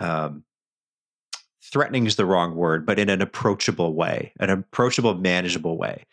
um, 0.00 0.44
threatening 1.72 2.06
is 2.06 2.16
the 2.16 2.26
wrong 2.26 2.54
word, 2.54 2.84
but 2.84 2.98
in 2.98 3.08
an 3.08 3.22
approachable 3.22 3.94
way, 3.94 4.32
an 4.38 4.50
approachable, 4.50 5.14
manageable 5.14 5.78
way. 5.78 6.04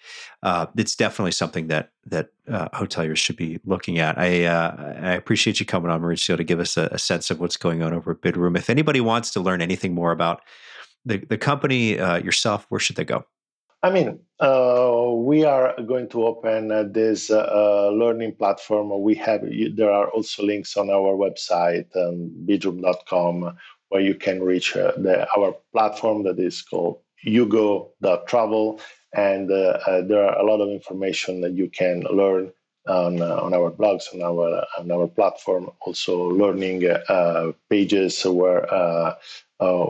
Uh, 0.42 0.68
it's 0.78 0.96
definitely 0.96 1.34
something 1.34 1.68
that 1.68 1.92
that 2.06 2.30
uh, 2.50 2.70
hoteliers 2.70 3.18
should 3.18 3.36
be 3.36 3.60
looking 3.66 4.00
at. 4.00 4.18
I 4.18 4.46
uh, 4.46 4.94
I 5.02 5.12
appreciate 5.12 5.60
you 5.60 5.66
coming 5.66 5.92
on, 5.92 6.02
Maurizio, 6.02 6.38
to 6.38 6.44
give 6.44 6.62
us 6.62 6.78
a, 6.78 6.88
a, 6.94 6.98
sense 6.98 7.30
of 7.30 7.40
what's 7.40 7.58
going 7.58 7.84
on 7.84 7.94
over 7.94 8.12
at 8.12 8.22
Bidroom. 8.22 8.58
If 8.58 8.70
anybody 8.70 9.02
wants 9.02 9.32
to 9.32 9.42
learn 9.42 9.62
anything 9.62 9.94
more 9.94 10.12
about 10.12 10.42
the 11.06 11.18
the 11.18 11.38
company 11.38 12.00
uh, 12.00 12.18
yourself, 12.18 12.66
where 12.70 12.80
should 12.80 12.96
they 12.96 13.06
go? 13.06 13.26
I 13.82 13.90
mean, 13.92 14.20
uh, 14.42 15.12
we 15.14 15.46
are 15.46 15.74
going 15.84 16.10
to 16.10 16.26
open 16.26 16.70
uh, 16.72 16.84
this 16.84 17.30
learning 17.30 18.36
platform. 18.36 19.02
We 19.02 19.16
have 19.16 19.42
there 19.76 19.92
are 19.92 20.10
also 20.10 20.44
links 20.44 20.78
on 20.78 20.90
our 20.90 21.16
website, 21.16 21.86
um, 21.96 22.32
bidroom.com, 22.46 23.56
where 23.90 24.02
you 24.02 24.16
can 24.16 24.42
reach 24.42 24.76
uh, 24.76 24.94
the, 24.98 25.28
our 25.36 25.56
platform 25.72 26.24
that 26.24 26.40
is 26.40 26.62
called 26.62 27.00
yugo.travel, 27.26 28.80
and 29.14 29.52
uh, 29.52 30.02
there 30.02 30.24
are 30.24 30.40
a 30.40 30.46
lot 30.46 30.62
of 30.62 30.70
information 30.70 31.42
that 31.42 31.54
you 31.54 31.70
can 31.70 32.02
learn 32.12 32.52
on 32.88 33.22
on 33.22 33.54
our 33.54 33.70
blogs 33.70 34.06
on 34.14 34.22
our 34.22 34.66
on 34.80 34.92
our 34.92 35.08
platform. 35.08 35.70
Also, 35.82 36.30
learning 36.30 36.88
pages 37.70 38.24
where 38.26 39.16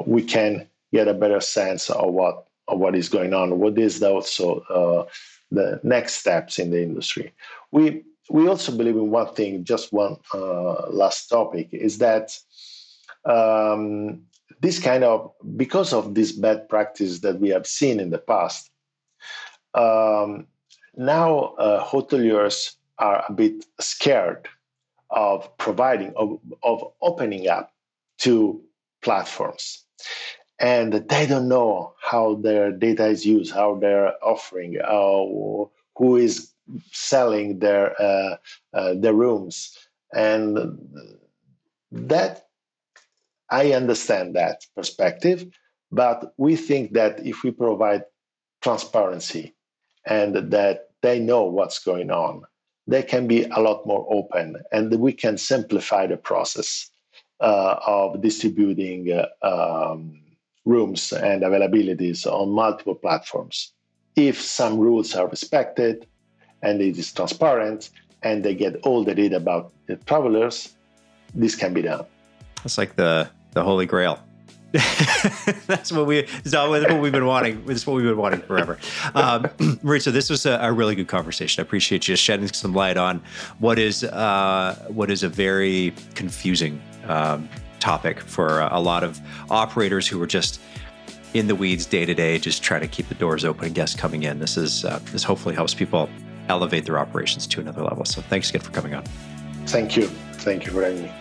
we 0.05 0.23
can 0.23 0.67
get 0.91 1.07
a 1.07 1.13
better 1.13 1.39
sense 1.39 1.89
of 1.89 2.11
what 2.13 2.47
what 2.67 2.95
is 2.95 3.09
going 3.09 3.33
on, 3.33 3.59
what 3.59 3.77
is 3.77 4.01
also 4.03 4.59
uh, 4.61 5.05
the 5.51 5.79
next 5.83 6.15
steps 6.15 6.59
in 6.59 6.71
the 6.71 6.81
industry. 6.81 7.33
We 7.71 8.03
we 8.29 8.47
also 8.47 8.75
believe 8.75 8.95
in 8.95 9.09
one 9.09 9.33
thing. 9.33 9.63
Just 9.63 9.91
one 9.91 10.17
uh, 10.33 10.89
last 10.89 11.27
topic 11.27 11.69
is 11.71 11.97
that 11.99 12.37
um, 13.25 14.21
this 14.61 14.79
kind 14.79 15.03
of 15.03 15.31
because 15.55 15.93
of 15.93 16.15
this 16.15 16.31
bad 16.31 16.67
practice 16.69 17.19
that 17.19 17.39
we 17.39 17.49
have 17.49 17.67
seen 17.67 17.99
in 17.99 18.09
the 18.09 18.17
past. 18.17 18.69
Um, 19.73 20.47
now 20.95 21.53
uh, 21.59 21.83
hoteliers 21.85 22.75
are 22.97 23.23
a 23.27 23.33
bit 23.33 23.65
scared 23.79 24.47
of 25.11 25.55
providing 25.57 26.13
of, 26.15 26.39
of 26.63 26.83
opening 27.01 27.47
up 27.47 27.71
to 28.19 28.61
platforms 29.01 29.85
and 30.59 30.93
they 30.93 31.25
don't 31.25 31.47
know 31.47 31.93
how 32.01 32.35
their 32.35 32.71
data 32.71 33.07
is 33.07 33.25
used, 33.25 33.53
how 33.53 33.75
they're 33.75 34.13
offering, 34.23 34.77
uh, 34.83 35.69
who 35.97 36.17
is 36.17 36.51
selling 36.91 37.59
their 37.59 37.99
uh, 38.01 38.35
uh, 38.73 38.93
their 38.95 39.13
rooms, 39.13 39.77
and 40.13 40.77
that 41.91 42.48
I 43.51 43.73
understand 43.73 44.35
that 44.35 44.65
perspective, 44.75 45.45
but 45.91 46.33
we 46.37 46.55
think 46.55 46.93
that 46.93 47.25
if 47.25 47.43
we 47.43 47.51
provide 47.51 48.03
transparency 48.61 49.55
and 50.05 50.35
that 50.51 50.89
they 51.01 51.19
know 51.19 51.43
what's 51.43 51.79
going 51.79 52.11
on, 52.11 52.43
they 52.87 53.03
can 53.03 53.27
be 53.27 53.43
a 53.43 53.59
lot 53.59 53.85
more 53.85 54.05
open, 54.09 54.57
and 54.71 54.93
we 54.99 55.13
can 55.13 55.37
simplify 55.37 56.07
the 56.07 56.17
process 56.17 56.89
uh, 57.39 57.79
of 57.85 58.21
distributing. 58.21 59.11
Uh, 59.11 59.27
um, 59.45 60.19
rooms 60.69 61.11
and 61.11 61.41
availabilities 61.43 62.25
on 62.25 62.49
multiple 62.51 62.95
platforms. 62.95 63.73
If 64.15 64.39
some 64.41 64.77
rules 64.77 65.15
are 65.15 65.27
respected 65.27 66.07
and 66.61 66.81
it 66.81 66.97
is 66.97 67.11
transparent 67.11 67.89
and 68.21 68.43
they 68.43 68.53
get 68.53 68.75
all 68.83 69.03
the 69.03 69.15
data 69.15 69.37
about 69.37 69.71
the 69.87 69.95
travelers, 69.95 70.75
this 71.33 71.55
can 71.55 71.73
be 71.73 71.81
done. 71.81 72.05
It's 72.65 72.77
like 72.77 72.95
the 72.95 73.29
the 73.51 73.63
holy 73.63 73.85
grail. 73.85 74.19
That's 74.71 75.91
what 75.91 76.05
we. 76.05 76.19
It's 76.19 76.51
not 76.51 76.69
what 76.69 77.01
we've 77.01 77.11
been 77.11 77.25
wanting. 77.25 77.63
It's 77.67 77.87
what 77.87 77.95
we've 77.95 78.05
been 78.05 78.17
wanting 78.17 78.41
forever. 78.41 78.77
Um, 79.15 79.43
Maurizio, 79.83 80.11
this 80.11 80.29
was 80.29 80.45
a, 80.45 80.59
a, 80.61 80.71
really 80.71 80.93
good 80.93 81.07
conversation. 81.07 81.59
I 81.59 81.63
appreciate 81.63 82.07
you 82.07 82.15
shedding 82.15 82.47
some 82.49 82.73
light 82.73 82.95
on 82.95 83.23
what 83.57 83.79
is 83.79 84.03
uh, 84.03 84.75
what 84.89 85.09
is 85.09 85.23
a 85.23 85.29
very 85.29 85.91
confusing 86.13 86.79
um, 87.07 87.49
topic 87.79 88.19
for 88.19 88.59
a 88.59 88.79
lot 88.79 89.03
of 89.03 89.19
operators 89.49 90.07
who 90.07 90.21
are 90.21 90.27
just 90.27 90.61
in 91.33 91.47
the 91.47 91.55
weeds 91.55 91.87
day 91.87 92.05
to 92.05 92.13
day, 92.13 92.37
just 92.37 92.61
trying 92.61 92.81
to 92.81 92.87
keep 92.87 93.07
the 93.09 93.15
doors 93.15 93.45
open 93.45 93.65
and 93.65 93.73
guests 93.73 93.99
coming 93.99 94.21
in. 94.21 94.37
This 94.37 94.55
is 94.55 94.85
uh, 94.85 94.99
this 95.05 95.23
hopefully 95.23 95.55
helps 95.55 95.73
people 95.73 96.09
elevate 96.47 96.85
their 96.85 96.99
operations 96.99 97.47
to 97.47 97.59
another 97.59 97.81
level. 97.81 98.05
So 98.05 98.21
thanks 98.21 98.49
again 98.51 98.61
for 98.61 98.71
coming 98.71 98.93
on. 98.93 99.03
Thank 99.65 99.97
you. 99.97 100.07
Thank 100.33 100.65
you 100.65 100.71
for 100.71 100.83
having 100.83 101.03
me. 101.03 101.11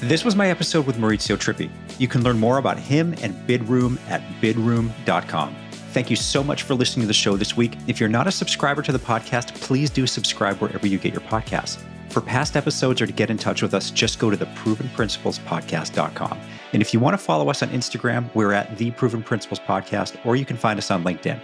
This 0.00 0.24
was 0.24 0.36
my 0.36 0.50
episode 0.50 0.86
with 0.86 0.96
Maurizio 0.96 1.36
Tripi. 1.36 1.70
You 1.98 2.08
can 2.08 2.22
learn 2.22 2.38
more 2.38 2.58
about 2.58 2.78
him 2.78 3.14
and 3.22 3.34
Bidroom 3.48 3.98
at 4.08 4.20
bidroom.com. 4.40 5.56
Thank 5.70 6.10
you 6.10 6.16
so 6.16 6.42
much 6.42 6.64
for 6.64 6.74
listening 6.74 7.04
to 7.04 7.06
the 7.06 7.14
show 7.14 7.36
this 7.36 7.56
week. 7.56 7.76
If 7.86 8.00
you're 8.00 8.08
not 8.08 8.26
a 8.26 8.32
subscriber 8.32 8.82
to 8.82 8.92
the 8.92 8.98
podcast, 8.98 9.54
please 9.60 9.90
do 9.90 10.06
subscribe 10.06 10.58
wherever 10.58 10.86
you 10.86 10.98
get 10.98 11.12
your 11.12 11.22
podcasts. 11.22 11.80
For 12.10 12.20
past 12.20 12.56
episodes 12.56 13.00
or 13.00 13.06
to 13.06 13.12
get 13.12 13.30
in 13.30 13.38
touch 13.38 13.62
with 13.62 13.74
us, 13.74 13.90
just 13.90 14.18
go 14.18 14.28
to 14.30 14.36
the 14.36 14.46
provenprinciplespodcast.com. 14.46 16.40
And 16.72 16.82
if 16.82 16.92
you 16.92 17.00
want 17.00 17.14
to 17.14 17.18
follow 17.18 17.48
us 17.48 17.62
on 17.62 17.68
Instagram, 17.70 18.28
we're 18.34 18.52
at 18.52 18.76
the 18.76 18.90
Proven 18.90 19.22
Principles 19.22 19.60
Podcast, 19.60 20.16
or 20.26 20.36
you 20.36 20.44
can 20.44 20.56
find 20.56 20.78
us 20.78 20.90
on 20.90 21.04
LinkedIn. 21.04 21.40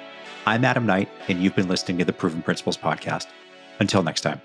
I'm 0.47 0.65
Adam 0.65 0.87
Knight, 0.87 1.09
and 1.29 1.43
you've 1.43 1.55
been 1.55 1.69
listening 1.69 1.99
to 1.99 2.05
the 2.05 2.13
Proven 2.13 2.43
Principles 2.43 2.77
Podcast. 2.77 3.27
Until 3.79 4.03
next 4.03 4.23
time. 4.23 4.41